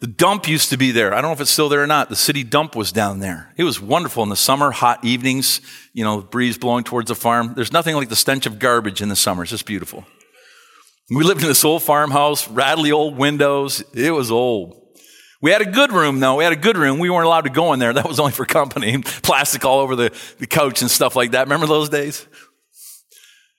The 0.02 0.08
dump 0.08 0.48
used 0.48 0.70
to 0.70 0.76
be 0.76 0.90
there. 0.90 1.14
I 1.14 1.20
don't 1.20 1.28
know 1.28 1.32
if 1.32 1.40
it's 1.40 1.52
still 1.52 1.68
there 1.68 1.80
or 1.80 1.86
not. 1.86 2.08
The 2.08 2.16
city 2.16 2.42
dump 2.42 2.74
was 2.74 2.90
down 2.90 3.20
there. 3.20 3.54
It 3.56 3.62
was 3.62 3.80
wonderful 3.80 4.24
in 4.24 4.30
the 4.30 4.36
summer, 4.36 4.72
hot 4.72 5.04
evenings, 5.04 5.60
you 5.92 6.02
know, 6.02 6.20
breeze 6.20 6.58
blowing 6.58 6.82
towards 6.82 7.06
the 7.06 7.14
farm. 7.14 7.52
There's 7.54 7.72
nothing 7.72 7.94
like 7.94 8.08
the 8.08 8.16
stench 8.16 8.44
of 8.44 8.58
garbage 8.58 9.00
in 9.00 9.08
the 9.08 9.14
summer. 9.14 9.44
It's 9.44 9.52
just 9.52 9.64
beautiful. 9.64 10.04
We 11.08 11.22
lived 11.22 11.42
in 11.42 11.46
this 11.46 11.64
old 11.64 11.84
farmhouse, 11.84 12.48
rattly 12.48 12.90
old 12.90 13.16
windows. 13.16 13.84
It 13.94 14.10
was 14.10 14.32
old. 14.32 14.76
We 15.40 15.52
had 15.52 15.62
a 15.62 15.70
good 15.70 15.92
room 15.92 16.18
though. 16.18 16.34
We 16.34 16.42
had 16.42 16.52
a 16.52 16.56
good 16.56 16.76
room. 16.76 16.98
We 16.98 17.08
weren't 17.08 17.26
allowed 17.26 17.42
to 17.44 17.50
go 17.50 17.72
in 17.72 17.78
there. 17.78 17.92
That 17.92 18.08
was 18.08 18.18
only 18.18 18.32
for 18.32 18.44
company. 18.44 18.98
Plastic 19.02 19.64
all 19.64 19.78
over 19.78 19.94
the, 19.94 20.12
the 20.38 20.48
couch 20.48 20.82
and 20.82 20.90
stuff 20.90 21.14
like 21.14 21.30
that. 21.30 21.44
Remember 21.44 21.68
those 21.68 21.88
days? 21.88 22.26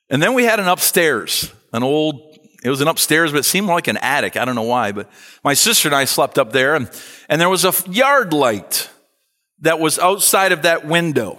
And 0.09 0.22
then 0.22 0.34
we 0.34 0.43
had 0.43 0.59
an 0.59 0.68
upstairs, 0.68 1.53
an 1.72 1.84
old 1.84 2.32
it 2.64 2.70
was 2.70 2.82
an 2.82 2.88
upstairs, 2.88 3.32
but 3.32 3.39
it 3.39 3.43
seemed 3.43 3.68
like 3.68 3.88
an 3.88 3.97
attic. 3.97 4.38
I 4.38 4.45
don't 4.45 4.55
know 4.55 4.61
why, 4.61 4.91
but 4.91 5.11
my 5.43 5.53
sister 5.53 5.89
and 5.89 5.95
I 5.95 6.05
slept 6.05 6.39
up 6.39 6.53
there 6.53 6.76
and, 6.76 6.89
and 7.28 7.39
there 7.39 7.49
was 7.49 7.66
a 7.66 7.74
yard 7.89 8.32
light 8.32 8.89
that 9.59 9.80
was 9.80 9.99
outside 9.99 10.51
of 10.51 10.61
that 10.61 10.86
window. 10.86 11.38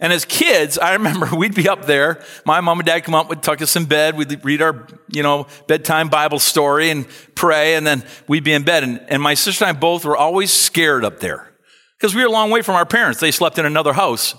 And 0.00 0.12
as 0.12 0.24
kids, 0.24 0.78
I 0.78 0.92
remember 0.98 1.34
we'd 1.34 1.54
be 1.54 1.68
up 1.68 1.86
there. 1.86 2.22
My 2.44 2.60
mom 2.60 2.80
and 2.80 2.86
dad 2.86 3.00
come 3.00 3.14
up, 3.14 3.28
would 3.30 3.42
tuck 3.42 3.62
us 3.62 3.76
in 3.76 3.86
bed. 3.86 4.16
We'd 4.16 4.44
read 4.44 4.60
our, 4.60 4.86
you 5.08 5.22
know, 5.22 5.46
bedtime 5.66 6.08
Bible 6.08 6.38
story 6.38 6.90
and 6.90 7.06
pray, 7.34 7.74
and 7.74 7.86
then 7.86 8.04
we'd 8.28 8.44
be 8.44 8.52
in 8.52 8.64
bed. 8.64 8.82
And, 8.84 9.00
and 9.08 9.22
my 9.22 9.34
sister 9.34 9.64
and 9.64 9.76
I 9.76 9.80
both 9.80 10.04
were 10.04 10.16
always 10.16 10.52
scared 10.52 11.04
up 11.04 11.20
there 11.20 11.50
because 11.98 12.14
we 12.14 12.20
were 12.20 12.28
a 12.28 12.32
long 12.32 12.50
way 12.50 12.60
from 12.60 12.74
our 12.74 12.86
parents. 12.86 13.20
They 13.20 13.30
slept 13.30 13.58
in 13.58 13.64
another 13.64 13.94
house. 13.94 14.34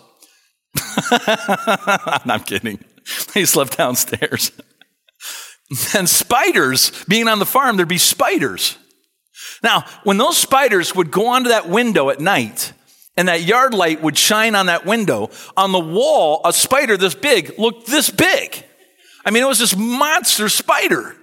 I'm 1.12 2.42
kidding. 2.42 2.80
They 3.36 3.46
slept 3.46 3.78
downstairs. 3.78 4.52
and 5.96 6.08
spiders, 6.08 7.04
being 7.06 7.28
on 7.28 7.40
the 7.40 7.46
farm, 7.46 7.78
there'd 7.78 7.90
be 7.90 7.98
spiders. 7.98 8.78
Now, 9.64 9.86
when 10.04 10.18
those 10.18 10.38
spiders 10.38 10.96
would 10.96 11.12
go 11.12 11.28
onto 11.28 11.50
that 11.50 11.68
window 11.70 12.10
at 12.10 12.20
night, 12.20 12.74
and 13.18 13.28
that 13.28 13.44
yard 13.44 13.74
light 13.74 14.02
would 14.02 14.18
shine 14.18 14.56
on 14.56 14.66
that 14.66 14.86
window. 14.86 15.30
On 15.56 15.72
the 15.72 15.80
wall, 15.80 16.42
a 16.44 16.52
spider 16.52 16.98
this 16.98 17.16
big 17.16 17.58
looked 17.58 17.88
this 17.88 18.10
big. 18.10 18.64
I 19.26 19.32
mean, 19.32 19.44
it 19.44 19.48
was 19.48 19.60
this 19.60 19.76
monster 19.76 20.50
spider. 20.50 21.16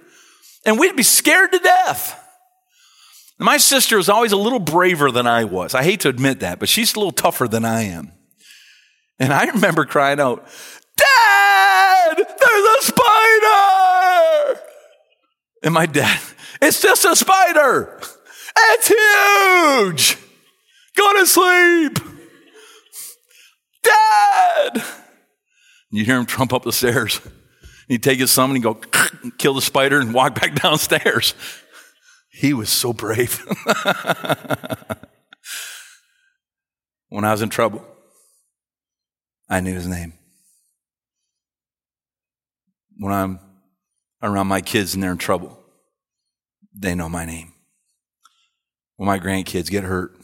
And 0.65 0.79
we'd 0.79 0.95
be 0.95 1.03
scared 1.03 1.51
to 1.51 1.59
death. 1.59 2.19
My 3.39 3.57
sister 3.57 3.97
was 3.97 4.09
always 4.09 4.31
a 4.31 4.37
little 4.37 4.59
braver 4.59 5.11
than 5.11 5.27
I 5.27 5.43
was. 5.43 5.75
I 5.75 5.83
hate 5.83 6.01
to 6.01 6.09
admit 6.09 6.39
that, 6.39 6.59
but 6.59 6.69
she's 6.69 6.95
a 6.95 6.99
little 6.99 7.11
tougher 7.11 7.47
than 7.47 7.65
I 7.65 7.83
am. 7.83 8.11
And 9.19 9.33
I 9.33 9.45
remember 9.45 9.85
crying 9.85 10.19
out, 10.19 10.47
Dad, 10.95 11.92
there's 12.17 12.67
a 12.79 12.83
spider! 12.83 14.59
And 15.63 15.73
my 15.73 15.85
dad, 15.85 16.19
it's 16.61 16.81
just 16.81 17.05
a 17.05 17.15
spider. 17.15 17.99
It's 18.57 18.87
huge. 18.87 20.17
Go 20.95 21.19
to 21.19 21.25
sleep. 21.25 21.99
Dad. 23.83 24.83
You 25.91 26.05
hear 26.05 26.17
him 26.17 26.25
trump 26.25 26.53
up 26.53 26.63
the 26.63 26.71
stairs. 26.71 27.21
He'd 27.87 28.03
take 28.03 28.19
his 28.19 28.33
thumb 28.33 28.51
and 28.51 28.57
he'd 28.57 28.63
go 28.63 28.73
kill 29.37 29.53
the 29.53 29.61
spider 29.61 29.99
and 29.99 30.13
walk 30.13 30.39
back 30.39 30.55
downstairs. 30.61 31.33
He 32.31 32.53
was 32.53 32.69
so 32.69 32.93
brave. 32.93 33.39
when 37.09 37.25
I 37.25 37.31
was 37.31 37.41
in 37.43 37.49
trouble, 37.49 37.85
I 39.49 39.59
knew 39.59 39.73
his 39.75 39.87
name. 39.87 40.13
When 43.03 43.11
I'm 43.11 43.41
around 44.21 44.47
my 44.47 44.61
kids 44.61 44.93
and 44.93 45.03
they're 45.03 45.11
in 45.11 45.17
trouble, 45.17 45.59
they 46.73 46.95
know 46.95 47.09
my 47.09 47.25
name. 47.25 47.51
When 48.95 49.07
my 49.07 49.19
grandkids 49.19 49.69
get 49.69 49.83
hurt, 49.83 50.15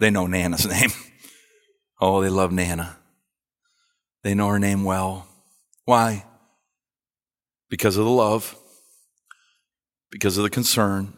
they 0.00 0.10
know 0.10 0.26
Nana's 0.26 0.66
name. 0.68 0.90
Oh, 2.00 2.20
they 2.20 2.28
love 2.28 2.50
Nana. 2.50 2.96
They 4.24 4.34
know 4.34 4.48
her 4.48 4.58
name 4.58 4.82
well. 4.82 5.28
Why? 5.84 6.24
Because 7.70 7.96
of 7.96 8.04
the 8.04 8.10
love, 8.10 8.56
because 10.10 10.36
of 10.36 10.42
the 10.42 10.50
concern, 10.50 11.12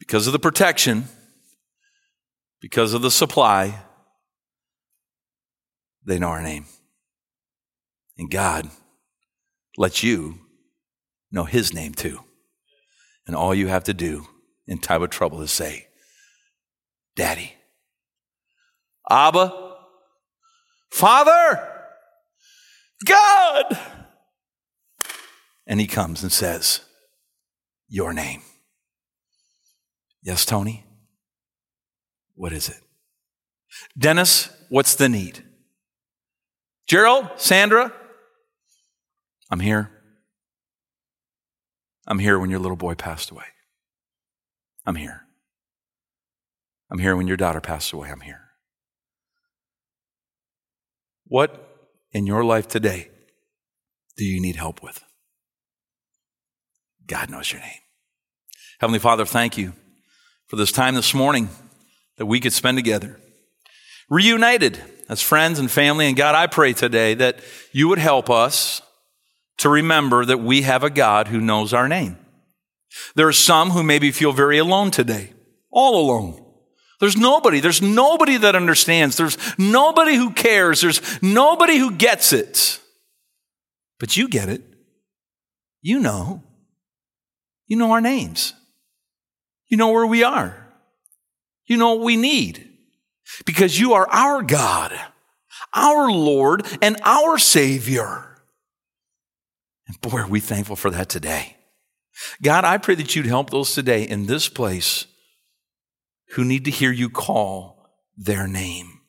because 0.00 0.26
of 0.26 0.32
the 0.32 0.40
protection, 0.40 1.04
because 2.60 2.92
of 2.92 3.02
the 3.02 3.10
supply. 3.12 3.82
They 6.04 6.18
know 6.18 6.30
our 6.30 6.42
name. 6.42 6.66
And 8.18 8.28
God 8.28 8.68
lets 9.76 10.02
you 10.02 10.40
know 11.30 11.44
His 11.44 11.72
name 11.72 11.94
too. 11.94 12.20
And 13.26 13.34
all 13.34 13.54
you 13.54 13.68
have 13.68 13.84
to 13.84 13.94
do 13.94 14.26
in 14.66 14.78
time 14.78 15.02
of 15.02 15.10
trouble 15.10 15.42
is 15.42 15.50
say, 15.50 15.88
Daddy. 17.16 17.54
Abba. 19.10 19.76
Father. 20.90 21.68
God. 23.04 23.78
And 25.66 25.80
he 25.80 25.86
comes 25.86 26.22
and 26.22 26.30
says, 26.30 26.80
Your 27.88 28.12
name. 28.12 28.42
Yes, 30.22 30.44
Tony? 30.44 30.84
What 32.34 32.52
is 32.52 32.68
it? 32.68 32.80
Dennis, 33.98 34.50
what's 34.68 34.94
the 34.94 35.08
need? 35.08 35.44
Gerald, 36.86 37.28
Sandra, 37.36 37.92
I'm 39.50 39.60
here. 39.60 39.90
I'm 42.06 42.18
here 42.18 42.38
when 42.38 42.50
your 42.50 42.60
little 42.60 42.76
boy 42.76 42.94
passed 42.94 43.30
away. 43.30 43.44
I'm 44.84 44.96
here. 44.96 45.22
I'm 46.90 46.98
here 46.98 47.16
when 47.16 47.26
your 47.26 47.36
daughter 47.36 47.60
passed 47.60 47.92
away. 47.92 48.10
I'm 48.10 48.20
here. 48.20 48.42
What 51.26 51.88
in 52.12 52.26
your 52.26 52.44
life 52.44 52.68
today 52.68 53.10
do 54.16 54.24
you 54.24 54.40
need 54.40 54.56
help 54.56 54.82
with? 54.82 55.02
God 57.06 57.30
knows 57.30 57.52
your 57.52 57.60
name. 57.60 57.80
Heavenly 58.78 58.98
Father, 58.98 59.24
thank 59.24 59.58
you 59.58 59.72
for 60.46 60.56
this 60.56 60.70
time 60.70 60.94
this 60.94 61.14
morning 61.14 61.48
that 62.18 62.26
we 62.26 62.40
could 62.40 62.52
spend 62.52 62.78
together, 62.78 63.20
reunited 64.08 64.80
as 65.08 65.20
friends 65.20 65.58
and 65.58 65.70
family. 65.70 66.06
And 66.06 66.16
God, 66.16 66.34
I 66.34 66.46
pray 66.46 66.72
today 66.72 67.14
that 67.14 67.40
you 67.72 67.88
would 67.88 67.98
help 67.98 68.30
us 68.30 68.80
to 69.58 69.68
remember 69.68 70.24
that 70.24 70.38
we 70.38 70.62
have 70.62 70.84
a 70.84 70.90
God 70.90 71.28
who 71.28 71.40
knows 71.40 71.72
our 71.72 71.88
name. 71.88 72.18
There 73.14 73.28
are 73.28 73.32
some 73.32 73.70
who 73.70 73.82
maybe 73.82 74.10
feel 74.10 74.32
very 74.32 74.58
alone 74.58 74.90
today, 74.90 75.32
all 75.70 76.00
alone. 76.00 76.42
There's 77.00 77.16
nobody. 77.16 77.60
There's 77.60 77.82
nobody 77.82 78.38
that 78.38 78.56
understands. 78.56 79.16
There's 79.16 79.36
nobody 79.58 80.14
who 80.14 80.30
cares. 80.30 80.80
There's 80.80 81.22
nobody 81.22 81.76
who 81.76 81.90
gets 81.92 82.32
it. 82.32 82.80
But 83.98 84.16
you 84.16 84.28
get 84.28 84.48
it. 84.48 84.62
You 85.82 86.00
know. 86.00 86.42
You 87.66 87.76
know 87.76 87.92
our 87.92 88.00
names. 88.00 88.54
You 89.68 89.76
know 89.76 89.90
where 89.90 90.06
we 90.06 90.22
are. 90.22 90.56
You 91.66 91.76
know 91.76 91.94
what 91.94 92.04
we 92.04 92.16
need. 92.16 92.70
Because 93.44 93.78
you 93.78 93.94
are 93.94 94.08
our 94.08 94.42
God, 94.42 94.98
our 95.74 96.10
Lord, 96.10 96.64
and 96.80 96.96
our 97.04 97.38
Savior. 97.38 98.25
And 99.86 100.00
boy, 100.00 100.18
are 100.18 100.28
we 100.28 100.40
thankful 100.40 100.76
for 100.76 100.90
that 100.90 101.08
today. 101.08 101.56
God, 102.42 102.64
I 102.64 102.78
pray 102.78 102.94
that 102.94 103.14
you'd 103.14 103.26
help 103.26 103.50
those 103.50 103.74
today 103.74 104.02
in 104.02 104.26
this 104.26 104.48
place 104.48 105.06
who 106.30 106.44
need 106.44 106.64
to 106.64 106.70
hear 106.70 106.90
you 106.90 107.10
call 107.10 107.88
their 108.16 108.48
name. 108.48 109.00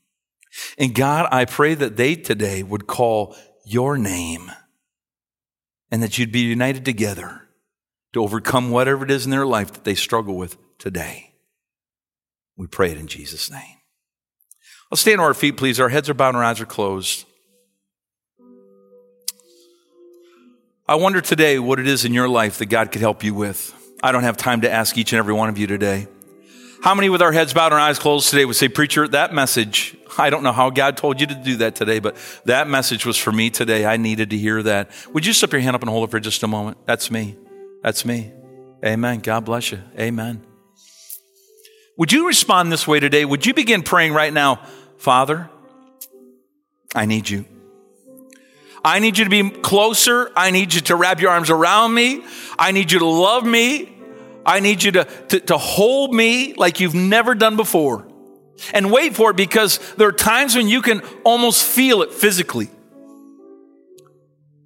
And 0.77 0.93
God, 0.93 1.27
I 1.31 1.45
pray 1.45 1.73
that 1.75 1.97
they 1.97 2.15
today 2.15 2.63
would 2.63 2.87
call 2.87 3.35
your 3.65 3.97
name 3.97 4.51
and 5.91 6.03
that 6.03 6.17
you'd 6.17 6.31
be 6.31 6.41
united 6.41 6.83
together 6.83 7.47
to 8.13 8.23
overcome 8.23 8.71
whatever 8.71 9.05
it 9.05 9.11
is 9.11 9.25
in 9.25 9.31
their 9.31 9.45
life 9.45 9.71
that 9.73 9.83
they 9.83 9.95
struggle 9.95 10.35
with 10.35 10.57
today. 10.77 11.33
We 12.55 12.67
pray 12.67 12.91
it 12.91 12.97
in 12.97 13.07
Jesus' 13.07 13.51
name. 13.51 13.77
Let's 14.89 15.01
stand 15.01 15.19
on 15.19 15.27
our 15.27 15.33
feet, 15.33 15.57
please. 15.57 15.79
Our 15.79 15.89
heads 15.89 16.09
are 16.09 16.13
bowed 16.13 16.29
and 16.29 16.37
our 16.37 16.43
eyes 16.43 16.61
are 16.61 16.65
closed. 16.65 17.25
I 20.89 20.95
wonder 20.95 21.19
today 21.19 21.59
what 21.59 21.79
it 21.79 21.87
is 21.87 22.05
in 22.05 22.13
your 22.13 22.29
life 22.29 22.59
that 22.59 22.67
God 22.67 22.93
could 22.93 23.01
help 23.01 23.21
you 23.21 23.33
with. 23.33 23.73
I 24.01 24.13
don't 24.13 24.23
have 24.23 24.37
time 24.37 24.61
to 24.61 24.71
ask 24.71 24.97
each 24.97 25.11
and 25.11 25.19
every 25.19 25.33
one 25.33 25.49
of 25.49 25.57
you 25.57 25.67
today. 25.67 26.07
How 26.81 26.95
many 26.95 27.09
with 27.09 27.21
our 27.21 27.33
heads 27.33 27.53
bowed 27.53 27.73
and 27.73 27.81
eyes 27.81 27.99
closed 27.99 28.29
today 28.29 28.45
would 28.45 28.55
say, 28.55 28.69
Preacher, 28.69 29.05
that 29.09 29.33
message, 29.33 29.97
I 30.17 30.29
don't 30.29 30.43
know 30.43 30.53
how 30.53 30.69
God 30.69 30.95
told 30.95 31.19
you 31.19 31.27
to 31.27 31.35
do 31.35 31.57
that 31.57 31.75
today, 31.75 31.99
but 31.99 32.15
that 32.45 32.69
message 32.69 33.05
was 33.05 33.17
for 33.17 33.33
me 33.33 33.49
today. 33.49 33.85
I 33.85 33.97
needed 33.97 34.29
to 34.29 34.37
hear 34.37 34.63
that. 34.63 34.89
Would 35.13 35.25
you 35.25 35.33
slip 35.33 35.51
your 35.51 35.59
hand 35.59 35.75
up 35.75 35.81
and 35.81 35.89
hold 35.89 36.07
it 36.07 36.11
for 36.11 36.21
just 36.21 36.41
a 36.43 36.47
moment? 36.47 36.77
That's 36.85 37.11
me. 37.11 37.35
That's 37.83 38.05
me. 38.05 38.31
Amen. 38.85 39.19
God 39.19 39.43
bless 39.43 39.73
you. 39.73 39.81
Amen. 39.99 40.41
Would 41.97 42.13
you 42.13 42.27
respond 42.27 42.71
this 42.71 42.87
way 42.87 43.01
today? 43.01 43.25
Would 43.25 43.45
you 43.45 43.53
begin 43.53 43.83
praying 43.83 44.13
right 44.13 44.31
now, 44.31 44.61
Father, 44.97 45.49
I 46.95 47.05
need 47.05 47.29
you. 47.29 47.43
I 48.87 48.99
need 48.99 49.17
you 49.17 49.25
to 49.25 49.29
be 49.29 49.49
closer. 49.49 50.31
I 50.33 50.49
need 50.49 50.73
you 50.73 50.79
to 50.79 50.95
wrap 50.95 51.19
your 51.19 51.31
arms 51.31 51.49
around 51.49 51.93
me. 51.93 52.23
I 52.57 52.71
need 52.71 52.89
you 52.89 52.99
to 52.99 53.05
love 53.05 53.45
me. 53.45 53.93
I 54.45 54.61
need 54.61 54.81
you 54.81 54.93
to, 54.93 55.03
to, 55.03 55.41
to 55.41 55.57
hold 55.57 56.13
me 56.13 56.53
like 56.53 56.79
you've 56.79 56.95
never 56.95 57.35
done 57.35 57.57
before. 57.57 58.07
And 58.73 58.89
wait 58.89 59.13
for 59.13 59.31
it 59.31 59.35
because 59.35 59.79
there 59.95 60.07
are 60.07 60.13
times 60.13 60.55
when 60.55 60.69
you 60.69 60.81
can 60.81 61.01
almost 61.25 61.65
feel 61.65 62.01
it 62.01 62.13
physically. 62.13 62.69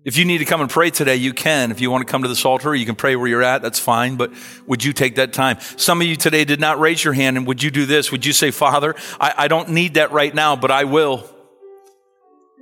If 0.05 0.17
you 0.17 0.25
need 0.25 0.37
to 0.37 0.45
come 0.45 0.61
and 0.61 0.69
pray 0.69 0.91
today, 0.91 1.15
you 1.15 1.33
can. 1.33 1.71
If 1.71 1.81
you 1.81 1.89
want 1.89 2.05
to 2.05 2.11
come 2.11 2.21
to 2.21 2.29
this 2.29 2.45
altar, 2.45 2.75
you 2.75 2.85
can 2.85 2.95
pray 2.95 3.15
where 3.15 3.27
you're 3.27 3.41
at. 3.41 3.63
That's 3.63 3.79
fine. 3.79 4.17
But 4.17 4.33
would 4.67 4.83
you 4.83 4.93
take 4.93 5.15
that 5.15 5.33
time? 5.33 5.59
Some 5.77 5.99
of 5.99 6.05
you 6.05 6.15
today 6.15 6.45
did 6.45 6.59
not 6.59 6.79
raise 6.79 7.03
your 7.03 7.13
hand. 7.13 7.37
And 7.37 7.47
would 7.47 7.63
you 7.63 7.71
do 7.71 7.87
this? 7.87 8.11
Would 8.11 8.27
you 8.27 8.33
say, 8.33 8.51
Father, 8.51 8.93
I, 9.19 9.33
I 9.35 9.47
don't 9.47 9.69
need 9.69 9.95
that 9.95 10.11
right 10.11 10.33
now, 10.33 10.55
but 10.55 10.69
I 10.69 10.83
will. 10.83 11.27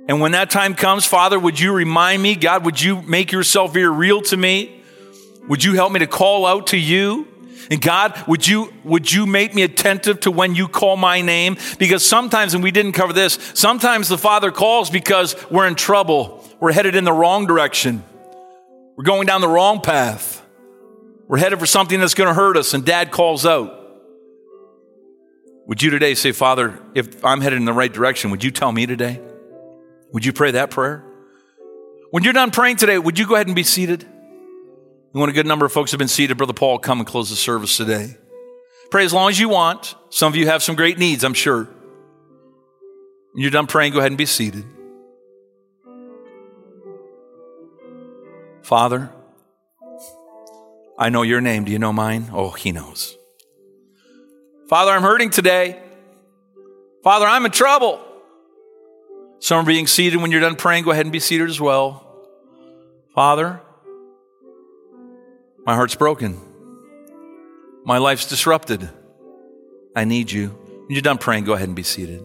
And 0.08 0.20
when 0.20 0.32
that 0.32 0.50
time 0.50 0.74
comes, 0.74 1.04
Father, 1.04 1.38
would 1.38 1.60
you 1.60 1.72
remind 1.72 2.22
me? 2.22 2.34
God, 2.34 2.64
would 2.64 2.80
you 2.80 3.02
make 3.02 3.32
yourself 3.32 3.72
very 3.72 3.88
real 3.88 4.20
to 4.22 4.36
me? 4.36 4.82
Would 5.48 5.62
you 5.64 5.74
help 5.74 5.92
me 5.92 6.00
to 6.00 6.06
call 6.06 6.46
out 6.46 6.68
to 6.68 6.76
you? 6.76 7.28
And 7.70 7.80
God, 7.80 8.20
would 8.26 8.46
you, 8.46 8.72
would 8.82 9.12
you 9.12 9.26
make 9.26 9.54
me 9.54 9.62
attentive 9.62 10.20
to 10.20 10.30
when 10.32 10.56
you 10.56 10.66
call 10.66 10.96
my 10.96 11.20
name? 11.20 11.56
Because 11.78 12.04
sometimes, 12.04 12.54
and 12.54 12.64
we 12.64 12.72
didn't 12.72 12.92
cover 12.92 13.12
this, 13.12 13.38
sometimes 13.54 14.08
the 14.08 14.18
Father 14.18 14.50
calls 14.50 14.90
because 14.90 15.36
we're 15.50 15.66
in 15.68 15.76
trouble. 15.76 16.44
We're 16.58 16.72
headed 16.72 16.96
in 16.96 17.04
the 17.04 17.12
wrong 17.12 17.46
direction. 17.46 18.02
We're 18.96 19.04
going 19.04 19.26
down 19.26 19.40
the 19.40 19.48
wrong 19.48 19.80
path. 19.80 20.44
We're 21.28 21.38
headed 21.38 21.60
for 21.60 21.66
something 21.66 22.00
that's 22.00 22.14
going 22.14 22.26
to 22.26 22.34
hurt 22.34 22.56
us, 22.56 22.74
and 22.74 22.84
Dad 22.84 23.12
calls 23.12 23.46
out. 23.46 23.76
Would 25.66 25.80
you 25.80 25.90
today 25.90 26.16
say, 26.16 26.32
Father, 26.32 26.82
if 26.94 27.24
I'm 27.24 27.40
headed 27.40 27.58
in 27.58 27.64
the 27.64 27.72
right 27.72 27.92
direction, 27.92 28.32
would 28.32 28.42
you 28.42 28.50
tell 28.50 28.72
me 28.72 28.86
today? 28.86 29.20
Would 30.12 30.24
you 30.24 30.32
pray 30.32 30.52
that 30.52 30.70
prayer? 30.70 31.04
When 32.10 32.24
you're 32.24 32.32
done 32.32 32.50
praying 32.50 32.76
today, 32.76 32.98
would 32.98 33.18
you 33.18 33.26
go 33.26 33.34
ahead 33.34 33.46
and 33.46 33.54
be 33.54 33.62
seated? 33.62 34.02
You 34.02 35.18
want 35.18 35.30
a 35.30 35.34
good 35.34 35.46
number 35.46 35.66
of 35.66 35.72
folks 35.72 35.92
have 35.92 35.98
been 35.98 36.08
seated. 36.08 36.36
Brother 36.36 36.52
Paul, 36.52 36.78
come 36.78 36.98
and 36.98 37.06
close 37.06 37.30
the 37.30 37.36
service 37.36 37.76
today. 37.76 38.16
Pray 38.90 39.04
as 39.04 39.12
long 39.12 39.30
as 39.30 39.38
you 39.38 39.48
want. 39.48 39.94
Some 40.10 40.32
of 40.32 40.36
you 40.36 40.46
have 40.46 40.62
some 40.62 40.74
great 40.74 40.98
needs, 40.98 41.22
I'm 41.22 41.34
sure. 41.34 41.64
When 43.32 43.42
you're 43.42 43.50
done 43.50 43.68
praying, 43.68 43.92
go 43.92 44.00
ahead 44.00 44.10
and 44.10 44.18
be 44.18 44.26
seated. 44.26 44.64
Father, 48.62 49.10
I 50.98 51.08
know 51.08 51.22
your 51.22 51.40
name. 51.40 51.64
Do 51.64 51.72
you 51.72 51.78
know 51.78 51.92
mine? 51.92 52.30
Oh, 52.32 52.50
he 52.50 52.72
knows. 52.72 53.16
Father, 54.68 54.92
I'm 54.92 55.02
hurting 55.02 55.30
today. 55.30 55.80
Father, 57.02 57.26
I'm 57.26 57.44
in 57.46 57.52
trouble. 57.52 58.00
Some 59.40 59.58
are 59.58 59.66
being 59.66 59.86
seated. 59.86 60.20
When 60.20 60.30
you're 60.30 60.40
done 60.40 60.56
praying, 60.56 60.84
go 60.84 60.90
ahead 60.90 61.06
and 61.06 61.12
be 61.12 61.18
seated 61.18 61.48
as 61.48 61.60
well. 61.60 62.06
Father, 63.14 63.60
my 65.66 65.74
heart's 65.74 65.94
broken. 65.94 66.38
My 67.84 67.98
life's 67.98 68.28
disrupted. 68.28 68.88
I 69.96 70.04
need 70.04 70.30
you. 70.30 70.48
When 70.48 70.90
you're 70.90 71.02
done 71.02 71.18
praying, 71.18 71.44
go 71.44 71.54
ahead 71.54 71.68
and 71.68 71.74
be 71.74 71.82
seated. 71.82 72.22